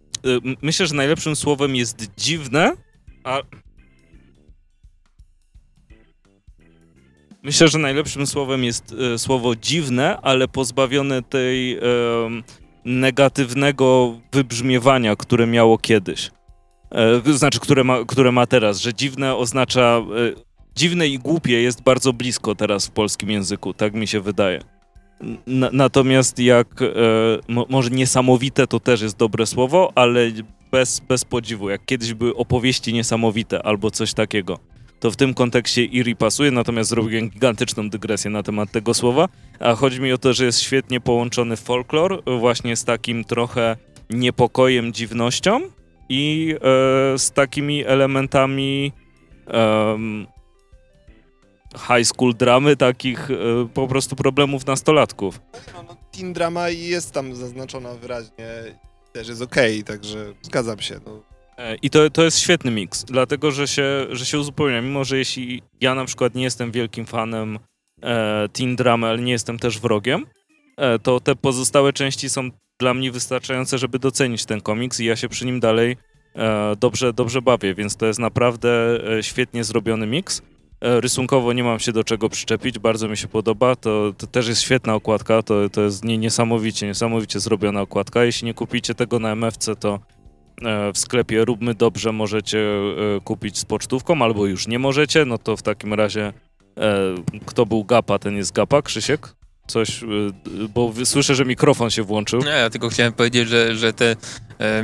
myślę, 0.62 0.86
że 0.86 0.94
najlepszym 0.94 1.36
słowem 1.36 1.76
jest 1.76 2.06
dziwne, 2.16 2.72
a. 3.24 3.40
Myślę, 7.42 7.68
że 7.68 7.78
najlepszym 7.78 8.26
słowem 8.26 8.64
jest 8.64 8.94
e, 9.14 9.18
słowo 9.18 9.56
dziwne, 9.56 10.20
ale 10.20 10.48
pozbawione 10.48 11.22
tej 11.22 11.78
negatywnego 12.84 14.18
wybrzmiewania, 14.32 15.16
które 15.16 15.46
miało 15.46 15.78
kiedyś. 15.78 16.30
E, 16.90 17.32
znaczy, 17.32 17.60
które 17.60 17.84
ma, 17.84 18.04
które 18.04 18.32
ma 18.32 18.46
teraz, 18.46 18.78
że 18.80 18.94
dziwne 18.94 19.36
oznacza. 19.36 19.80
E, 19.80 20.48
dziwne 20.76 21.08
i 21.08 21.18
głupie 21.18 21.62
jest 21.62 21.82
bardzo 21.82 22.12
blisko 22.12 22.54
teraz 22.54 22.86
w 22.86 22.90
polskim 22.90 23.30
języku, 23.30 23.74
tak 23.74 23.94
mi 23.94 24.06
się 24.06 24.20
wydaje. 24.20 24.60
Natomiast 25.72 26.38
jak, 26.38 26.82
e, 26.82 26.86
mo, 27.48 27.66
może 27.68 27.90
niesamowite 27.90 28.66
to 28.66 28.80
też 28.80 29.00
jest 29.00 29.16
dobre 29.16 29.46
słowo, 29.46 29.92
ale 29.94 30.30
bez, 30.72 31.00
bez 31.00 31.24
podziwu. 31.24 31.70
Jak 31.70 31.84
kiedyś 31.84 32.14
były 32.14 32.34
opowieści 32.36 32.92
niesamowite 32.92 33.62
albo 33.62 33.90
coś 33.90 34.14
takiego, 34.14 34.58
to 35.00 35.10
w 35.10 35.16
tym 35.16 35.34
kontekście 35.34 35.84
Iri 35.84 36.16
pasuje, 36.16 36.50
natomiast 36.50 36.90
zrobiłem 36.90 37.30
gigantyczną 37.30 37.90
dygresję 37.90 38.30
na 38.30 38.42
temat 38.42 38.70
tego 38.70 38.94
słowa. 38.94 39.28
A 39.60 39.74
chodzi 39.74 40.00
mi 40.00 40.12
o 40.12 40.18
to, 40.18 40.32
że 40.32 40.44
jest 40.44 40.60
świetnie 40.60 41.00
połączony 41.00 41.56
folklor 41.56 42.22
właśnie 42.40 42.76
z 42.76 42.84
takim 42.84 43.24
trochę 43.24 43.76
niepokojem, 44.10 44.92
dziwnością 44.92 45.60
i 46.08 46.54
e, 46.54 47.18
z 47.18 47.30
takimi 47.30 47.84
elementami 47.84 48.92
em, 49.46 50.26
high 51.76 52.04
school 52.04 52.34
dramy, 52.34 52.76
takich 52.76 53.30
e, 53.30 53.34
po 53.74 53.88
prostu 53.88 54.16
problemów 54.16 54.66
nastolatków. 54.66 55.40
No, 55.74 55.82
no, 55.82 55.96
teen 56.12 56.32
drama 56.32 56.68
jest 56.68 57.12
tam 57.12 57.36
zaznaczona 57.36 57.94
wyraźnie, 57.94 58.48
też 59.12 59.28
jest 59.28 59.42
okej, 59.42 59.84
także 59.84 60.32
zgadzam 60.42 60.80
się. 60.80 61.00
No. 61.06 61.22
E, 61.58 61.76
I 61.82 61.90
to, 61.90 62.10
to 62.10 62.24
jest 62.24 62.38
świetny 62.38 62.70
miks, 62.70 63.04
dlatego 63.04 63.50
że 63.50 63.68
się, 63.68 64.06
że 64.10 64.26
się 64.26 64.38
uzupełnia. 64.38 64.82
Mimo, 64.82 65.04
że 65.04 65.18
jeśli 65.18 65.62
ja 65.80 65.94
na 65.94 66.04
przykład 66.04 66.34
nie 66.34 66.42
jestem 66.42 66.72
wielkim 66.72 67.06
fanem 67.06 67.58
e, 68.02 68.48
teen 68.52 68.76
dramy, 68.76 69.06
ale 69.06 69.18
nie 69.18 69.32
jestem 69.32 69.58
też 69.58 69.80
wrogiem, 69.80 70.26
e, 70.76 70.98
to 70.98 71.20
te 71.20 71.36
pozostałe 71.36 71.92
części 71.92 72.28
są 72.30 72.50
dla 72.80 72.94
mnie 72.94 73.12
wystarczające, 73.12 73.78
żeby 73.78 73.98
docenić 73.98 74.44
ten 74.44 74.60
komiks 74.60 75.00
i 75.00 75.04
ja 75.04 75.16
się 75.16 75.28
przy 75.28 75.46
nim 75.46 75.60
dalej 75.60 75.96
e, 76.36 76.76
dobrze, 76.76 77.12
dobrze 77.12 77.42
bawię, 77.42 77.74
więc 77.74 77.96
to 77.96 78.06
jest 78.06 78.18
naprawdę 78.18 78.68
e, 79.18 79.22
świetnie 79.22 79.64
zrobiony 79.64 80.06
miks. 80.06 80.42
E, 80.80 81.00
rysunkowo 81.00 81.52
nie 81.52 81.64
mam 81.64 81.78
się 81.78 81.92
do 81.92 82.04
czego 82.04 82.28
przyczepić, 82.28 82.78
bardzo 82.78 83.08
mi 83.08 83.16
się 83.16 83.28
podoba, 83.28 83.76
to, 83.76 84.12
to 84.18 84.26
też 84.26 84.48
jest 84.48 84.62
świetna 84.62 84.94
okładka, 84.94 85.42
to, 85.42 85.68
to 85.70 85.80
jest 85.82 86.04
nie, 86.04 86.18
niesamowicie, 86.18 86.86
niesamowicie 86.86 87.40
zrobiona 87.40 87.80
okładka. 87.80 88.24
Jeśli 88.24 88.46
nie 88.46 88.54
kupicie 88.54 88.94
tego 88.94 89.18
na 89.18 89.32
MFC, 89.32 89.76
to 89.76 90.00
e, 90.62 90.92
w 90.92 90.98
sklepie 90.98 91.44
Róbmy 91.44 91.74
Dobrze 91.74 92.12
możecie 92.12 92.58
e, 92.58 93.20
kupić 93.24 93.58
z 93.58 93.64
pocztówką, 93.64 94.22
albo 94.22 94.46
już 94.46 94.66
nie 94.66 94.78
możecie, 94.78 95.24
no 95.24 95.38
to 95.38 95.56
w 95.56 95.62
takim 95.62 95.94
razie 95.94 96.32
kto 97.46 97.66
był 97.66 97.84
Gapa, 97.84 98.18
ten 98.18 98.36
jest 98.36 98.52
Gapa, 98.52 98.82
Krzysiek? 98.82 99.34
Coś, 99.66 100.00
bo 100.74 100.92
słyszę, 101.04 101.34
że 101.34 101.44
mikrofon 101.44 101.90
się 101.90 102.02
włączył. 102.02 102.40
Nie, 102.40 102.50
ja 102.50 102.70
tylko 102.70 102.88
chciałem 102.88 103.12
powiedzieć, 103.12 103.48
że, 103.48 103.76
że 103.76 103.92
te 103.92 104.16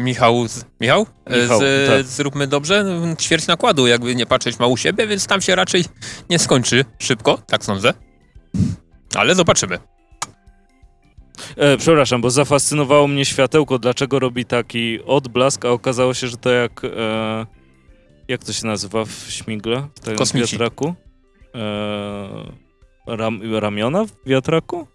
Michał, 0.00 0.48
z, 0.48 0.64
Michał? 0.80 1.06
E, 1.24 1.42
Michał, 1.42 1.60
z, 1.60 1.88
tak. 1.88 2.06
Zróbmy 2.06 2.46
dobrze, 2.46 2.84
ćwierć 3.20 3.46
nakładu, 3.46 3.86
jakby 3.86 4.14
nie 4.14 4.26
patrzeć 4.26 4.58
ma 4.58 4.66
u 4.66 4.76
siebie, 4.76 5.06
więc 5.06 5.26
tam 5.26 5.40
się 5.40 5.54
raczej 5.54 5.84
nie 6.30 6.38
skończy 6.38 6.84
szybko, 6.98 7.38
tak 7.46 7.64
sądzę. 7.64 7.94
Ale 9.14 9.34
zobaczymy. 9.34 9.78
E, 11.56 11.76
przepraszam, 11.76 12.20
bo 12.20 12.30
zafascynowało 12.30 13.08
mnie 13.08 13.24
światełko, 13.24 13.78
dlaczego 13.78 14.18
robi 14.18 14.44
taki 14.44 14.98
odblask, 15.06 15.64
a 15.64 15.68
okazało 15.68 16.14
się, 16.14 16.28
że 16.28 16.36
to 16.36 16.50
jak. 16.50 16.84
E, 16.84 17.46
jak 18.28 18.44
to 18.44 18.52
się 18.52 18.66
nazywa 18.66 19.04
w 19.04 19.26
śmigle? 19.28 19.88
W 19.94 20.00
tym 20.00 20.16
Kosmici. 20.16 20.52
wiatraku? 20.52 20.94
E, 21.54 23.16
ram, 23.16 23.54
ramiona 23.54 24.04
w 24.04 24.10
wiatraku? 24.26 24.86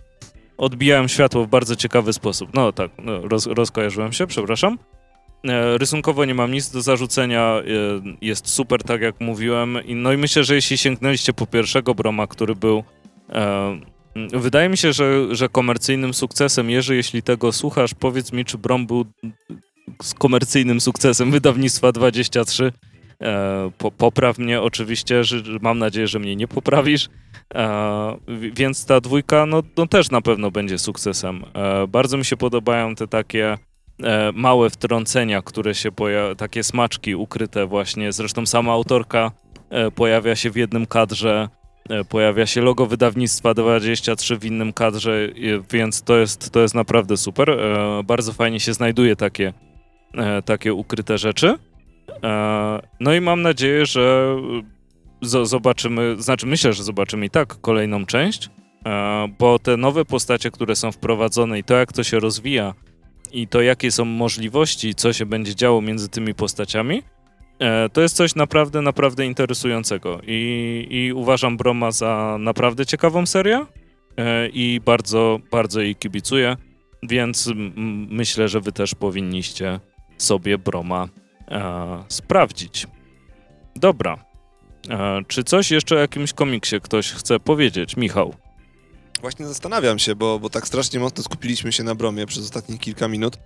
Odbijają 0.59 1.07
światło 1.07 1.45
w 1.45 1.47
bardzo 1.47 1.75
ciekawy 1.75 2.13
sposób. 2.13 2.49
No 2.53 2.71
tak, 2.71 2.91
no, 3.03 3.27
roz, 3.27 3.47
rozkojarzyłem 3.47 4.13
się, 4.13 4.27
przepraszam. 4.27 4.77
E, 5.47 5.77
rysunkowo 5.77 6.25
nie 6.25 6.35
mam 6.35 6.51
nic 6.51 6.69
do 6.69 6.81
zarzucenia, 6.81 7.41
e, 7.41 7.63
jest 8.21 8.47
super, 8.47 8.83
tak 8.83 9.01
jak 9.01 9.21
mówiłem. 9.21 9.77
No 9.87 10.13
i 10.13 10.17
myślę, 10.17 10.43
że 10.43 10.55
jeśli 10.55 10.77
sięgnęliście 10.77 11.33
po 11.33 11.47
pierwszego 11.47 11.95
Broma, 11.95 12.27
który 12.27 12.55
był 12.55 12.83
e, 13.29 13.79
Wydaje 14.33 14.69
mi 14.69 14.77
się, 14.77 14.93
że, 14.93 15.35
że 15.35 15.49
komercyjnym 15.49 16.13
sukcesem, 16.13 16.69
Jerzy, 16.69 16.95
jeśli 16.95 17.23
tego 17.23 17.51
słuchasz, 17.51 17.93
powiedz 17.93 18.33
mi, 18.33 18.45
czy 18.45 18.57
Brom 18.57 18.87
był 18.87 19.05
z 20.01 20.13
komercyjnym 20.13 20.81
sukcesem 20.81 21.31
wydawnictwa 21.31 21.91
23. 21.91 22.71
E, 23.21 23.71
po, 23.77 23.91
popraw 23.91 24.37
mnie 24.37 24.61
oczywiście, 24.61 25.23
że 25.23 25.43
mam 25.61 25.79
nadzieję, 25.79 26.07
że 26.07 26.19
mnie 26.19 26.35
nie 26.35 26.47
poprawisz. 26.47 27.09
E, 27.55 28.17
wi- 28.27 28.51
więc 28.53 28.85
ta 28.85 29.01
dwójka 29.01 29.45
no, 29.45 29.63
no 29.77 29.87
też 29.87 30.11
na 30.11 30.21
pewno 30.21 30.51
będzie 30.51 30.77
sukcesem. 30.77 31.43
E, 31.53 31.87
bardzo 31.87 32.17
mi 32.17 32.25
się 32.25 32.37
podobają 32.37 32.95
te 32.95 33.07
takie 33.07 33.57
e, 34.03 34.31
małe 34.35 34.69
wtrącenia, 34.69 35.41
które 35.41 35.75
się 35.75 35.91
pojawiają, 35.91 36.35
takie 36.35 36.63
smaczki 36.63 37.15
ukryte 37.15 37.65
właśnie. 37.65 38.11
Zresztą 38.11 38.45
sama 38.45 38.71
autorka 38.71 39.31
pojawia 39.95 40.35
się 40.35 40.49
w 40.51 40.55
jednym 40.55 40.85
kadrze. 40.85 41.49
Pojawia 42.09 42.45
się 42.45 42.61
logo 42.61 42.85
wydawnictwa 42.85 43.53
23 43.53 44.37
w 44.37 44.45
innym 44.45 44.73
kadrze, 44.73 45.27
więc 45.71 46.03
to 46.03 46.17
jest, 46.17 46.51
to 46.51 46.59
jest 46.59 46.75
naprawdę 46.75 47.17
super. 47.17 47.57
Bardzo 48.05 48.33
fajnie 48.33 48.59
się 48.59 48.73
znajduje 48.73 49.15
takie, 49.15 49.53
takie 50.45 50.73
ukryte 50.73 51.17
rzeczy. 51.17 51.55
No 52.99 53.13
i 53.13 53.21
mam 53.21 53.41
nadzieję, 53.41 53.85
że 53.85 54.35
zo- 55.21 55.45
zobaczymy, 55.45 56.15
znaczy 56.19 56.47
myślę, 56.47 56.73
że 56.73 56.83
zobaczymy 56.83 57.25
i 57.25 57.29
tak 57.29 57.61
kolejną 57.61 58.05
część, 58.05 58.49
e, 58.85 59.27
bo 59.39 59.59
te 59.59 59.77
nowe 59.77 60.05
postacie, 60.05 60.51
które 60.51 60.75
są 60.75 60.91
wprowadzone 60.91 61.59
i 61.59 61.63
to, 61.63 61.73
jak 61.75 61.93
to 61.93 62.03
się 62.03 62.19
rozwija 62.19 62.73
i 63.31 63.47
to, 63.47 63.61
jakie 63.61 63.91
są 63.91 64.05
możliwości, 64.05 64.95
co 64.95 65.13
się 65.13 65.25
będzie 65.25 65.55
działo 65.55 65.81
między 65.81 66.09
tymi 66.09 66.33
postaciami, 66.35 67.03
E, 67.59 67.89
To 67.89 68.01
jest 68.01 68.15
coś 68.15 68.35
naprawdę, 68.35 68.81
naprawdę 68.81 69.25
interesującego 69.25 70.19
i, 70.27 70.87
i 70.89 71.13
uważam 71.13 71.57
Broma 71.57 71.91
za 71.91 72.37
naprawdę 72.39 72.85
ciekawą 72.85 73.25
serię 73.25 73.65
e, 74.17 74.47
i 74.47 74.81
bardzo, 74.85 75.39
bardzo 75.51 75.81
jej 75.81 75.95
kibicuję, 75.95 76.57
więc 77.03 77.49
myślę, 78.09 78.47
że 78.47 78.61
wy 78.61 78.71
też 78.71 78.95
powinniście 78.95 79.79
sobie 80.17 80.57
Broma 80.57 81.07
sprawdzić. 82.07 82.87
Dobra. 83.75 84.28
E, 84.89 85.21
czy 85.27 85.43
coś 85.43 85.71
jeszcze 85.71 85.95
o 85.95 85.99
jakimś 85.99 86.33
komiksie 86.33 86.81
ktoś 86.81 87.11
chce 87.11 87.39
powiedzieć? 87.39 87.97
Michał. 87.97 88.33
Właśnie 89.21 89.47
zastanawiam 89.47 89.99
się, 89.99 90.15
bo, 90.15 90.39
bo 90.39 90.49
tak 90.49 90.67
strasznie 90.67 90.99
mocno 90.99 91.23
skupiliśmy 91.23 91.71
się 91.71 91.83
na 91.83 91.95
Bromie 91.95 92.25
przez 92.25 92.43
ostatnie 92.43 92.77
kilka 92.77 93.07
minut. 93.07 93.37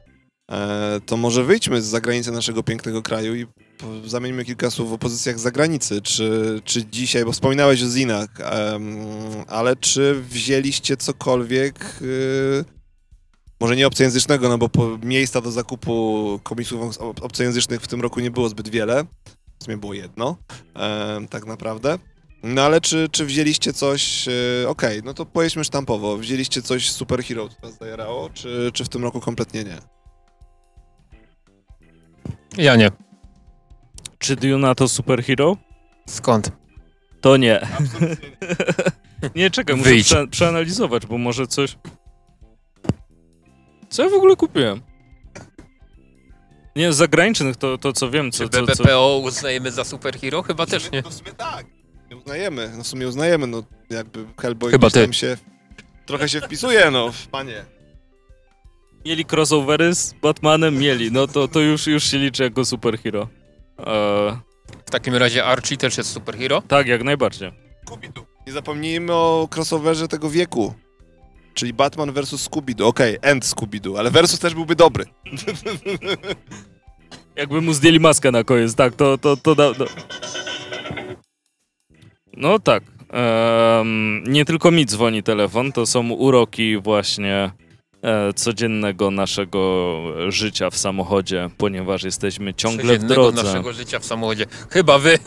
E, 0.52 1.00
to 1.06 1.18
może 1.18 1.44
wyjdźmy 1.44 1.82
z 1.82 1.86
zagranicy 1.86 2.32
naszego 2.32 2.64
pięknego 2.64 3.02
kraju 3.02 3.36
i 3.36 3.48
zamieńmy 4.06 4.46
kilka 4.46 4.72
słów 4.72 4.92
o 4.92 4.98
pozycjach 4.98 5.40
z 5.40 5.42
zagranicy. 5.42 6.02
Czy, 6.02 6.62
czy 6.66 6.86
dzisiaj, 6.86 7.26
bo 7.26 7.32
wspominałeś 7.32 7.84
o 7.84 7.88
Zinach, 7.88 8.30
em, 8.40 8.98
ale 9.48 9.76
czy 9.76 10.22
wzięliście 10.30 10.98
cokolwiek 10.98 12.02
y, 12.02 12.66
może 13.60 13.76
nie 13.76 13.88
obcojęzycznego, 13.88 14.50
no 14.50 14.58
bo 14.58 14.70
po, 14.70 14.98
miejsca 15.04 15.42
do 15.42 15.52
zakupu 15.52 16.40
komiksów 16.44 16.98
ob- 16.98 17.24
obcojęzycznych 17.24 17.82
w 17.82 17.88
tym 17.88 18.02
roku 18.02 18.20
nie 18.20 18.32
było 18.32 18.50
zbyt 18.50 18.70
wiele. 18.70 19.06
W 19.64 19.66
sumie 19.66 19.78
było 19.78 19.94
jedno, 19.94 20.38
e, 20.76 21.28
tak 21.30 21.46
naprawdę. 21.46 22.00
No 22.44 22.62
ale 22.62 22.82
czy, 22.82 23.10
czy 23.12 23.26
wzięliście 23.26 23.74
coś, 23.74 24.28
e, 24.28 24.70
okej, 24.70 25.02
no 25.04 25.14
to 25.14 25.26
powiedzmy 25.26 25.64
sztampowo, 25.64 26.18
wzięliście 26.18 26.62
coś 26.62 26.92
z 26.92 26.96
superhero, 26.96 27.50
co 27.50 27.56
was 27.62 27.78
zajarało, 27.78 28.30
czy, 28.30 28.72
czy 28.74 28.84
w 28.86 28.90
tym 28.90 29.04
roku 29.04 29.20
kompletnie 29.20 29.64
nie? 29.64 29.78
Ja 32.58 32.76
nie. 32.76 32.92
Czy 34.18 34.36
Duna 34.36 34.76
to 34.76 34.88
superhero? 34.88 35.58
Skąd? 36.08 36.52
To 37.22 37.38
nie. 37.38 37.62
Absolutnie 37.62 38.30
nie. 38.42 38.56
Nie, 39.36 39.52
czekaj, 39.52 39.76
muszę 39.76 39.96
prze, 40.04 40.28
przeanalizować, 40.28 41.06
bo 41.06 41.18
może 41.18 41.48
coś... 41.48 41.78
Co 43.90 44.04
ja 44.04 44.10
w 44.10 44.14
ogóle 44.14 44.36
kupiłem? 44.36 44.82
Nie, 46.76 46.94
z 46.94 46.96
zagranicznych 46.98 47.58
to, 47.58 47.78
to 47.78 47.94
co 47.94 48.10
wiem, 48.10 48.32
co... 48.32 48.44
Czy 48.44 48.50
co, 48.50 48.68
co... 48.68 48.84
BBPO 48.84 49.18
uznajemy 49.24 49.72
za 49.72 49.84
superhero? 49.84 50.44
Chyba 50.44 50.66
też 50.66 50.92
nie. 50.92 51.02
No 51.02 51.10
w 51.10 51.14
sumie 51.14 51.32
tak. 51.32 51.66
Nie 52.10 52.18
uznajemy, 52.18 52.72
no 52.78 52.84
w 52.84 52.88
sumie 52.88 53.08
uznajemy, 53.08 53.48
no 53.48 53.64
jakby 53.90 54.26
Hellboy 54.42 54.72
Chyba 54.72 54.88
gdzieś 54.88 54.94
ty. 54.94 55.02
tam 55.08 55.14
się 55.14 55.38
trochę 56.06 56.30
się 56.30 56.42
wpisuje, 56.42 56.92
no 56.92 57.12
panie. 57.32 57.66
Mieli 59.06 59.26
crossovery 59.32 59.96
z 59.96 60.14
Batmanem? 60.14 60.78
Mieli, 60.78 61.12
no 61.12 61.28
to, 61.28 61.48
to 61.48 61.60
już, 61.60 61.88
już 61.88 62.04
się 62.04 62.18
liczy 62.18 62.44
jako 62.44 62.66
superhero. 62.66 63.28
Eee, 63.78 63.86
W 64.86 64.92
takim 64.92 65.16
razie 65.16 65.46
Archie 65.46 65.78
też 65.78 65.98
jest 65.98 66.12
superhero. 66.12 66.62
tak, 66.62 66.88
jak 66.88 67.04
najbardziej. 67.04 67.52
Scooby-Doo. 67.86 68.24
Nie 68.48 68.54
zapomnijmy 68.54 69.14
o 69.14 69.48
crossoverze 69.56 70.08
tego 70.08 70.30
wieku. 70.30 70.74
Czyli 71.54 71.74
Batman 71.74 72.12
vs. 72.12 72.50
Scooby-Doo. 72.50 72.88
Okej, 72.88 73.18
end 73.22 73.46
Scooby-Doo, 73.46 74.00
ale 74.00 74.12
versus 74.12 74.40
też 74.40 74.54
byłby 74.54 74.76
dobry. 74.76 75.06
Jakby 77.36 77.62
mu 77.62 77.74
zdjęli 77.74 78.00
maskę 78.00 78.32
na 78.32 78.44
koniec, 78.44 78.76
tak, 78.76 78.96
to, 78.96 79.18
to, 79.18 79.38
to 79.38 79.56
da, 79.56 79.74
da. 79.74 79.86
No 82.38 82.60
tak. 82.60 82.84
nie 84.28 84.46
tylko 84.46 84.72
mi 84.72 84.86
dzwoni 84.86 85.24
telefon, 85.24 85.72
to 85.72 85.86
są 85.86 86.10
uroki 86.10 86.78
właśnie 86.78 87.52
e, 88.02 88.34
codziennego 88.34 89.12
naszego 89.12 90.02
życia 90.30 90.70
w 90.70 90.78
samochodzie, 90.78 91.50
ponieważ 91.58 92.04
jesteśmy 92.04 92.54
ciągle 92.54 92.84
w 92.84 92.88
Codziennego 92.88 93.32
drodze. 93.32 93.44
naszego 93.44 93.74
życia 93.74 94.00
w 94.00 94.06
samochodzie. 94.06 94.46
Chyba 94.70 95.00
wy. 95.00 95.20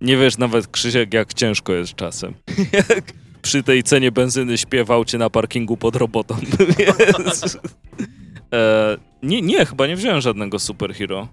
Nie 0.00 0.16
wiesz 0.16 0.38
nawet, 0.38 0.66
Krzysiek, 0.66 1.14
jak 1.14 1.34
ciężko 1.34 1.72
jest 1.72 1.94
czasem. 1.94 2.34
Przy 3.44 3.62
tej 3.62 3.82
cenie 3.82 4.12
benzyny 4.12 4.58
śpiewał 4.58 5.04
cię 5.04 5.18
na 5.18 5.30
parkingu 5.30 5.76
pod 5.76 5.96
robotą. 5.96 6.36
Więc, 6.78 7.58
e, 8.54 8.96
nie, 9.22 9.42
nie, 9.42 9.66
chyba 9.66 9.86
nie 9.86 9.96
wziąłem 9.96 10.20
żadnego 10.20 10.58
superhero, 10.58 11.28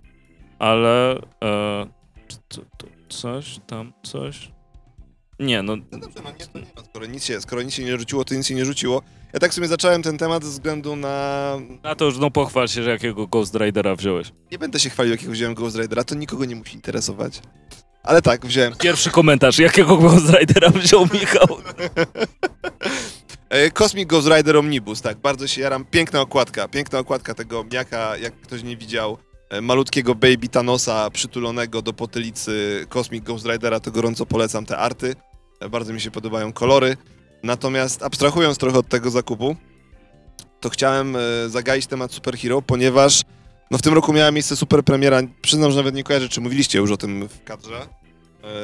ale 0.59 1.15
e, 1.43 1.87
to, 2.47 2.61
to, 2.77 2.87
coś 3.09 3.59
tam, 3.67 3.93
coś... 4.03 4.51
Nie, 5.39 5.63
no 5.63 5.75
No 5.91 5.99
dobrze, 5.99 6.19
no 6.23 6.31
nie, 6.31 6.45
to 6.45 6.59
nie 6.59 6.65
ma. 6.75 6.83
Skoro 6.89 7.05
nic, 7.05 7.23
się, 7.23 7.41
skoro 7.41 7.61
nic 7.61 7.73
się 7.73 7.83
nie 7.83 7.97
rzuciło, 7.97 8.25
to 8.25 8.35
nic 8.35 8.47
się 8.47 8.55
nie 8.55 8.65
rzuciło. 8.65 9.01
Ja 9.33 9.39
tak 9.39 9.51
w 9.51 9.53
sumie 9.53 9.67
zacząłem 9.67 10.03
ten 10.03 10.17
temat 10.17 10.43
ze 10.43 10.49
względu 10.49 10.95
na... 10.95 11.57
na 11.83 11.95
to 11.95 12.05
już 12.05 12.17
no 12.17 12.31
pochwal 12.31 12.67
się, 12.67 12.83
że 12.83 12.89
jakiego 12.89 13.27
Ghost 13.27 13.55
Ridera 13.55 13.95
wziąłeś. 13.95 14.31
Nie 14.51 14.59
będę 14.59 14.79
się 14.79 14.89
chwalił, 14.89 15.11
jakiego 15.11 15.31
wziąłem 15.31 15.55
Ghost 15.55 15.77
Ridera, 15.77 16.03
to 16.03 16.15
nikogo 16.15 16.45
nie 16.45 16.55
musi 16.55 16.75
interesować. 16.75 17.41
Ale 18.03 18.21
tak, 18.21 18.45
wziąłem. 18.45 18.73
Pierwszy 18.75 19.09
komentarz, 19.09 19.59
jakiego 19.59 19.97
Ghost 19.97 20.25
Ridera 20.39 20.69
wziął 20.69 21.07
Michał? 21.13 21.47
E, 23.49 23.71
Cosmic 23.71 24.09
Ghost 24.09 24.27
Rider 24.27 24.57
Omnibus, 24.57 25.01
tak, 25.01 25.17
bardzo 25.17 25.47
się 25.47 25.61
jaram. 25.61 25.85
Piękna 25.85 26.21
okładka, 26.21 26.67
piękna 26.67 26.99
okładka 26.99 27.33
tego 27.33 27.65
miaka, 27.73 28.17
jak 28.17 28.33
ktoś 28.33 28.63
nie 28.63 28.77
widział, 28.77 29.17
e, 29.49 29.61
malutkiego 29.61 30.15
baby 30.15 30.47
Thanosa 30.51 31.09
przytulonego 31.09 31.81
do 31.81 31.93
potylicy 31.93 32.85
Cosmic 32.89 33.23
Ghost 33.23 33.45
Ridera, 33.45 33.79
to 33.79 33.91
gorąco 33.91 34.25
polecam 34.25 34.65
te 34.65 34.77
arty. 34.77 35.15
E, 35.59 35.69
Bardzo 35.69 35.93
mi 35.93 36.01
się 36.01 36.11
podobają 36.11 36.53
kolory. 36.53 36.97
Natomiast 37.43 38.03
abstrahując 38.03 38.57
trochę 38.57 38.77
od 38.79 38.87
tego 38.87 39.09
zakupu, 39.09 39.55
to 40.59 40.69
chciałem 40.69 41.17
zagaić 41.47 41.87
temat 41.87 42.11
superhero, 42.11 42.61
ponieważ 42.61 43.21
no 43.71 43.77
w 43.77 43.81
tym 43.81 43.93
roku 43.93 44.13
miała 44.13 44.31
miejsce 44.31 44.55
super 44.55 44.83
premiera, 44.83 45.21
przyznam, 45.41 45.71
że 45.71 45.77
nawet 45.77 45.95
nie 45.95 46.03
kojarzę, 46.03 46.29
czy 46.29 46.41
mówiliście 46.41 46.79
już 46.79 46.91
o 46.91 46.97
tym 46.97 47.27
w 47.27 47.43
kadrze, 47.43 47.87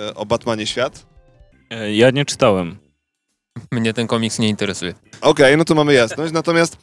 e, 0.09 0.15
o 0.15 0.25
Batmanie 0.25 0.67
Świat. 0.67 1.05
E, 1.69 1.93
Ja 1.95 2.09
nie 2.11 2.25
czytałem. 2.25 2.77
Mnie 3.71 3.93
ten 3.93 4.07
komiks 4.07 4.39
nie 4.39 4.49
interesuje. 4.49 4.93
Okej, 5.21 5.57
no 5.57 5.65
to 5.65 5.75
mamy 5.75 5.93
jasność, 5.93 6.33
natomiast 6.33 6.77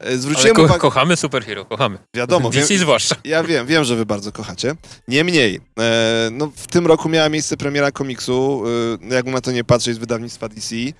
e, 0.00 0.16
zwróciłem 0.18 0.56
ko 0.56 0.62
uwagę... 0.62 0.80
kochamy 0.80 1.16
superhero, 1.16 1.64
kochamy. 1.64 1.98
Wiadomo, 2.14 2.50
wiem, 2.50 2.62
DC 2.62 2.78
zwłaszcza. 2.78 3.16
ja 3.24 3.44
wiem, 3.44 3.66
wiem, 3.66 3.84
że 3.84 3.96
wy 3.96 4.06
bardzo 4.06 4.32
kochacie. 4.32 4.74
Niemniej, 5.08 5.60
e, 5.78 6.28
no 6.32 6.50
w 6.56 6.66
tym 6.66 6.86
roku 6.86 7.08
miała 7.08 7.28
miejsce 7.28 7.56
premiera 7.56 7.92
komiksu, 7.92 8.62
e, 9.10 9.14
jakby 9.14 9.30
na 9.30 9.40
to 9.40 9.52
nie 9.52 9.64
patrzeć, 9.64 9.94
z 9.94 9.98
wydawnictwa 9.98 10.48
DC, 10.48 10.76
e, 10.76 10.92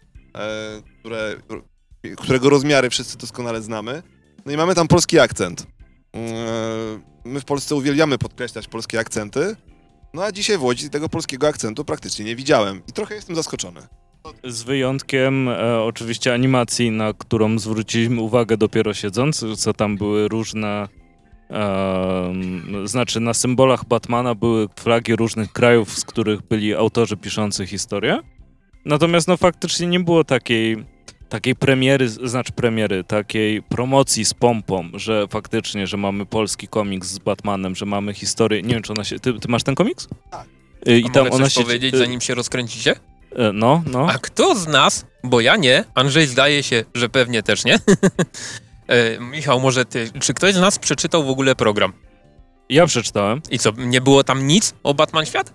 które, 1.01 1.35
którego 2.16 2.51
rozmiary 2.51 2.91
wszyscy 2.91 3.18
doskonale 3.18 3.62
znamy. 3.62 4.03
No 4.47 4.53
i 4.53 4.57
mamy 4.57 4.74
tam 4.74 4.89
polski 4.89 5.18
akcent. 5.18 5.66
E, 6.16 7.00
my 7.24 7.40
w 7.40 7.44
Polsce 7.44 7.74
uwielbiamy 7.74 8.18
podkreślać 8.18 8.68
polskie 8.68 8.98
akcenty, 8.98 9.56
no 10.14 10.22
a 10.24 10.32
dzisiaj 10.32 10.58
w 10.58 10.62
Łodzi 10.62 10.90
tego 10.90 11.08
polskiego 11.08 11.48
akcentu 11.48 11.84
praktycznie 11.84 12.24
nie 12.24 12.36
widziałem 12.36 12.82
i 12.88 12.92
trochę 12.92 13.14
jestem 13.14 13.36
zaskoczony. 13.36 13.80
Z 14.44 14.62
wyjątkiem 14.62 15.48
e, 15.48 15.82
oczywiście 15.82 16.34
animacji, 16.34 16.90
na 16.90 17.12
którą 17.12 17.58
zwróciliśmy 17.58 18.20
uwagę 18.20 18.56
dopiero 18.56 18.94
siedząc, 18.94 19.44
co 19.56 19.72
tam 19.74 19.96
były 19.96 20.28
różne. 20.28 20.88
em, 21.50 22.88
znaczy, 22.88 23.20
na 23.20 23.34
symbolach 23.34 23.84
Batmana 23.84 24.34
były 24.34 24.68
flagi 24.76 25.16
różnych 25.16 25.52
krajów, 25.52 25.98
z 25.98 26.04
których 26.04 26.42
byli 26.42 26.74
autorzy 26.74 27.16
piszący 27.16 27.66
historię. 27.66 28.18
Natomiast, 28.84 29.28
no, 29.28 29.36
faktycznie 29.36 29.86
nie 29.86 30.00
było 30.00 30.24
takiej, 30.24 30.84
takiej 31.29 31.57
premiery, 31.57 32.09
znaczy 32.09 32.53
premiery, 32.53 33.05
takiej 33.05 33.62
promocji 33.62 34.24
z 34.24 34.35
pompą, 34.35 34.89
że 34.95 35.27
faktycznie, 35.31 35.87
że 35.87 35.97
mamy 35.97 36.27
polski 36.27 36.68
komiks 36.68 37.09
z 37.09 37.18
Batmanem, 37.18 37.74
że 37.77 37.87
mamy 37.87 38.14
historię. 38.14 38.62
Nie 38.62 38.74
wiem, 38.74 38.83
czy 38.83 38.93
ona 38.93 39.05
się. 39.05 39.18
Ty, 39.18 39.41
ty 39.41 39.49
masz 39.49 39.62
ten 39.62 39.74
komiks? 39.74 40.09
Tak. 40.31 40.47
I 40.87 41.05
A 41.07 41.12
tam 41.12 41.27
ona 41.33 41.45
coś 41.45 41.55
się. 41.55 41.62
powiedzieć, 41.62 41.95
y, 41.95 41.99
zanim 41.99 42.20
się 42.20 42.35
rozkręcicie? 42.35 42.93
y, 42.93 42.97
No, 43.53 43.83
no. 43.87 44.07
A 44.11 44.18
kto 44.18 44.55
z 44.55 44.66
nas, 44.66 45.07
bo 45.24 45.41
ja 45.41 45.57
nie, 45.57 45.85
Andrzej 45.95 46.27
zdaje 46.27 46.62
się, 46.62 46.85
że 46.95 47.09
pewnie 47.09 47.43
też 47.43 47.64
nie. 47.64 47.79
E, 48.89 49.20
Michał, 49.20 49.61
może 49.61 49.85
ty, 49.85 50.11
czy 50.20 50.35
ktoś 50.35 50.55
z 50.55 50.61
nas 50.61 50.79
przeczytał 50.79 51.24
w 51.24 51.29
ogóle 51.31 51.55
program? 51.55 51.93
Ja 52.68 52.87
przeczytałem. 52.87 53.41
I 53.51 53.59
co, 53.59 53.72
nie 53.79 54.01
było 54.01 54.24
tam 54.24 54.47
nic 54.47 54.74
o 54.83 54.95
Batman 54.95 55.27
Świat? 55.27 55.53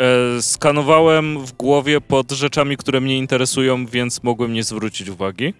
E, 0.00 0.42
skanowałem 0.42 1.46
w 1.46 1.52
głowie 1.52 2.00
pod 2.00 2.32
rzeczami, 2.32 2.76
które 2.76 3.00
mnie 3.00 3.18
interesują, 3.18 3.86
więc 3.86 4.22
mogłem 4.22 4.52
nie 4.52 4.64
zwrócić 4.64 5.08
uwagi. 5.08 5.54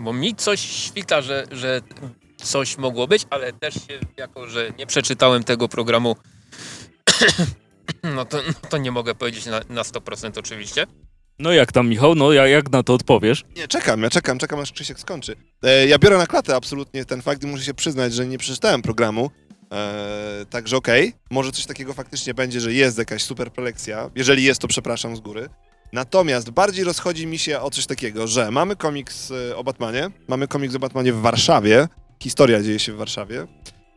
Bo 0.00 0.12
mi 0.12 0.34
coś 0.34 0.60
świta, 0.60 1.22
że, 1.22 1.46
że 1.50 1.80
coś 2.36 2.78
mogło 2.78 3.06
być, 3.06 3.26
ale 3.30 3.52
też 3.52 3.74
się, 3.74 4.00
jako 4.16 4.48
że 4.48 4.72
nie 4.78 4.86
przeczytałem 4.86 5.44
tego 5.44 5.68
programu, 5.68 6.16
no 8.16 8.24
to, 8.24 8.36
no 8.46 8.68
to 8.68 8.78
nie 8.78 8.90
mogę 8.90 9.14
powiedzieć 9.14 9.46
na, 9.46 9.60
na 9.68 9.82
100% 9.82 10.38
oczywiście. 10.38 10.86
No 11.38 11.52
jak 11.52 11.72
tam, 11.72 11.88
Michał? 11.88 12.14
No 12.14 12.32
ja, 12.32 12.46
jak 12.46 12.70
na 12.70 12.82
to 12.82 12.94
odpowiesz? 12.94 13.44
Nie, 13.56 13.68
czekam, 13.68 14.02
ja 14.02 14.10
czekam, 14.10 14.38
czekam 14.38 14.60
aż 14.60 14.72
Krzysiek 14.72 15.00
skończy. 15.00 15.36
E, 15.62 15.86
ja 15.86 15.98
biorę 15.98 16.18
na 16.18 16.26
klatę 16.26 16.56
absolutnie 16.56 17.04
ten 17.04 17.22
fakt 17.22 17.44
i 17.44 17.46
muszę 17.46 17.64
się 17.64 17.74
przyznać, 17.74 18.14
że 18.14 18.26
nie 18.26 18.38
przeczytałem 18.38 18.82
programu. 18.82 19.30
E, 19.72 20.46
także 20.50 20.76
okej, 20.76 21.12
może 21.30 21.52
coś 21.52 21.66
takiego 21.66 21.92
faktycznie 21.92 22.34
będzie, 22.34 22.60
że 22.60 22.72
jest 22.72 22.98
jakaś 22.98 23.22
super 23.22 23.52
prelekcja. 23.52 24.10
Jeżeli 24.14 24.44
jest, 24.44 24.60
to 24.60 24.68
przepraszam 24.68 25.16
z 25.16 25.20
góry. 25.20 25.48
Natomiast 25.92 26.50
bardziej 26.50 26.84
rozchodzi 26.84 27.26
mi 27.26 27.38
się 27.38 27.60
o 27.60 27.70
coś 27.70 27.86
takiego, 27.86 28.26
że 28.26 28.50
mamy 28.50 28.76
komiks 28.76 29.30
e, 29.30 29.56
o 29.56 29.64
Batmanie, 29.64 30.10
mamy 30.28 30.48
komiks 30.48 30.74
o 30.74 30.78
Batmanie 30.78 31.12
w 31.12 31.20
Warszawie, 31.20 31.88
historia 32.22 32.62
dzieje 32.62 32.78
się 32.78 32.92
w 32.92 32.96
Warszawie. 32.96 33.46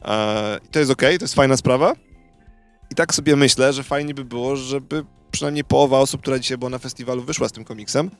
E, 0.05 0.59
i 0.65 0.67
to 0.67 0.79
jest 0.79 0.91
okej, 0.91 1.17
to 1.17 1.23
jest 1.23 1.35
fajna 1.35 1.57
sprawa. 1.57 1.93
I 2.91 2.95
tak 2.95 3.13
sobie 3.13 3.35
myślę, 3.35 3.73
że 3.73 3.83
fajnie 3.83 4.13
by 4.13 4.25
było, 4.25 4.55
żeby 4.55 5.05
przynajmniej 5.31 5.63
połowa 5.63 5.99
osób, 5.99 6.21
która 6.21 6.39
dzisiaj 6.39 6.57
była 6.57 6.69
na 6.69 6.79
festiwalu, 6.79 7.23
wyszła 7.23 7.49
z 7.49 7.51
tym 7.51 7.63
komiksem. 7.63 8.11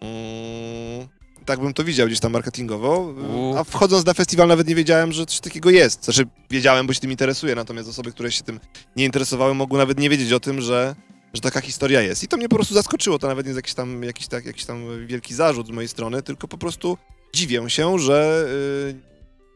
Mm, 0.00 1.08
tak 1.48 1.60
bym 1.60 1.74
to 1.74 1.84
widział 1.84 2.06
gdzieś 2.06 2.20
tam 2.20 2.32
marketingowo. 2.32 3.14
A 3.58 3.64
wchodząc 3.64 4.06
na 4.06 4.14
festiwal 4.14 4.48
nawet 4.48 4.68
nie 4.68 4.74
wiedziałem, 4.74 5.12
że 5.12 5.26
coś 5.26 5.40
takiego 5.40 5.70
jest. 5.70 6.04
Znaczy 6.04 6.26
wiedziałem, 6.50 6.86
bo 6.86 6.92
się 6.92 7.00
tym 7.00 7.10
interesuje, 7.10 7.54
natomiast 7.54 7.88
osoby, 7.88 8.12
które 8.12 8.32
się 8.32 8.42
tym 8.42 8.60
nie 8.96 9.04
interesowały, 9.04 9.54
mogły 9.54 9.78
nawet 9.78 9.98
nie 9.98 10.10
wiedzieć 10.10 10.32
o 10.32 10.40
tym, 10.40 10.60
że, 10.60 10.94
że 11.34 11.40
taka 11.40 11.60
historia 11.60 12.02
jest. 12.02 12.22
I 12.24 12.28
to 12.28 12.36
mnie 12.36 12.48
po 12.48 12.56
prostu 12.56 12.74
zaskoczyło. 12.74 13.18
To 13.18 13.28
nawet 13.28 13.46
nie 13.46 13.48
jest 13.48 13.58
jakiś 13.58 13.74
tam, 13.74 14.02
jakiś, 14.02 14.28
tak, 14.28 14.44
jakiś 14.44 14.64
tam 14.64 15.06
wielki 15.06 15.34
zarzut 15.34 15.66
z 15.66 15.70
mojej 15.70 15.88
strony, 15.88 16.22
tylko 16.22 16.48
po 16.48 16.58
prostu 16.58 16.98
dziwię 17.34 17.70
się, 17.70 17.98
że 17.98 18.46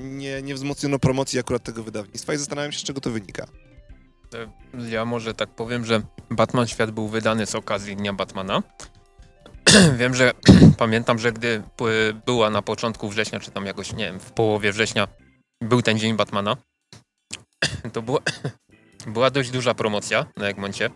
y, 0.01 0.05
nie, 0.05 0.43
nie 0.43 0.55
wzmocniono 0.55 0.99
promocji 0.99 1.39
akurat 1.39 1.63
tego 1.63 1.83
wydawnictwa 1.83 2.35
i 2.35 2.37
zastanawiam 2.37 2.73
się, 2.73 2.79
z 2.79 2.83
czego 2.83 3.01
to 3.01 3.11
wynika. 3.11 3.47
Ja 4.91 5.05
może 5.05 5.35
tak 5.35 5.51
powiem, 5.51 5.85
że 5.85 6.03
Batman 6.31 6.67
Świat 6.67 6.91
był 6.91 7.09
wydany 7.09 7.47
z 7.47 7.55
okazji 7.55 7.97
Dnia 7.97 8.13
Batmana. 8.13 8.63
wiem, 9.99 10.15
że 10.15 10.33
pamiętam, 10.79 11.19
że 11.19 11.33
gdy 11.33 11.63
była 12.27 12.51
na 12.51 12.63
początku 12.63 13.09
września, 13.09 13.41
czy 13.41 13.51
tam 13.51 13.67
jakoś, 13.67 13.93
nie 13.93 14.05
wiem, 14.05 14.21
w 14.21 14.33
połowie 14.33 14.73
września, 14.73 15.09
był 15.61 15.83
ten 15.83 15.99
dzień 15.99 16.17
Batmana, 16.17 16.57
to 17.93 18.03
była, 18.03 18.19
była 19.07 19.31
dość 19.31 19.51
duża 19.51 19.75
promocja 19.75 20.27
na 20.37 20.49
Egmoncie. 20.49 20.91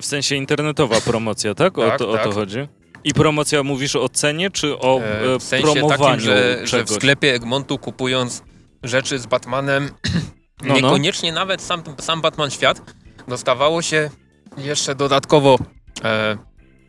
W 0.00 0.06
sensie 0.06 0.36
internetowa 0.36 1.00
promocja, 1.00 1.54
tak? 1.54 1.78
O, 1.78 1.88
Tak, 1.88 1.98
to, 1.98 2.10
o 2.10 2.18
to 2.18 2.24
tak. 2.24 2.34
chodzi? 2.34 2.68
I 3.04 3.14
promocja 3.14 3.62
mówisz 3.62 3.96
o 3.96 4.08
cenie, 4.08 4.50
czy 4.50 4.78
o 4.78 5.00
E, 5.00 5.34
e, 5.34 5.38
w 5.38 5.42
sensie 5.42 5.72
promowaniu 5.72 5.98
takim, 6.04 6.20
że, 6.20 6.66
że 6.66 6.84
w 6.84 6.90
sklepie 6.90 7.34
Egmontu 7.34 7.78
kupując 7.78 8.42
rzeczy 8.82 9.18
z 9.18 9.26
Batmanem, 9.26 9.90
No, 10.62 10.68
no. 10.68 10.74
niekoniecznie 10.74 11.32
nawet 11.32 11.62
sam, 11.62 11.82
sam 12.00 12.20
Batman 12.20 12.50
Świat, 12.50 12.82
dostawało 13.28 13.82
się 13.82 14.10
jeszcze 14.58 14.94
dodatkowo 14.94 15.58
e, 16.04 16.36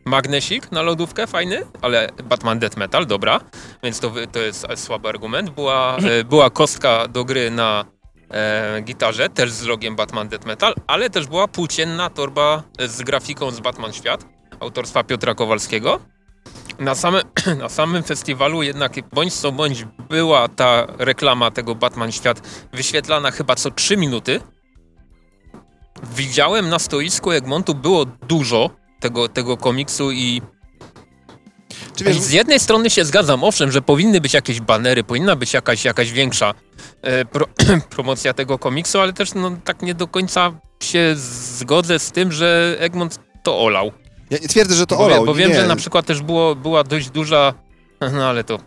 magnesik 0.04 0.72
na 0.72 0.82
lodówkę, 0.82 1.26
fajny, 1.26 1.62
ale 1.82 2.08
Batman 2.24 2.58
Death 2.58 2.76
Metal, 2.76 3.06
dobra, 3.06 3.40
więc 3.82 4.00
to, 4.00 4.12
to 4.32 4.38
jest 4.38 4.66
słaby 4.76 5.08
argument. 5.08 5.50
Była, 5.50 5.96
e, 5.96 6.24
była 6.34 6.50
kostka 6.50 7.08
do 7.08 7.24
gry 7.24 7.50
na 7.50 7.84
e, 8.30 8.80
gitarze, 8.82 9.28
też 9.28 9.52
z 9.52 9.62
logiem 9.62 9.96
Batman 9.96 10.28
Death 10.28 10.46
Metal, 10.46 10.74
ale 10.86 11.10
też 11.10 11.26
była 11.26 11.48
płócienna 11.48 12.10
torba 12.10 12.62
z 12.86 13.02
grafiką 13.02 13.50
z 13.50 13.60
Batman 13.60 13.92
Świat, 13.92 14.26
autorstwa 14.60 15.04
Piotra 15.04 15.34
Kowalskiego. 15.34 16.00
Na, 16.78 16.94
same, 16.94 17.22
na 17.62 17.68
samym 17.68 18.02
festiwalu 18.02 18.62
jednak 18.62 18.92
bądź 19.12 19.34
co 19.34 19.52
bądź 19.52 19.84
była 20.08 20.48
ta 20.48 20.86
reklama 20.98 21.50
tego 21.50 21.74
Batman 21.74 22.12
Świat 22.12 22.48
wyświetlana 22.72 23.30
chyba 23.30 23.54
co 23.54 23.70
3 23.70 23.96
minuty. 23.96 24.40
Widziałem 26.16 26.68
na 26.68 26.78
stoisku 26.78 27.32
Egmontu 27.32 27.74
było 27.74 28.04
dużo 28.04 28.70
tego, 29.04 29.28
tego 29.28 29.56
komiksu 29.56 30.12
i 30.12 30.42
Czy 31.96 32.04
wiesz, 32.04 32.20
z 32.20 32.30
jednej 32.30 32.60
strony 32.60 32.90
się 32.90 33.04
zgadzam, 33.04 33.44
owszem, 33.44 33.72
że 33.72 33.82
powinny 33.82 34.20
być 34.20 34.34
jakieś 34.34 34.60
banery, 34.60 35.04
powinna 35.04 35.36
być 35.36 35.52
jakaś, 35.54 35.84
jakaś 35.84 36.12
większa 36.12 36.54
e, 37.02 37.24
pro, 37.24 37.46
promocja 37.96 38.34
tego 38.34 38.58
komiksu, 38.58 39.00
ale 39.00 39.12
też 39.12 39.34
no, 39.34 39.56
tak 39.64 39.82
nie 39.82 39.94
do 39.94 40.08
końca 40.08 40.52
się 40.82 41.14
zgodzę 41.16 41.98
z 41.98 42.12
tym, 42.12 42.32
że 42.32 42.76
Egmont 42.78 43.18
to 43.42 43.58
olał. 43.60 43.92
ja 44.30 44.38
nie 44.38 44.48
twierdzę, 44.48 44.74
że 44.74 44.86
to 44.86 44.96
Bo, 44.96 45.04
olał. 45.04 45.24
bo 45.24 45.34
wiem, 45.34 45.50
nie. 45.50 45.56
że 45.56 45.66
na 45.66 45.76
przykład 45.76 46.06
też 46.06 46.22
było, 46.22 46.54
była 46.54 46.84
dość 46.84 47.10
duża, 47.10 47.54
no 48.16 48.24
ale 48.28 48.44
to, 48.44 48.58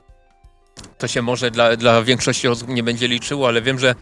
to 0.98 1.08
się 1.08 1.22
może 1.22 1.52
dla, 1.52 1.76
dla 1.76 2.04
większości 2.04 2.48
osób 2.48 2.68
nie 2.70 2.84
będzie 2.84 3.08
liczyło, 3.08 3.48
ale 3.48 3.62
wiem, 3.62 3.80
że 3.80 3.96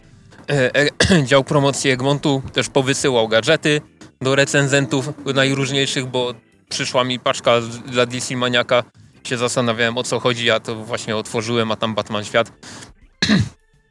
e, 0.50 0.74
e, 0.74 1.22
dział 1.30 1.44
promocji 1.44 1.90
Egmontu 1.90 2.42
też 2.52 2.68
powysyłał 2.68 3.28
gadżety 3.28 3.80
do 4.20 4.34
recenzentów 4.34 5.08
najróżniejszych, 5.34 6.06
bo 6.06 6.34
przyszła 6.68 7.04
mi 7.04 7.20
paczka 7.20 7.60
dla 7.86 8.06
DC 8.06 8.36
Maniaka, 8.36 8.82
się 9.24 9.36
zastanawiałem 9.36 9.98
o 9.98 10.02
co 10.02 10.20
chodzi, 10.20 10.50
a 10.50 10.60
to 10.60 10.74
właśnie 10.84 11.16
otworzyłem, 11.16 11.72
a 11.72 11.76
tam 11.76 11.94
Batman 11.94 12.24
Świat. 12.24 12.52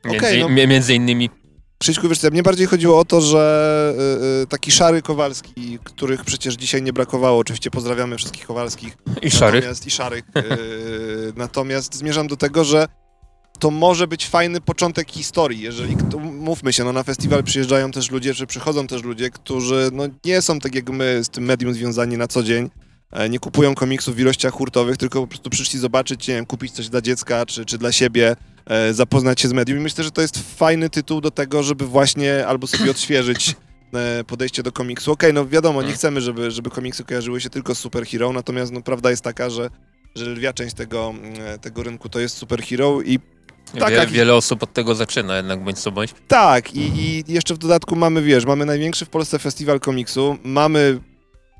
między, 0.05 0.17
Okej, 0.17 0.39
no. 0.39 0.49
mi- 0.49 0.67
między 0.67 0.93
innymi. 0.95 1.29
Krzyśku, 1.77 2.09
wiesz 2.09 2.19
co, 2.19 2.29
mnie 2.29 2.43
bardziej 2.43 2.67
chodziło 2.67 2.99
o 2.99 3.05
to, 3.05 3.21
że 3.21 3.93
y, 4.39 4.43
y, 4.43 4.47
taki 4.47 4.71
szary 4.71 5.01
Kowalski, 5.01 5.79
których 5.83 6.25
przecież 6.25 6.53
dzisiaj 6.55 6.81
nie 6.81 6.93
brakowało, 6.93 7.39
oczywiście 7.39 7.71
pozdrawiamy 7.71 8.17
wszystkich 8.17 8.45
Kowalskich. 8.47 8.97
I 9.21 9.31
szarych. 9.31 9.55
Natomiast, 9.61 9.87
I 9.87 9.91
szarych. 9.91 10.23
y, 10.37 11.33
natomiast 11.45 11.95
zmierzam 11.95 12.27
do 12.27 12.37
tego, 12.37 12.63
że 12.63 12.87
to 13.59 13.71
może 13.71 14.07
być 14.07 14.27
fajny 14.27 14.61
początek 14.61 15.11
historii, 15.11 15.61
jeżeli, 15.61 15.97
mówmy 16.21 16.73
się, 16.73 16.83
no 16.83 16.93
na 16.93 17.03
festiwal 17.03 17.43
przyjeżdżają 17.43 17.91
też 17.91 18.11
ludzie, 18.11 18.33
czy 18.33 18.47
przychodzą 18.47 18.87
też 18.87 19.03
ludzie, 19.03 19.29
którzy 19.29 19.89
no 19.93 20.03
nie 20.25 20.41
są 20.41 20.59
tak 20.59 20.75
jak 20.75 20.89
my 20.89 21.23
z 21.23 21.29
tym 21.29 21.43
medium 21.43 21.73
związani 21.73 22.17
na 22.17 22.27
co 22.27 22.43
dzień, 22.43 22.69
e, 23.11 23.29
nie 23.29 23.39
kupują 23.39 23.75
komiksów 23.75 24.15
w 24.15 24.19
ilościach 24.19 24.53
hurtowych, 24.53 24.97
tylko 24.97 25.21
po 25.21 25.27
prostu 25.27 25.49
przyszli 25.49 25.79
zobaczyć, 25.79 26.27
nie 26.27 26.35
wiem, 26.35 26.45
kupić 26.45 26.71
coś 26.71 26.89
dla 26.89 27.01
dziecka, 27.01 27.45
czy, 27.45 27.65
czy 27.65 27.77
dla 27.77 27.91
siebie, 27.91 28.35
e, 28.65 28.93
zapoznać 28.93 29.41
się 29.41 29.47
z 29.47 29.53
medium 29.53 29.79
i 29.79 29.81
myślę, 29.81 30.03
że 30.03 30.11
to 30.11 30.21
jest 30.21 30.57
fajny 30.57 30.89
tytuł 30.89 31.21
do 31.21 31.31
tego, 31.31 31.63
żeby 31.63 31.85
właśnie 31.87 32.47
albo 32.47 32.67
sobie 32.67 32.91
odświeżyć 32.91 33.55
e, 33.93 34.23
podejście 34.23 34.63
do 34.63 34.71
komiksu. 34.71 35.11
Okej, 35.11 35.33
no 35.33 35.47
wiadomo, 35.47 35.79
nie 35.81 35.85
Mhm. 35.85 35.97
chcemy, 35.97 36.21
żeby, 36.21 36.51
żeby 36.51 36.69
komiksy 36.69 37.03
kojarzyły 37.03 37.41
się 37.41 37.49
tylko 37.49 37.75
z 37.75 37.79
superhero, 37.79 38.33
natomiast 38.33 38.71
no, 38.71 38.81
prawda 38.81 39.09
jest 39.09 39.21
taka, 39.21 39.49
że, 39.49 39.69
że 40.15 40.25
lwia 40.25 40.53
część 40.53 40.75
tego, 40.75 41.09
mm, 41.09 41.59
tego 41.59 41.83
rynku 41.83 42.09
to 42.09 42.19
jest 42.19 42.37
superhero 42.37 43.01
i 43.01 43.19
tak, 43.79 43.89
Wie, 43.89 43.95
jak- 43.95 44.09
wiele 44.09 44.35
osób 44.35 44.63
od 44.63 44.73
tego 44.73 44.95
zaczyna 44.95 45.37
jednak, 45.37 45.63
bądź 45.63 45.79
co 45.79 45.91
bądź. 45.91 46.13
tak, 46.27 46.73
i, 46.73 46.79
i 46.99 47.23
jeszcze 47.33 47.53
w 47.53 47.57
dodatku 47.57 47.95
mamy, 47.95 48.21
wiesz, 48.21 48.45
mamy 48.45 48.65
największy 48.65 49.05
w 49.05 49.09
Polsce 49.09 49.39
festiwal 49.39 49.79
komiksu, 49.79 50.37
mamy 50.43 50.99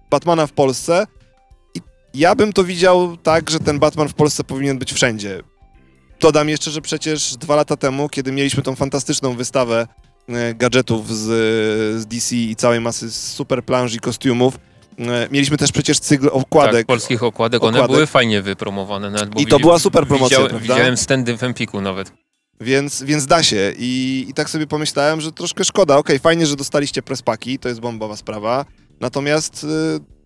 Batmana 0.09 0.47
w 0.47 0.51
Polsce 0.51 1.07
i 1.75 1.79
ja 2.13 2.35
bym 2.35 2.53
to 2.53 2.63
widział 2.63 3.17
tak, 3.17 3.49
że 3.49 3.59
ten 3.59 3.79
Batman 3.79 4.07
w 4.09 4.13
Polsce 4.13 4.43
powinien 4.43 4.77
być 4.77 4.93
wszędzie. 4.93 5.41
Dodam 6.19 6.49
jeszcze, 6.49 6.71
że 6.71 6.81
przecież 6.81 7.37
dwa 7.37 7.55
lata 7.55 7.77
temu, 7.77 8.09
kiedy 8.09 8.31
mieliśmy 8.31 8.63
tą 8.63 8.75
fantastyczną 8.75 9.35
wystawę 9.35 9.87
e, 10.29 10.53
gadżetów 10.53 11.15
z, 11.17 11.21
z 12.01 12.05
DC 12.05 12.35
i 12.35 12.55
całej 12.55 12.81
masy 12.81 13.11
super 13.11 13.63
planż 13.63 13.93
i 13.93 13.99
kostiumów, 13.99 14.57
mieliśmy 15.31 15.57
też 15.57 15.71
przecież 15.71 15.99
cykl 15.99 16.29
okładek. 16.31 16.75
Tak, 16.75 16.85
polskich 16.85 17.23
okładek, 17.23 17.63
one 17.63 17.77
okładek. 17.77 17.95
były 17.95 18.07
fajnie 18.07 18.41
wypromowane. 18.41 19.09
Nawet, 19.09 19.39
I 19.39 19.45
to 19.45 19.59
była 19.59 19.79
super 19.79 20.07
promocja, 20.07 20.37
widziałem, 20.37 20.49
prawda? 20.49 20.73
Widziałem 20.73 20.97
stędy 20.97 21.37
w 21.37 21.43
Empiku 21.43 21.81
nawet. 21.81 22.11
Więc, 22.61 23.03
więc 23.03 23.25
da 23.25 23.43
się. 23.43 23.73
I, 23.77 24.25
I 24.29 24.33
tak 24.33 24.49
sobie 24.49 24.67
pomyślałem, 24.67 25.21
że 25.21 25.31
troszkę 25.31 25.65
szkoda. 25.65 25.97
Okej, 25.97 26.19
fajnie, 26.19 26.45
że 26.45 26.55
dostaliście 26.55 27.01
prespaki, 27.01 27.59
to 27.59 27.69
jest 27.69 27.81
bombowa 27.81 28.15
sprawa. 28.15 28.65
Natomiast 28.99 29.63
y, 29.63 29.67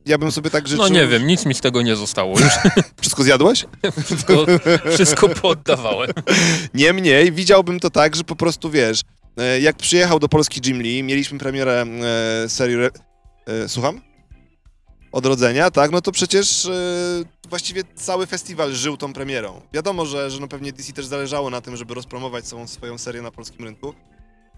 ja 0.06 0.18
bym 0.18 0.32
sobie 0.32 0.50
tak 0.50 0.68
życzył... 0.68 0.84
No 0.84 0.90
nie 0.90 1.08
wiem, 1.08 1.28
nic 1.28 1.46
mi 1.46 1.54
z 1.54 1.62
tego 1.62 1.82
nie 1.82 1.96
zostało 1.96 2.40
już. 2.40 2.54
Wszystko 3.02 3.24
zjadłeś? 3.24 3.66
Wszystko, 4.06 4.46
wszystko 4.92 5.30
pooddawałem. 5.30 6.12
Niemniej 6.74 7.32
widziałbym 7.32 7.80
to 7.80 7.90
tak, 7.90 8.16
że 8.16 8.24
po 8.24 8.36
prostu 8.36 8.70
wiesz, 8.70 9.02
e, 9.38 9.60
jak 9.60 9.76
przyjechał 9.76 10.20
do 10.20 10.30
Polski 10.30 10.62
Jim 10.66 10.82
Lee, 10.82 11.04
mieliśmy 11.04 11.40
premierę 11.40 11.86
e, 12.44 12.50
serii. 12.50 12.76
Re... 12.76 12.90
E, 13.46 13.70
słucham? 13.70 14.02
Odrodzenia, 15.12 15.72
tak? 15.72 15.92
No 15.92 16.02
to 16.02 16.12
przecież 16.12 16.66
e, 16.66 16.72
właściwie 17.50 17.84
cały 17.96 18.28
festiwal 18.28 18.74
żył 18.74 18.98
tą 18.98 19.14
premierą. 19.14 19.62
Wiadomo, 19.74 20.06
że, 20.06 20.32
że 20.32 20.40
no 20.40 20.48
pewnie 20.48 20.74
DC 20.74 20.94
też 20.94 21.06
zależało 21.06 21.50
na 21.50 21.62
tym, 21.62 21.78
żeby 21.78 21.94
rozpromować 21.94 22.46
całą 22.46 22.68
swoją 22.68 22.98
serię 22.98 23.22
na 23.22 23.32
polskim 23.32 23.66
rynku. 23.66 23.94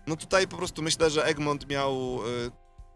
No 0.08 0.16
tutaj 0.16 0.48
po 0.48 0.58
prostu 0.58 0.82
myślę, 0.82 1.10
że 1.10 1.26
Egmont 1.26 1.70
miał, 1.70 2.20
e, 2.48 2.52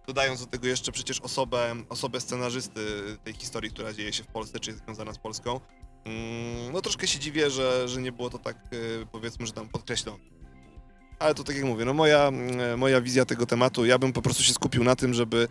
dodając 0.08 0.40
do 0.40 0.46
tego 0.48 0.68
jeszcze 0.68 0.92
przecież 0.92 1.20
osobę, 1.20 1.76
osobę 1.90 2.22
scenarzysty 2.22 2.82
tej 3.24 3.34
historii, 3.34 3.72
która 3.72 3.94
dzieje 3.94 4.14
się 4.14 4.24
w 4.24 4.28
Polsce, 4.28 4.60
czy 4.60 4.72
jest 4.72 4.84
związana 4.84 5.14
z 5.14 5.18
Polską, 5.18 5.60
Mm, 6.06 6.74
No 6.74 6.82
troszkę 6.82 7.08
się 7.08 7.20
dziwię, 7.20 7.50
że, 7.50 7.88
że 7.88 8.02
nie 8.02 8.12
było 8.12 8.30
to 8.30 8.40
tak, 8.40 8.58
y, 8.74 9.06
powiedzmy, 9.12 9.46
że 9.46 9.54
tam 9.54 9.70
podkreślone. 9.70 10.20
Ale 11.20 11.36
to 11.36 11.44
tak 11.44 11.56
jak 11.56 11.66
mówię, 11.66 11.86
no 11.86 11.94
moja, 11.94 12.32
moja 12.78 13.02
wizja 13.02 13.26
tego 13.26 13.46
tematu, 13.46 13.86
ja 13.86 14.00
bym 14.00 14.14
po 14.14 14.22
prostu 14.22 14.44
się 14.44 14.54
skupił 14.54 14.84
na 14.84 14.96
tym, 14.96 15.14
żeby 15.14 15.48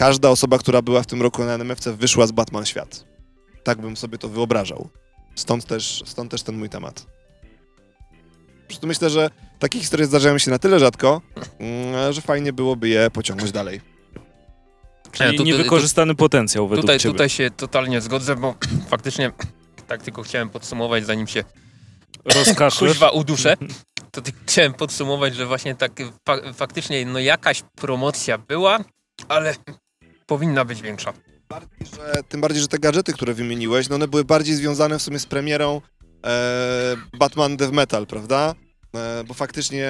każda 0.00 0.30
osoba, 0.30 0.58
która 0.58 0.82
była 0.82 1.02
w 1.02 1.06
tym 1.06 1.22
roku 1.22 1.44
na 1.44 1.54
NMFC 1.54 1.92
wyszła 1.96 2.26
z 2.26 2.32
Batman 2.32 2.66
Świat. 2.66 3.04
Tak 3.64 3.80
bym 3.80 3.96
sobie 3.96 4.18
to 4.18 4.28
wyobrażał. 4.28 4.88
Stąd 5.34 5.66
też, 5.66 6.02
stąd 6.06 6.30
też 6.30 6.42
ten 6.42 6.58
mój 6.58 6.68
temat. 6.68 7.06
Myślę, 8.82 9.10
że 9.10 9.30
takie 9.58 9.78
historie 9.78 10.06
zdarzają 10.06 10.38
się 10.38 10.50
na 10.50 10.58
tyle 10.58 10.78
rzadko, 10.78 11.20
mm, 11.58 12.12
że 12.12 12.20
fajnie 12.20 12.52
byłoby 12.52 12.88
je 12.88 13.10
pociągnąć 13.10 13.52
dalej. 13.52 13.80
Czyli 15.12 15.30
Nie, 15.30 15.38
to- 15.38 15.44
niewykorzystany 15.44 16.14
potencjał 16.14 16.68
według 16.68 16.82
Tutaj, 16.82 16.98
ciebie. 16.98 17.12
tutaj 17.12 17.28
się 17.28 17.50
totalnie 17.50 18.00
zgodzę, 18.00 18.36
bo 18.36 18.54
faktycznie 18.94 19.32
tak 19.88 20.02
tylko 20.02 20.22
chciałem 20.22 20.50
podsumować, 20.50 21.06
zanim 21.06 21.26
się 21.26 21.44
Rozkaszlesz? 22.36 22.90
kuźwa 22.90 23.10
uduszę, 23.10 23.56
to 24.10 24.22
tylko 24.22 24.40
chciałem 24.46 24.74
podsumować, 24.74 25.34
że 25.34 25.46
właśnie 25.46 25.74
tak 25.74 25.92
fa 26.28 26.52
faktycznie 26.54 27.06
no 27.06 27.18
jakaś 27.18 27.62
promocja 27.76 28.38
była, 28.38 28.78
ale 29.28 29.54
powinna 30.30 30.64
być 30.64 30.82
większa. 30.82 31.12
bardziej, 31.48 31.86
że, 31.96 32.22
tym 32.28 32.40
bardziej, 32.40 32.62
że 32.62 32.68
te 32.68 32.78
gadżety, 32.78 33.12
które 33.12 33.34
wymieniłeś, 33.34 33.88
no 33.88 33.94
one 33.94 34.08
były 34.08 34.24
bardziej 34.24 34.54
związane 34.54 34.98
w 34.98 35.02
sumie 35.02 35.18
z 35.18 35.26
premierą 35.26 35.80
e, 36.26 36.96
Batman 37.18 37.56
Death 37.56 37.72
Metal, 37.72 38.06
prawda? 38.06 38.54
E, 38.94 39.24
bo 39.24 39.34
faktycznie, 39.34 39.88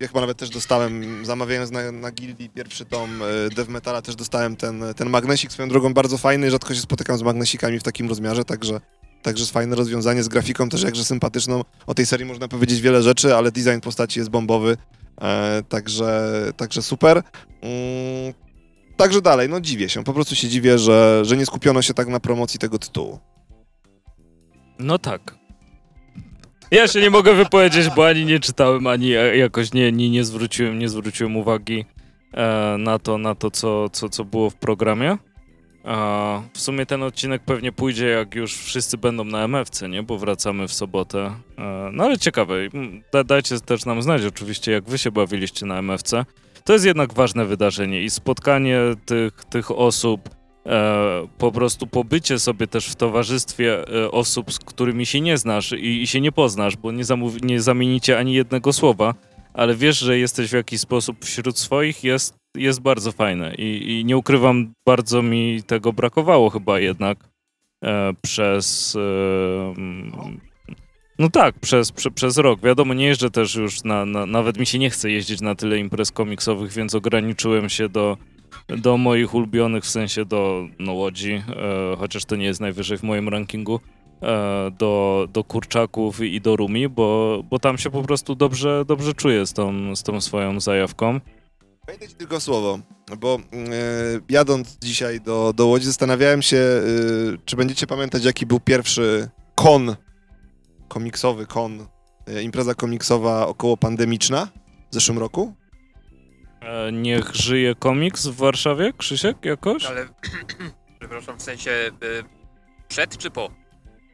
ja 0.00 0.08
chyba 0.08 0.20
nawet 0.20 0.38
też 0.38 0.50
dostałem, 0.50 1.24
zamawiając 1.24 1.70
na, 1.70 1.92
na 1.92 2.10
Gildii 2.10 2.50
pierwszy 2.50 2.84
tom 2.84 3.22
e, 3.22 3.54
Death 3.54 3.70
Metala, 3.70 4.02
też 4.02 4.16
dostałem 4.16 4.56
ten, 4.56 4.84
ten 4.96 5.10
magnesik, 5.10 5.52
swoją 5.52 5.68
drogą 5.68 5.94
bardzo 5.94 6.18
fajny, 6.18 6.50
rzadko 6.50 6.74
się 6.74 6.80
spotykam 6.80 7.18
z 7.18 7.22
magnesikami 7.22 7.78
w 7.78 7.82
takim 7.82 8.08
rozmiarze, 8.08 8.44
także 8.44 8.80
Także 9.22 9.42
jest 9.42 9.52
fajne 9.52 9.76
rozwiązanie 9.76 10.22
z 10.22 10.28
grafiką, 10.28 10.68
też 10.68 10.82
jakże 10.82 11.04
sympatyczną. 11.04 11.64
O 11.86 11.94
tej 11.94 12.06
serii 12.06 12.26
można 12.26 12.48
powiedzieć 12.48 12.80
wiele 12.80 13.02
rzeczy, 13.02 13.36
ale 13.36 13.52
design 13.52 13.80
postaci 13.80 14.18
jest 14.18 14.30
bombowy. 14.30 14.76
E, 15.20 15.62
także, 15.68 16.32
także 16.56 16.82
super. 16.82 17.22
Mm, 17.62 18.34
Także 19.00 19.22
dalej, 19.22 19.48
no 19.48 19.60
dziwię 19.60 19.88
się, 19.88 20.04
po 20.04 20.12
prostu 20.12 20.34
się 20.34 20.48
dziwię, 20.48 20.78
że, 20.78 21.24
że 21.24 21.36
nie 21.36 21.46
skupiono 21.46 21.82
się 21.82 21.94
tak 21.94 22.08
na 22.08 22.20
promocji 22.20 22.58
tego 22.58 22.78
tytułu. 22.78 23.18
No 24.78 24.98
tak. 24.98 25.34
Ja 26.70 26.88
się 26.88 27.00
nie 27.00 27.10
mogę 27.10 27.34
wypowiedzieć, 27.34 27.88
bo 27.96 28.06
ani 28.06 28.24
nie 28.24 28.40
czytałem, 28.40 28.86
ani 28.86 29.14
e, 29.14 29.36
jakoś 29.36 29.72
nie, 29.72 29.92
nie, 29.92 30.10
nie, 30.10 30.24
zwróciłem, 30.24 30.78
nie 30.78 30.88
zwróciłem 30.88 31.36
uwagi 31.36 31.84
e, 32.34 32.76
na 32.78 32.98
to, 32.98 33.18
na 33.18 33.34
to 33.34 33.50
co, 33.50 33.88
co, 33.88 34.08
co 34.08 34.24
było 34.24 34.50
w 34.50 34.54
programie. 34.54 35.18
A 35.84 36.42
w 36.52 36.60
sumie 36.60 36.86
ten 36.86 37.02
odcinek 37.02 37.42
pewnie 37.44 37.72
pójdzie, 37.72 38.06
jak 38.06 38.34
już 38.34 38.56
wszyscy 38.56 38.98
będą 38.98 39.24
na 39.24 39.44
MFC, 39.44 39.88
nie? 39.88 40.02
Bo 40.02 40.18
wracamy 40.18 40.68
w 40.68 40.72
sobotę. 40.72 41.34
E, 41.58 41.90
No 41.92 42.04
ale 42.04 42.18
ciekawe. 42.18 42.54
Da, 43.12 43.24
dajcie 43.24 43.60
też 43.60 43.84
nam 43.84 44.02
znać 44.02 44.24
oczywiście, 44.24 44.72
jak 44.72 44.84
wy 44.84 44.98
się 44.98 45.10
bawiliście 45.10 45.66
na 45.66 45.78
MFC. 45.78 46.24
To 46.64 46.72
jest 46.72 46.84
jednak 46.84 47.14
ważne 47.14 47.44
wydarzenie 47.44 48.02
i 48.02 48.10
spotkanie 48.10 48.78
tych, 49.06 49.44
tych 49.44 49.70
osób, 49.70 50.30
e, 50.66 51.28
po 51.38 51.52
prostu 51.52 51.86
pobycie 51.86 52.38
sobie 52.38 52.66
też 52.66 52.86
w 52.88 52.96
towarzystwie 52.96 53.88
e, 53.88 54.10
osób, 54.10 54.52
z 54.52 54.58
którymi 54.58 55.06
się 55.06 55.20
nie 55.20 55.38
znasz 55.38 55.72
i, 55.72 56.02
i 56.02 56.06
się 56.06 56.20
nie 56.20 56.32
poznasz, 56.32 56.76
bo 56.76 56.92
nie, 56.92 57.04
zamów, 57.04 57.42
nie 57.42 57.60
zamienicie 57.60 58.18
ani 58.18 58.34
jednego 58.34 58.72
słowa, 58.72 59.14
ale 59.54 59.74
wiesz, 59.74 59.98
że 59.98 60.18
jesteś 60.18 60.50
w 60.50 60.54
jakiś 60.54 60.80
sposób 60.80 61.24
wśród 61.24 61.58
swoich, 61.58 62.04
jest, 62.04 62.34
jest 62.56 62.80
bardzo 62.80 63.12
fajne 63.12 63.54
I, 63.54 63.98
i 64.00 64.04
nie 64.04 64.16
ukrywam, 64.16 64.72
bardzo 64.86 65.22
mi 65.22 65.62
tego 65.66 65.92
brakowało 65.92 66.50
chyba 66.50 66.80
jednak 66.80 67.18
e, 67.84 68.12
przez... 68.22 68.96
E, 68.96 70.49
no 71.20 71.30
tak, 71.30 71.58
przez, 71.58 71.92
prze, 71.92 72.10
przez 72.10 72.38
rok. 72.38 72.60
Wiadomo, 72.60 72.94
nie 72.94 73.06
jeżdżę 73.06 73.30
też 73.30 73.54
już 73.54 73.84
na, 73.84 74.06
na... 74.06 74.26
Nawet 74.26 74.58
mi 74.58 74.66
się 74.66 74.78
nie 74.78 74.90
chce 74.90 75.10
jeździć 75.10 75.40
na 75.40 75.54
tyle 75.54 75.78
imprez 75.78 76.12
komiksowych, 76.12 76.72
więc 76.72 76.94
ograniczyłem 76.94 77.68
się 77.68 77.88
do, 77.88 78.16
do 78.68 78.96
moich 78.96 79.34
ulubionych, 79.34 79.84
w 79.84 79.90
sensie 79.90 80.24
do 80.24 80.68
no, 80.78 80.92
Łodzi, 80.92 81.32
e, 81.32 81.42
chociaż 81.98 82.24
to 82.24 82.36
nie 82.36 82.44
jest 82.44 82.60
najwyżej 82.60 82.98
w 82.98 83.02
moim 83.02 83.28
rankingu, 83.28 83.80
e, 84.22 84.70
do, 84.78 85.26
do 85.32 85.44
Kurczaków 85.44 86.20
i 86.20 86.40
do 86.40 86.56
Rumi, 86.56 86.88
bo, 86.88 87.40
bo 87.50 87.58
tam 87.58 87.78
się 87.78 87.90
po 87.90 88.02
prostu 88.02 88.34
dobrze, 88.34 88.84
dobrze 88.86 89.14
czuję 89.14 89.46
z 89.46 89.52
tą, 89.52 89.96
z 89.96 90.02
tą 90.02 90.20
swoją 90.20 90.60
zajawką. 90.60 91.20
Wejdę 91.86 92.08
ci 92.08 92.14
tylko 92.14 92.40
słowo, 92.40 92.78
bo 93.18 93.38
e, 93.52 93.60
jadąc 94.28 94.78
dzisiaj 94.82 95.20
do, 95.20 95.52
do 95.56 95.66
Łodzi 95.66 95.86
zastanawiałem 95.86 96.42
się, 96.42 96.56
e, 96.56 96.82
czy 97.44 97.56
będziecie 97.56 97.86
pamiętać, 97.86 98.24
jaki 98.24 98.46
był 98.46 98.60
pierwszy 98.60 99.28
kon 99.54 99.96
komiksowy, 100.90 101.46
kon, 101.46 101.86
e, 102.26 102.42
impreza 102.42 102.74
komiksowa 102.74 103.46
około 103.46 103.76
pandemiczna 103.76 104.48
w 104.90 104.94
zeszłym 104.94 105.18
roku? 105.18 105.54
E, 106.60 106.92
niech 106.92 107.34
żyje 107.34 107.74
komiks 107.74 108.26
w 108.26 108.36
Warszawie, 108.36 108.92
Krzysiek, 108.98 109.44
jakoś? 109.44 109.84
Ale, 109.86 110.08
przepraszam, 111.00 111.38
w 111.38 111.42
sensie 111.42 111.70
y, 111.70 112.24
przed 112.88 113.18
czy 113.18 113.30
po 113.30 113.50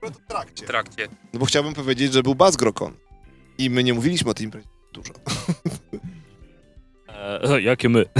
W 0.03 0.27
trakcie. 0.29 0.67
trakcie? 0.67 1.09
No 1.33 1.41
bo 1.41 1.47
chciałbym 1.47 1.75
powiedzieć, 1.75 2.13
że 2.13 2.23
był 2.23 2.35
Bazgrokon 2.35 2.93
i 3.59 3.71
my 3.71 3.85
nie 3.85 3.95
mówiliśmy 3.95 4.31
o 4.31 4.35
tej 4.35 4.45
imprezie 4.45 4.69
dużo. 4.93 5.13
E, 7.09 7.63
jakie 7.63 7.89
my? 7.89 8.05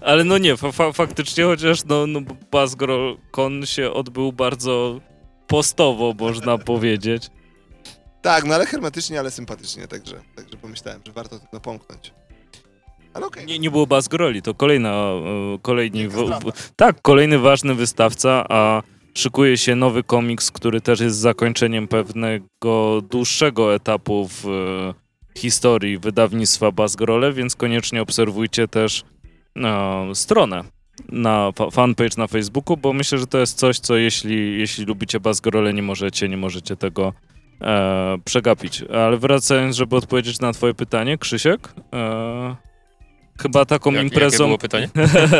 Ale 0.00 0.24
no 0.24 0.38
nie, 0.38 0.56
fa 0.56 0.92
faktycznie, 0.92 1.44
chociaż 1.44 1.84
no, 1.84 2.06
no 2.06 2.20
Bazgrokon 2.50 3.66
się 3.66 3.92
odbył 3.92 4.32
bardzo 4.32 5.00
postowo, 5.46 6.14
można 6.18 6.58
powiedzieć. 6.58 7.30
Tak, 8.22 8.44
no 8.44 8.54
ale 8.54 8.66
hermetycznie, 8.66 9.20
ale 9.20 9.30
sympatycznie, 9.30 9.88
także, 9.88 10.20
także 10.36 10.56
pomyślałem, 10.56 11.00
że 11.06 11.12
warto 11.12 11.38
to 11.38 11.46
napomknąć. 11.52 12.12
Ale 13.14 13.26
okej. 13.26 13.46
Nie, 13.46 13.58
nie 13.58 13.70
było 13.70 13.86
Bazgroli, 13.86 14.42
to 14.42 14.54
kolejna, 14.54 15.10
kolejni, 15.62 16.08
w, 16.08 16.42
tak, 16.76 17.02
kolejny 17.02 17.38
ważny 17.38 17.74
wystawca, 17.74 18.44
a 18.48 18.82
szykuje 19.14 19.56
się 19.56 19.76
nowy 19.76 20.02
komiks, 20.02 20.50
który 20.50 20.80
też 20.80 21.00
jest 21.00 21.16
zakończeniem 21.16 21.88
pewnego 21.88 23.02
dłuższego 23.10 23.74
etapu 23.74 24.28
w 24.28 24.46
e, 24.46 25.38
historii 25.38 25.98
wydawnictwa 25.98 26.72
Bazgrole, 26.72 27.32
więc 27.32 27.56
koniecznie 27.56 28.02
obserwujcie 28.02 28.68
też 28.68 29.04
e, 29.56 30.14
stronę 30.14 30.64
na 31.08 31.52
fa- 31.56 31.70
fanpage 31.70 32.16
na 32.18 32.26
Facebooku, 32.26 32.76
bo 32.76 32.92
myślę, 32.92 33.18
że 33.18 33.26
to 33.26 33.38
jest 33.38 33.58
coś, 33.58 33.78
co 33.78 33.96
jeśli, 33.96 34.58
jeśli 34.58 34.84
lubicie 34.84 35.20
Bazgrole, 35.20 35.72
nie 35.72 35.82
możecie, 35.82 36.28
nie 36.28 36.36
możecie 36.36 36.76
tego 36.76 37.12
e, 37.60 38.16
przegapić. 38.24 38.82
Ale 38.82 39.16
wracając, 39.16 39.76
żeby 39.76 39.96
odpowiedzieć 39.96 40.38
na 40.40 40.52
twoje 40.52 40.74
pytanie, 40.74 41.18
Krzysiek, 41.18 41.68
e, 41.94 42.56
chyba 43.42 43.64
taką 43.64 43.92
Jak, 43.92 44.02
imprezą... 44.04 44.44
Jakie 44.44 44.46
było 44.46 44.58
pytanie? 44.58 44.88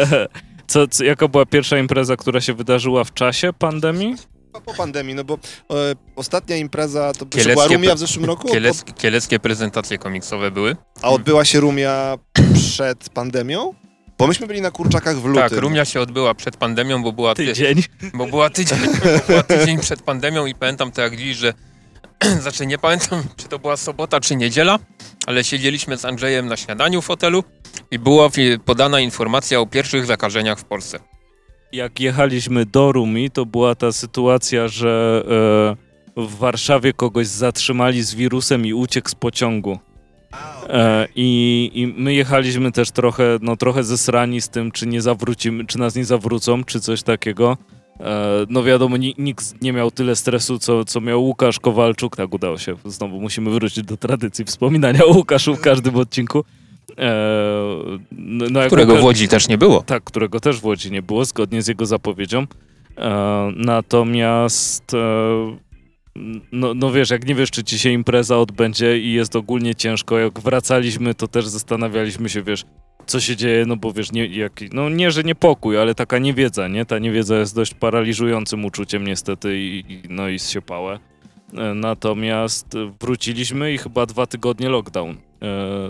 co, 0.67 0.89
co, 0.89 1.05
jaka 1.05 1.29
była 1.29 1.47
pierwsza 1.47 1.79
impreza, 1.79 2.17
która 2.17 2.41
się 2.41 2.55
wydarzyła 2.55 3.05
w 3.05 3.15
czasie 3.15 3.53
pandemii? 3.53 4.15
Po, 4.53 4.61
po 4.61 4.75
pandemii, 4.75 5.15
no 5.15 5.25
bo 5.25 5.35
e, 5.35 5.39
ostatnia 6.17 6.57
impreza 6.57 7.13
to 7.19 7.27
Kieleckie 7.27 7.53
była 7.55 7.67
Rumia 7.67 7.95
w 7.95 7.99
zeszłym 7.99 8.25
roku, 8.25 8.49
Kielec, 8.49 8.85
kieleckie 8.85 9.39
prezentacje 9.39 9.99
komiksowe 9.99 10.51
były. 10.51 10.77
a 11.03 11.09
odbyła 11.11 11.45
się 11.45 11.61
Rumia 11.61 12.19
przed 12.55 13.09
pandemią? 13.11 13.75
Bo 14.19 14.27
myśmy 14.27 14.47
byli 14.47 14.61
na 14.61 14.71
Kurczakach 14.71 15.17
w 15.17 15.25
lutym. 15.25 15.43
Tak, 15.43 15.53
Rumia 15.53 15.85
się 15.85 16.01
odbyła 16.01 16.35
przed 16.35 16.57
pandemią, 16.57 17.03
bo 17.03 17.13
była, 17.13 17.35
ty, 17.35 17.47
Tydzień. 17.47 17.83
bo 18.15 18.27
była 18.27 18.51
tydzień, 18.51 18.79
bo 19.05 19.27
była 19.29 19.43
tydzień 19.43 19.79
przed 19.79 20.03
pandemią 20.03 20.47
i 20.47 20.55
pamiętam 20.55 20.93
to 20.93 21.03
jak 21.03 21.17
dziś, 21.17 21.37
że 21.37 21.55
znaczy 22.43 22.67
nie 22.67 22.79
pamiętam, 22.79 23.23
czy 23.37 23.49
to 23.49 23.59
była 23.59 23.77
sobota, 23.77 24.21
czy 24.21 24.37
niedziela, 24.37 24.79
ale 25.27 25.45
siedzieliśmy 25.45 25.97
z 25.99 26.05
Andrzejem 26.05 26.47
na 26.47 26.57
śniadaniu 26.57 27.03
w 27.03 27.07
hotelu 27.07 27.45
i 27.91 27.99
była 27.99 28.29
podana 28.65 29.01
informacja 29.01 29.61
o 29.61 29.67
pierwszych 29.67 30.07
zakażeniach 30.07 30.59
w 30.59 30.65
Polsce. 30.65 30.99
Jak 31.73 32.01
jechaliśmy 32.01 32.67
do 32.67 32.93
Rumi, 32.93 33.31
to 33.31 33.47
była 33.47 33.75
ta 33.75 33.93
sytuacja, 33.93 34.69
że 34.69 35.23
e, 36.17 36.23
w 36.27 36.37
Warszawie 36.39 36.93
kogoś 36.93 37.27
zatrzymali 37.27 38.03
z 38.03 38.15
wirusem 38.15 38.67
i 38.67 38.73
uciekł 38.73 39.09
z 39.09 39.15
pociągu. 39.15 39.79
E, 40.69 41.09
i, 41.17 41.71
I 41.75 41.87
my 41.87 42.15
jechaliśmy 42.15 42.73
też 42.73 42.91
trochę, 42.91 43.39
no 43.43 43.57
trochę 43.57 43.85
zesrani 43.85 44.41
z 44.41 44.49
tym, 44.49 44.73
czy 44.73 44.87
nie 44.87 45.03
zawrócimy, 45.03 45.65
czy 45.67 45.79
nas 45.79 45.95
nie 45.95 46.05
zawrócą, 46.05 46.65
czy 46.65 46.81
coś 46.81 47.03
takiego. 47.03 47.57
E, 48.01 48.47
no 48.49 48.63
wiadomo, 48.63 48.97
ni, 48.97 49.15
nikt 49.19 49.63
nie 49.63 49.73
miał 49.73 49.91
tyle 49.91 50.17
stresu, 50.17 50.59
co, 50.59 50.85
co 50.85 51.01
miał 51.01 51.25
Łukasz 51.25 51.61
Kowalczuk. 51.61 52.17
Tak 52.17 52.35
udało 52.35 52.59
się. 52.59 52.77
Znowu 52.85 53.21
musimy 53.21 53.51
wrócić 53.51 53.85
do 53.85 53.97
tradycji 53.97 54.45
wspominania 54.45 55.05
o 55.05 55.09
Łukaszu 55.17 55.57
w 55.57 55.61
każdym 55.61 55.97
odcinku. 55.97 56.45
E, 56.99 57.15
no, 58.13 58.45
no 58.51 58.61
Którego 58.67 58.93
Łukasz- 58.93 59.01
w 59.01 59.05
Łodzi 59.05 59.29
też 59.29 59.49
nie 59.49 59.59
było. 59.59 59.83
tak, 59.83 60.05
którego 60.05 60.41
też 60.41 60.61
w 60.61 60.65
Łodzi 60.65 60.91
nie 60.93 61.03
było, 61.03 61.25
zgodnie 61.25 61.63
z 61.63 61.67
jego 61.69 61.87
zapowiedzią. 61.87 62.47
Natomiast, 63.57 64.93
no, 66.53 66.75
no 66.75 66.93
wiesz, 66.93 67.11
jak 67.11 67.27
nie 67.27 67.35
wiesz, 67.35 67.51
czy 67.51 67.65
ci 67.65 67.79
się 67.79 67.91
impreza 67.91 68.39
odbędzie 68.39 68.99
i 68.99 69.13
jest 69.13 69.37
ogólnie 69.37 69.75
ciężko, 69.75 70.19
jak 70.19 70.41
wracaliśmy, 70.41 71.15
to 71.15 71.29
też 71.29 71.47
zastanawialiśmy 71.47 72.29
się, 72.29 72.43
wiesz, 72.43 72.65
co 73.07 73.21
się 73.21 73.37
dzieje, 73.37 73.67
no 73.67 73.77
bo 73.77 73.93
wiesz, 73.93 74.13
nie, 74.13 74.27
jak, 74.27 74.61
no 74.73 74.89
nie, 74.89 75.11
że 75.11 75.23
niepokój, 75.23 75.79
ale 75.79 75.95
taka 75.95 76.19
niewiedza, 76.19 76.69
nie? 76.69 76.85
Ta 76.87 76.99
niewiedza 76.99 77.39
jest 77.39 77.55
dość 77.55 77.75
paraliżującym 77.75 78.65
uczuciem 78.65 79.07
niestety 79.07 79.59
i, 79.61 79.85
i 79.93 80.03
no 80.09 80.29
i 80.29 80.39
zsiepałe. 80.39 80.99
E, 81.55 81.75
Natomiast 81.75 82.67
wróciliśmy 83.01 83.73
i 83.73 83.79
chyba 83.79 84.07
dwa 84.07 84.27
tygodnie 84.27 84.69
lockdown. 84.69 85.11
E, 85.11 85.17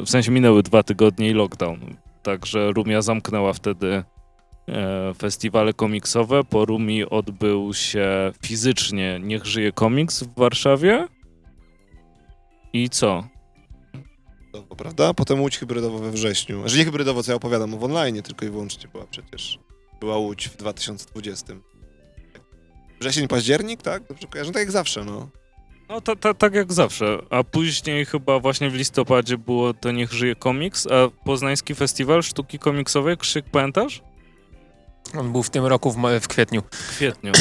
W 0.05 0.11
sensie 0.11 0.31
minęły 0.33 0.63
dwa 0.63 0.83
tygodnie 0.83 1.31
i 1.31 1.33
lockdown. 1.33 1.79
Także 2.23 2.73
Rumia 2.73 3.03
zamknęła 3.03 3.53
wtedy 3.53 4.05
festiwale 5.19 5.73
komiksowe. 5.73 6.45
Po 6.45 6.65
Rumi 6.65 7.05
odbył 7.05 7.75
się 7.75 8.33
fizycznie 8.43 9.21
Niech 9.23 9.47
żyje 9.47 9.73
komiks 9.73 10.23
w 10.23 10.35
Warszawie. 10.35 11.09
I 12.73 12.91
co? 12.91 13.25
prawda? 14.77 15.15
Potem 15.15 15.41
Łódź 15.41 15.59
hybrydowo 15.59 15.99
we 15.99 16.11
wrześniu. 16.11 16.61
Znaczy 16.61 16.79
nie 16.79 16.85
hybrydowo, 16.85 17.23
co 17.23 17.33
ja 17.33 17.37
opowiadam, 17.37 17.79
w 17.79 17.85
online 17.85 18.23
tylko 18.23 18.47
i 18.47 18.51
wyłącznie 18.51 18.89
była 18.89 19.07
przecież. 19.07 19.59
Była 20.01 20.17
Łódź 20.19 20.49
w 20.49 20.57
2020. 20.57 21.55
Wrzesień, 23.01 23.29
październik, 23.29 23.83
tak? 23.83 24.03
Dobrze 24.09 24.27
kojarzę? 24.27 24.49
No 24.49 24.53
tak 24.53 24.61
jak 24.61 24.71
zawsze, 24.71 25.05
no. 25.05 25.29
No 25.89 26.01
to, 26.01 26.17
to, 26.17 26.35
tak 26.35 26.55
jak 26.55 26.73
zawsze. 26.73 27.19
A 27.31 27.45
później 27.45 28.05
chyba 28.05 28.39
właśnie 28.39 28.71
w 28.71 28.75
listopadzie 28.75 29.39
było 29.39 29.75
to 29.75 29.93
Niech 29.93 30.13
żyje 30.13 30.35
komiks, 30.35 30.87
a 30.87 31.25
Poznański 31.25 31.75
Festiwal 31.75 32.23
Sztuki 32.23 32.59
Komiksowej, 32.59 33.17
Krzyk, 33.17 33.45
pamiętasz? 33.53 34.03
On 35.15 35.33
był 35.33 35.43
w 35.43 35.51
tym 35.51 35.67
roku 35.67 35.93
w, 35.93 35.97
w 36.21 36.29
kwietniu. 36.29 36.63
W 36.73 36.97
kwietniu. 36.97 37.33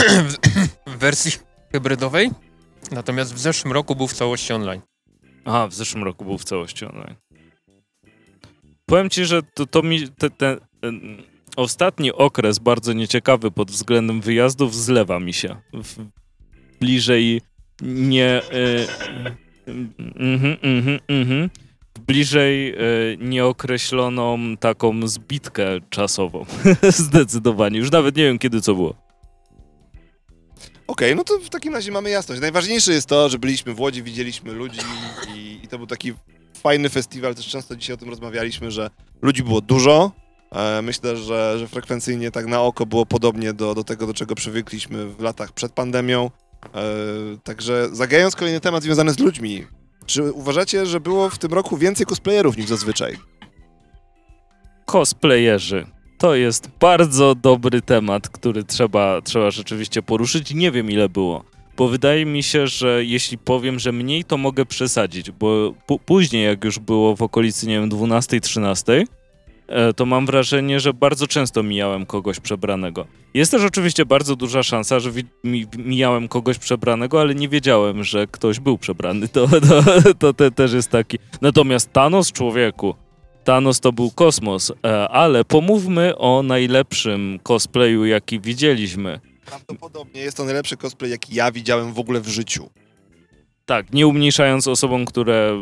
w 0.88 0.98
wersji 0.98 1.32
hybrydowej, 1.72 2.32
natomiast 2.92 3.34
w 3.34 3.40
zeszłym 3.40 3.74
roku 3.74 3.96
był 3.96 4.08
w 4.08 4.14
całości 4.14 4.54
online. 4.54 4.82
Aha, 5.46 5.68
w 5.68 5.74
zeszłym 5.74 6.04
roku 6.04 6.26
był 6.26 6.38
w 6.38 6.44
całości 6.44 6.86
online. 6.86 7.16
Powiem 8.86 9.10
ci, 9.10 9.26
że 9.26 9.44
to, 9.44 9.66
to 9.66 9.82
mi 9.84 10.10
te, 10.10 10.30
te, 10.30 10.58
ten 10.82 11.24
ostatni 11.56 12.12
okres 12.12 12.60
bardzo 12.60 12.94
nieciekawy 12.94 13.52
pod 13.52 13.72
względem 13.72 14.22
wyjazdów 14.22 14.76
zlewa 14.76 15.20
mi 15.20 15.34
się. 15.34 15.56
W, 15.74 16.06
bliżej 16.80 17.42
nie... 17.82 18.42
Y, 18.54 18.88
mhm, 20.18 20.58
mhm, 20.62 21.00
mhm. 21.08 21.50
Bliżej 22.08 22.74
y, 22.74 23.18
nieokreśloną 23.22 24.58
taką 24.58 25.08
zbitkę 25.08 25.68
czasową. 25.90 26.46
Zdecydowanie. 26.90 27.80
Już 27.80 27.92
nawet 27.92 28.16
nie 28.16 28.24
wiem, 28.24 28.40
kiedy 28.40 28.62
co 28.62 28.76
było. 28.76 28.96
Okej, 30.88 31.16
no 31.16 31.24
to 31.24 31.40
w 31.40 31.50
takim 31.50 31.74
razie 31.74 31.92
mamy 31.92 32.10
jasność. 32.10 32.42
Najważniejsze 32.42 32.94
jest 32.94 33.08
to, 33.08 33.30
że 33.30 33.40
byliśmy 33.40 33.74
w 33.74 33.80
Łodzi, 33.80 34.04
widzieliśmy 34.04 34.54
ludzi 34.54 34.80
i, 35.36 35.60
i 35.64 35.68
to 35.68 35.78
był 35.78 35.88
taki 35.88 36.14
fajny 36.54 36.90
festiwal. 36.90 37.36
Też 37.36 37.48
często 37.48 37.76
dzisiaj 37.76 37.94
o 37.94 37.98
tym 37.98 38.10
rozmawialiśmy, 38.10 38.72
że 38.72 38.90
ludzi 39.22 39.44
było 39.44 39.62
dużo, 39.62 40.12
E, 40.56 40.82
Myślę, 40.82 41.18
że, 41.18 41.60
że 41.60 41.68
frekwencyjnie 41.68 42.32
tak 42.32 42.46
na 42.46 42.62
oko 42.62 42.86
było 42.86 43.06
podobnie 43.06 43.54
do, 43.54 43.76
do 43.76 43.84
tego, 43.84 44.08
do 44.08 44.14
czego 44.14 44.36
przywykliśmy 44.36 45.08
w 45.08 45.22
latach 45.22 45.52
przed 45.52 45.72
pandemią. 45.72 46.32
E, 46.76 46.82
Także 47.44 47.90
zagając 47.92 48.36
kolejny 48.36 48.60
temat 48.60 48.84
związany 48.84 49.12
z 49.12 49.20
ludźmi, 49.20 49.66
czy 50.06 50.32
uważacie, 50.32 50.86
że 50.86 51.00
było 51.00 51.30
w 51.30 51.38
tym 51.38 51.54
roku 51.54 51.78
więcej 51.78 52.06
cosplayerów 52.06 52.58
niż 52.58 52.66
zazwyczaj? 52.66 53.18
Cosplayerzy. 54.86 55.86
To 56.18 56.36
jest 56.36 56.70
bardzo 56.80 57.36
dobry 57.36 57.82
temat, 57.82 58.30
który 58.30 58.64
trzeba, 58.64 59.22
trzeba 59.22 59.52
rzeczywiście 59.52 60.02
poruszyć. 60.02 60.54
Nie 60.54 60.72
wiem 60.72 60.92
ile 60.92 61.10
było, 61.10 61.44
bo 61.78 61.88
wydaje 61.88 62.26
mi 62.26 62.44
się, 62.44 62.68
że 62.68 63.06
jeśli 63.06 63.38
powiem, 63.38 63.80
że 63.80 63.92
mniej, 63.92 64.24
to 64.24 64.38
mogę 64.38 64.66
przesadzić, 64.66 65.32
bo 65.32 65.74
później, 66.06 66.46
jak 66.46 66.64
już 66.64 66.80
było 66.80 67.16
w 67.16 67.22
okolicy, 67.22 67.68
nie 67.68 67.80
wiem, 67.80 67.90
12-13, 67.90 68.94
e, 68.94 69.04
to 69.96 70.06
mam 70.06 70.26
wrażenie, 70.26 70.80
że 70.80 70.94
bardzo 70.94 71.28
często 71.28 71.64
mijałem 71.64 72.06
kogoś 72.06 72.40
przebranego. 72.40 73.08
Jest 73.34 73.52
też 73.52 73.64
oczywiście 73.64 74.06
bardzo 74.06 74.36
duża 74.36 74.64
szansa, 74.64 75.00
że 75.00 75.12
mijałem 75.78 76.28
kogoś 76.28 76.58
przebranego, 76.58 77.22
ale 77.22 77.36
nie 77.36 77.50
wiedziałem, 77.50 78.04
że 78.04 78.28
ktoś 78.28 78.60
był 78.60 78.78
przebrany. 78.78 79.28
To, 79.36 79.48
to, 79.48 80.14
to 80.20 80.34
te, 80.34 80.52
też 80.52 80.74
jest 80.74 80.92
taki. 80.92 81.18
Natomiast 81.42 81.94
Thanos, 81.94 82.32
człowieku, 82.32 82.96
Thanos 83.44 83.80
to 83.80 83.92
był 83.92 84.12
kosmos, 84.12 84.72
e, 84.86 85.10
ale 85.10 85.46
pomówmy 85.46 86.18
o 86.18 86.44
najlepszym 86.44 87.40
cosplayu, 87.44 88.06
jaki 88.06 88.40
widzieliśmy. 88.40 89.20
Prawdopodobnie 89.46 90.22
jest 90.22 90.38
to 90.38 90.46
najlepszy 90.46 90.78
cosplay, 90.78 91.12
jaki 91.12 91.36
ja 91.36 91.52
widziałem 91.52 91.94
w 91.94 92.00
ogóle 92.00 92.22
w 92.22 92.28
życiu. 92.28 92.70
Tak, 93.66 93.94
nie 93.94 94.08
umniejszając 94.08 94.68
osobom, 94.68 95.06
które 95.06 95.58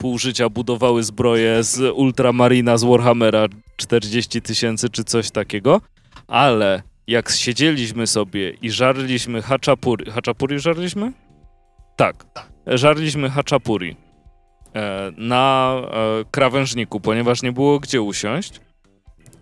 pół 0.00 0.18
życia 0.18 0.48
budowały 0.48 1.02
zbroje 1.02 1.62
z 1.62 1.92
Ultramarina, 1.94 2.78
z 2.78 2.84
Warhammera 2.84 3.46
40 3.76 4.42
tysięcy 4.42 4.88
czy 4.88 5.04
coś 5.04 5.30
takiego, 5.30 5.80
ale 6.28 6.82
jak 7.06 7.30
siedzieliśmy 7.30 8.06
sobie 8.06 8.50
i 8.50 8.70
żarliśmy 8.70 9.42
haczapuri... 9.42 10.10
Haczapuri 10.10 10.58
żarliśmy? 10.58 11.12
Tak. 11.96 12.24
Żarliśmy 12.66 13.30
haczapuri 13.30 13.96
e, 14.74 15.12
na 15.16 15.74
e, 15.82 16.24
krawężniku, 16.30 17.00
ponieważ 17.00 17.42
nie 17.42 17.52
było 17.52 17.78
gdzie 17.78 18.02
usiąść 18.02 18.60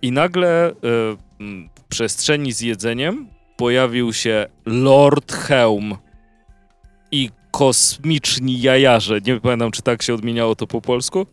i 0.02 0.12
nagle 0.12 0.68
e, 0.68 0.72
w 1.76 1.82
przestrzeni 1.88 2.52
z 2.52 2.60
jedzeniem 2.60 3.28
pojawił 3.56 4.12
się 4.12 4.46
Lord 4.66 5.32
Helm 5.32 5.96
i 7.12 7.30
kosmiczni 7.50 8.60
jajarze. 8.60 9.20
Nie 9.26 9.40
pamiętam, 9.40 9.70
czy 9.70 9.82
tak 9.82 10.02
się 10.02 10.14
odmieniało 10.14 10.56
to 10.56 10.66
po 10.66 10.80
polsku. 10.80 11.26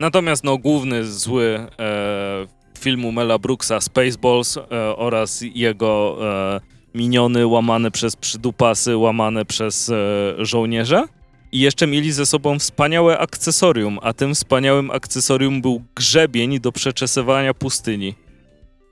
Natomiast 0.00 0.44
no, 0.44 0.58
główny 0.58 1.04
zły 1.04 1.66
e, 1.78 2.46
filmu 2.78 3.12
Mela 3.12 3.38
Brooksa 3.38 3.80
Spaceballs 3.80 4.56
e, 4.56 4.62
oraz 4.96 5.44
jego 5.54 6.18
e, 6.56 6.60
miniony 6.94 7.46
łamane 7.46 7.90
przez 7.90 8.16
przydupasy, 8.16 8.96
łamane 8.96 9.44
przez 9.44 9.88
e, 9.88 9.94
żołnierze. 10.38 11.04
I 11.52 11.60
jeszcze 11.60 11.86
mieli 11.86 12.12
ze 12.12 12.26
sobą 12.26 12.58
wspaniałe 12.58 13.18
akcesorium, 13.18 13.98
a 14.02 14.12
tym 14.12 14.34
wspaniałym 14.34 14.90
akcesorium 14.90 15.62
był 15.62 15.82
grzebień 15.94 16.60
do 16.60 16.72
przeczesywania 16.72 17.54
pustyni. 17.54 18.14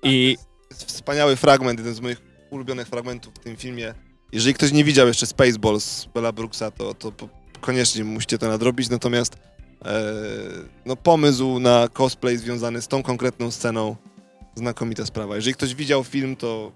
I 0.02 0.36
To 0.68 0.74
jest 0.74 0.86
wspaniały 0.86 1.36
fragment, 1.36 1.78
jeden 1.78 1.94
z 1.94 2.00
moich 2.00 2.22
ulubionych 2.50 2.88
fragmentów 2.88 3.34
w 3.34 3.38
tym 3.38 3.56
filmie. 3.56 3.94
Jeżeli 4.34 4.54
ktoś 4.54 4.72
nie 4.72 4.84
widział 4.84 5.06
jeszcze 5.06 5.26
Spaceballs 5.26 6.06
Bella 6.14 6.32
Brooksa, 6.32 6.70
to, 6.70 6.94
to 6.94 7.12
koniecznie 7.60 8.04
musicie 8.04 8.38
to 8.38 8.48
nadrobić. 8.48 8.90
Natomiast 8.90 9.36
e, 9.84 10.12
no, 10.86 10.96
pomysł 10.96 11.58
na 11.58 11.88
cosplay 11.88 12.38
związany 12.38 12.82
z 12.82 12.88
tą 12.88 13.02
konkretną 13.02 13.50
sceną, 13.50 13.96
znakomita 14.54 15.06
sprawa. 15.06 15.36
Jeżeli 15.36 15.54
ktoś 15.54 15.74
widział 15.74 16.04
film, 16.04 16.36
to 16.36 16.72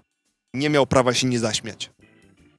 nie 0.53 0.69
miał 0.69 0.85
prawa 0.85 1.13
się 1.13 1.27
nie 1.27 1.39
zaśmiać. 1.39 1.91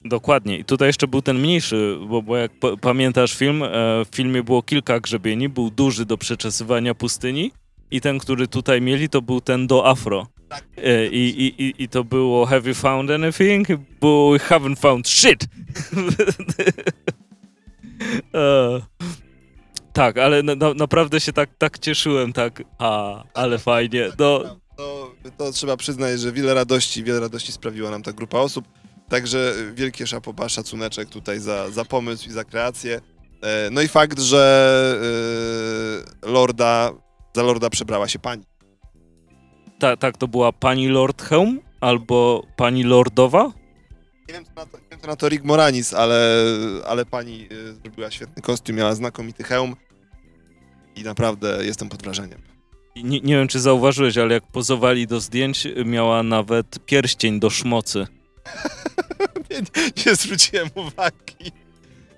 Dokładnie. 0.05 0.57
I 0.57 0.65
tutaj 0.65 0.89
jeszcze 0.89 1.07
był 1.07 1.21
ten 1.21 1.39
mniejszy, 1.39 1.97
bo, 2.09 2.21
bo 2.21 2.37
jak 2.37 2.59
pa- 2.59 2.77
pamiętasz 2.77 3.33
film, 3.35 3.63
e, 3.63 3.67
w 4.05 4.15
filmie 4.15 4.43
było 4.43 4.63
kilka 4.63 4.99
grzebieni, 4.99 5.49
był 5.49 5.69
duży 5.69 6.05
do 6.05 6.17
przeczesywania 6.17 6.95
pustyni 6.95 7.51
i 7.91 8.01
ten, 8.01 8.19
który 8.19 8.47
tutaj 8.47 8.81
mieli, 8.81 9.09
to 9.09 9.21
był 9.21 9.41
ten 9.41 9.67
do 9.67 9.87
afro. 9.87 10.27
E, 10.77 11.07
i, 11.07 11.45
i, 11.63 11.83
i, 11.83 11.89
to 11.89 12.03
było 12.03 12.45
Have 12.45 12.69
you 12.69 12.75
found 12.75 13.11
anything? 13.11 13.67
We 14.01 14.37
haven't 14.49 14.79
found 14.79 15.07
shit! 15.09 15.43
e, 18.33 18.81
tak, 19.93 20.17
ale 20.17 20.43
na, 20.43 20.55
na, 20.55 20.73
naprawdę 20.73 21.21
się 21.21 21.33
tak, 21.33 21.49
tak 21.57 21.79
cieszyłem, 21.79 22.33
tak, 22.33 22.63
a, 22.77 23.23
ale 23.33 23.59
fajnie. 23.59 24.09
No, 24.19 24.43
To, 24.77 25.11
to 25.37 25.51
trzeba 25.51 25.77
przyznać, 25.77 26.19
że 26.19 26.31
wiele 26.31 26.53
radości, 26.53 27.03
wiele 27.03 27.19
radości 27.19 27.51
sprawiła 27.51 27.91
nam 27.91 28.03
ta 28.03 28.13
grupa 28.13 28.37
osób. 28.39 28.65
Także 29.09 29.53
wielkie 29.73 30.07
szapoba, 30.07 30.49
szacuneczek 30.49 31.09
tutaj 31.09 31.39
za, 31.39 31.69
za 31.69 31.85
pomysł 31.85 32.29
i 32.29 32.31
za 32.31 32.43
kreację. 32.43 33.01
E, 33.41 33.69
No 33.71 33.81
i 33.81 33.87
fakt, 33.87 34.19
że 34.19 34.95
e, 36.25 36.31
Lorda, 36.31 36.91
za 37.35 37.43
Lorda 37.43 37.69
przebrała 37.69 38.07
się 38.07 38.19
pani. 38.19 38.43
Ta, 39.81 39.97
tak, 39.97 40.17
to 40.17 40.27
była 40.27 40.51
pani 40.51 40.87
Lord 40.87 41.21
Helm 41.21 41.59
albo 41.81 42.45
pani 42.55 42.83
Lordowa? 42.83 43.51
Nie 44.27 44.33
wiem, 44.33 44.45
co 44.45 44.51
na 44.55 44.65
to, 44.65 44.77
nie 44.77 44.83
wiem, 44.91 44.99
co 44.99 45.07
na 45.07 45.15
to 45.15 45.29
Rick 45.29 45.43
Moranis, 45.43 45.93
ale, 45.93 46.45
ale 46.87 47.05
pani 47.05 47.47
e, 47.69 47.73
zrobiła 47.73 48.11
świetny 48.11 48.41
kostium, 48.41 48.77
miała 48.77 48.95
znakomity 48.95 49.43
hełm 49.43 49.75
i 50.95 51.03
naprawdę 51.03 51.65
jestem 51.65 51.89
pod 51.89 52.03
wrażeniem. 52.03 52.41
Nie, 52.95 53.19
nie 53.19 53.35
wiem, 53.35 53.47
czy 53.47 53.59
zauważyłeś, 53.59 54.17
ale 54.17 54.33
jak 54.33 54.47
pozowali 54.47 55.07
do 55.07 55.19
zdjęć, 55.19 55.67
miała 55.85 56.23
nawet 56.23 56.85
pierścień 56.85 57.39
do 57.39 57.49
szmocy. 57.49 58.07
nie, 59.51 59.61
nie 60.05 60.15
zwróciłem 60.15 60.69
uwagi. 60.75 61.51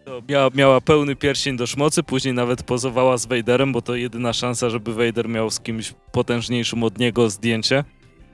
To 0.05 0.21
Miała, 0.29 0.49
miała 0.53 0.81
pełny 0.81 1.15
pierścień 1.15 1.57
do 1.57 1.67
szmocy, 1.67 2.03
później 2.03 2.33
nawet 2.33 2.63
pozowała 2.63 3.17
z 3.17 3.25
Vaderem, 3.25 3.71
bo 3.71 3.81
to 3.81 3.95
jedyna 3.95 4.33
szansa, 4.33 4.69
żeby 4.69 4.93
Vader 4.93 5.29
miał 5.29 5.49
z 5.49 5.59
kimś 5.59 5.93
potężniejszym 6.11 6.83
od 6.83 6.97
niego 6.97 7.29
zdjęcie. 7.29 7.83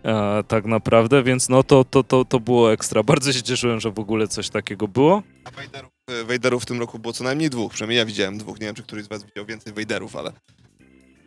E, 0.03 0.43
tak 0.47 0.65
naprawdę, 0.65 1.23
więc 1.23 1.49
no 1.49 1.63
to, 1.63 1.83
to, 1.83 2.03
to, 2.03 2.25
to 2.25 2.39
było 2.39 2.73
ekstra. 2.73 3.03
Bardzo 3.03 3.33
się 3.33 3.43
cieszyłem, 3.43 3.79
że 3.79 3.91
w 3.91 3.99
ogóle 3.99 4.27
coś 4.27 4.49
takiego 4.49 4.87
było. 4.87 5.23
A 5.45 5.51
Vaderów, 5.51 5.91
e, 6.07 6.23
Vaderów 6.23 6.63
w 6.63 6.65
tym 6.65 6.79
roku 6.79 6.99
było 6.99 7.13
co 7.13 7.23
najmniej 7.23 7.49
dwóch, 7.49 7.73
przynajmniej 7.73 7.97
ja 7.97 8.05
widziałem 8.05 8.37
dwóch. 8.37 8.59
Nie 8.59 8.65
wiem, 8.65 8.75
czy 8.75 8.83
któryś 8.83 9.05
z 9.05 9.07
was 9.07 9.23
widział 9.23 9.45
więcej 9.45 9.73
Vaderów, 9.73 10.15
ale 10.15 10.31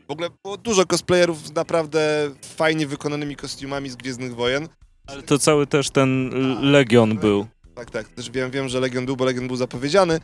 w 0.09 0.11
ogóle 0.11 0.29
było 0.45 0.57
dużo 0.57 0.87
cosplayerów 0.87 1.47
z 1.47 1.55
naprawdę 1.55 2.31
fajnie 2.57 2.87
wykonanymi 2.87 3.37
kostiumami 3.37 3.91
z 3.91 3.97
Gwiezdnych 3.97 4.35
Wojen. 4.35 4.69
Ale 5.07 5.23
to 5.23 5.39
cały 5.39 5.67
też 5.67 5.91
ten 5.91 6.31
Legion 6.73 7.19
był. 7.19 7.47
Tak, 7.75 7.91
tak, 7.91 8.09
też 8.09 8.31
wiem, 8.31 8.51
wiem, 8.51 8.69
że 8.69 8.81
Legion 8.81 9.07
był, 9.07 9.17
bo 9.17 9.25
Legion 9.25 9.47
był 9.47 9.57
zapowiedziany. 9.57 10.21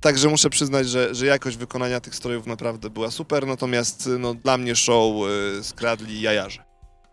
Także 0.00 0.28
muszę 0.28 0.50
przyznać, 0.50 0.88
że, 0.88 1.14
że 1.14 1.26
jakość 1.26 1.56
wykonania 1.56 2.00
tych 2.00 2.14
strojów 2.14 2.46
naprawdę 2.46 2.90
była 2.90 3.10
super, 3.10 3.46
natomiast 3.46 4.08
no, 4.18 4.34
dla 4.34 4.58
mnie 4.58 4.76
show 4.76 5.14
y, 5.58 5.64
skradli 5.64 6.20
jajarze. 6.20 6.64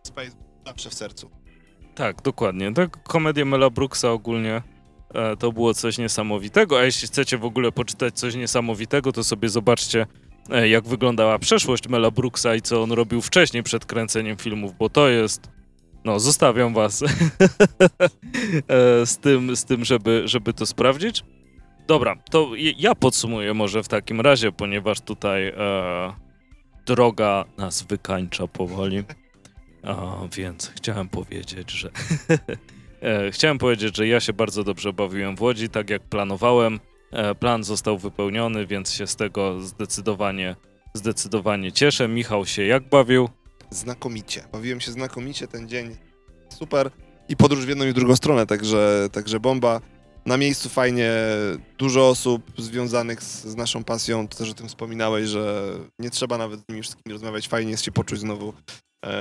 Space 0.03 0.31
zawsze 0.65 0.89
w 0.89 0.93
sercu. 0.93 1.29
Tak, 1.95 2.21
dokładnie. 2.21 2.73
Tak, 2.73 3.03
komedia 3.03 3.45
Mela 3.45 3.69
Brooksa 3.69 4.11
ogólnie 4.11 4.61
e, 5.13 5.37
to 5.37 5.51
było 5.51 5.73
coś 5.73 5.97
niesamowitego, 5.97 6.79
a 6.79 6.83
jeśli 6.83 7.07
chcecie 7.07 7.37
w 7.37 7.45
ogóle 7.45 7.71
poczytać 7.71 8.19
coś 8.19 8.35
niesamowitego, 8.35 9.11
to 9.11 9.23
sobie 9.23 9.49
zobaczcie, 9.49 10.07
e, 10.49 10.69
jak 10.69 10.87
wyglądała 10.87 11.39
przeszłość 11.39 11.87
Mela 11.87 12.11
Brooksa 12.11 12.55
i 12.55 12.61
co 12.61 12.83
on 12.83 12.91
robił 12.91 13.21
wcześniej 13.21 13.63
przed 13.63 13.85
kręceniem 13.85 14.37
filmów, 14.37 14.77
bo 14.77 14.89
to 14.89 15.09
jest... 15.09 15.58
No, 16.05 16.19
zostawiam 16.19 16.73
was 16.73 17.03
e, 17.03 17.05
z 19.05 19.17
tym, 19.17 19.55
z 19.55 19.65
tym 19.65 19.85
żeby, 19.85 20.21
żeby 20.25 20.53
to 20.53 20.65
sprawdzić. 20.65 21.23
Dobra, 21.87 22.15
to 22.31 22.51
ja 22.77 22.95
podsumuję 22.95 23.53
może 23.53 23.83
w 23.83 23.87
takim 23.87 24.21
razie, 24.21 24.51
ponieważ 24.51 25.01
tutaj 25.01 25.47
e, 25.47 25.53
droga 26.85 27.45
nas 27.57 27.83
wykańcza 27.83 28.47
powoli. 28.47 29.03
A, 29.83 30.17
więc 30.35 30.71
chciałem 30.75 31.09
powiedzieć, 31.09 31.71
że. 31.71 31.89
e, 33.01 33.31
chciałem 33.31 33.57
powiedzieć, 33.57 33.97
że 33.97 34.07
ja 34.07 34.19
się 34.19 34.33
bardzo 34.33 34.63
dobrze 34.63 34.93
bawiłem 34.93 35.35
w 35.35 35.41
Łodzi, 35.41 35.69
tak 35.69 35.89
jak 35.89 36.01
planowałem. 36.01 36.79
E, 37.11 37.35
plan 37.35 37.63
został 37.63 37.97
wypełniony, 37.97 38.65
więc 38.65 38.93
się 38.93 39.07
z 39.07 39.15
tego 39.15 39.61
zdecydowanie, 39.61 40.55
zdecydowanie 40.93 41.71
cieszę. 41.71 42.07
Michał 42.07 42.45
się 42.45 42.63
jak 42.63 42.89
bawił? 42.89 43.29
Znakomicie. 43.69 44.43
Bawiłem 44.51 44.81
się 44.81 44.91
znakomicie 44.91 45.47
ten 45.47 45.69
dzień. 45.69 45.95
Super. 46.49 46.91
I 47.29 47.37
podróż 47.37 47.65
w 47.65 47.69
jedną 47.69 47.85
i 47.85 47.91
w 47.91 47.93
drugą 47.93 48.15
stronę, 48.15 48.45
także, 48.45 49.09
także 49.11 49.39
bomba. 49.39 49.81
Na 50.25 50.37
miejscu 50.37 50.69
fajnie, 50.69 51.11
dużo 51.77 52.09
osób 52.09 52.51
związanych 52.57 53.23
z, 53.23 53.45
z 53.45 53.55
naszą 53.55 53.83
pasją, 53.83 54.27
to 54.27 54.37
też 54.37 54.49
o 54.49 54.53
tym 54.53 54.67
wspominałeś, 54.67 55.27
że 55.27 55.73
nie 55.99 56.09
trzeba 56.09 56.37
nawet 56.37 56.59
z 56.59 56.63
nimi 56.69 56.81
wszystkimi 56.81 57.13
rozmawiać, 57.13 57.47
fajnie 57.47 57.71
jest 57.71 57.83
się 57.83 57.91
poczuć 57.91 58.19
znowu 58.19 58.53
e, 59.05 59.11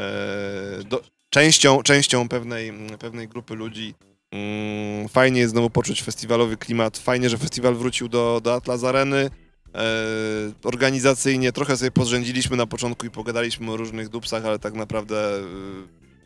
do, 0.84 1.02
częścią, 1.30 1.82
częścią 1.82 2.28
pewnej, 2.28 2.72
pewnej 2.98 3.28
grupy 3.28 3.54
ludzi. 3.54 3.94
Mm, 4.32 5.08
fajnie 5.08 5.40
jest 5.40 5.52
znowu 5.52 5.70
poczuć 5.70 6.02
festiwalowy 6.02 6.56
klimat, 6.56 6.98
fajnie, 6.98 7.30
że 7.30 7.38
festiwal 7.38 7.74
wrócił 7.74 8.08
do, 8.08 8.40
do 8.44 8.54
Atlas 8.54 8.84
Areny. 8.84 9.30
E, 9.74 10.52
organizacyjnie 10.64 11.52
trochę 11.52 11.76
sobie 11.76 11.90
podrzędziliśmy 11.90 12.56
na 12.56 12.66
początku 12.66 13.06
i 13.06 13.10
pogadaliśmy 13.10 13.72
o 13.72 13.76
różnych 13.76 14.08
dupsach, 14.08 14.44
ale 14.44 14.58
tak 14.58 14.74
naprawdę 14.74 15.36
e, 15.36 15.40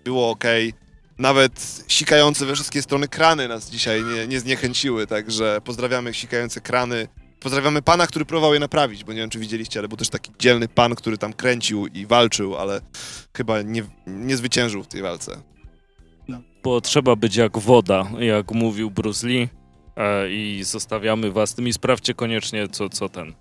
było 0.05 0.31
ok. 0.31 0.45
Nawet 1.19 1.85
sikające 1.89 2.47
we 2.47 2.55
wszystkie 2.55 2.83
strony 2.83 3.09
krany 3.09 3.49
nas 3.49 3.71
dzisiaj 3.71 4.05
nie, 4.05 4.27
nie 4.27 4.41
zniechęciły, 4.41 5.07
także 5.07 5.61
pozdrawiamy 5.65 6.15
sikające 6.15 6.61
krany. 6.61 7.09
Pozdrawiamy 7.41 7.83
pana, 7.83 8.07
który 8.07 8.25
próbował 8.25 8.55
je 8.55 8.61
naprawić, 8.61 9.05
bo 9.05 9.13
nie 9.13 9.19
wiem, 9.19 9.31
czy 9.31 9.39
widzieliście, 9.39 9.81
ale 9.81 9.89
był 9.89 9.97
też 9.97 10.09
taki 10.09 10.31
dzielny 10.39 10.69
pan, 10.69 10.95
który 10.95 11.19
tam 11.19 11.33
kręcił 11.33 11.87
i 11.87 12.07
walczył, 12.07 12.57
ale 12.57 12.81
chyba 13.37 13.63
nie, 13.63 13.83
nie 14.07 14.37
zwyciężył 14.37 14.83
w 14.83 14.89
tej 14.89 15.03
walce. 15.03 15.43
Bo 16.63 16.81
trzeba 16.81 17.17
być 17.17 17.37
jak 17.37 17.59
woda, 17.59 18.11
jak 18.19 18.53
mówił 18.53 18.91
Bruce 18.91 19.27
Lee. 19.27 19.49
E, 19.97 20.31
I 20.31 20.61
zostawiamy 20.65 21.31
was 21.33 21.55
tym 21.55 21.69
i 21.69 21.73
sprawdźcie 21.73 22.15
koniecznie, 22.15 22.69
co, 22.69 22.89
co 22.89 23.09
ten, 23.09 23.29
e, 23.29 23.33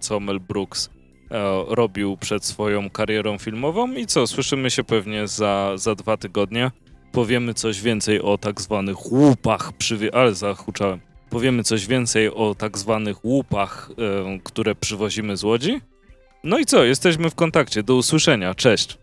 co 0.00 0.20
Mel 0.20 0.40
Brooks 0.40 0.90
e, 1.30 1.64
robił 1.68 2.16
przed 2.16 2.44
swoją 2.44 2.90
karierą 2.90 3.38
filmową. 3.38 3.92
I 3.92 4.06
co, 4.06 4.26
słyszymy 4.26 4.70
się 4.70 4.84
pewnie 4.84 5.28
za, 5.28 5.72
za 5.74 5.94
dwa 5.94 6.16
tygodnie. 6.16 6.70
Powiemy 7.12 7.54
coś 7.54 7.80
więcej 7.80 8.20
o 8.22 8.38
tak 8.38 8.60
zwanych 8.60 9.12
łupach, 9.12 9.72
przywie- 9.78 10.10
ale 10.14 10.34
zahuczałem. 10.34 11.00
Powiemy 11.30 11.62
coś 11.64 11.86
więcej 11.86 12.28
o 12.34 12.54
tak 12.54 12.78
zwanych 12.78 13.24
łupach, 13.24 13.90
które 14.44 14.74
przywozimy 14.74 15.36
z 15.36 15.44
Łodzi. 15.44 15.80
No 16.44 16.58
i 16.58 16.64
co, 16.66 16.84
jesteśmy 16.84 17.30
w 17.30 17.34
kontakcie. 17.34 17.82
Do 17.82 17.94
usłyszenia. 17.96 18.54
Cześć. 18.54 18.98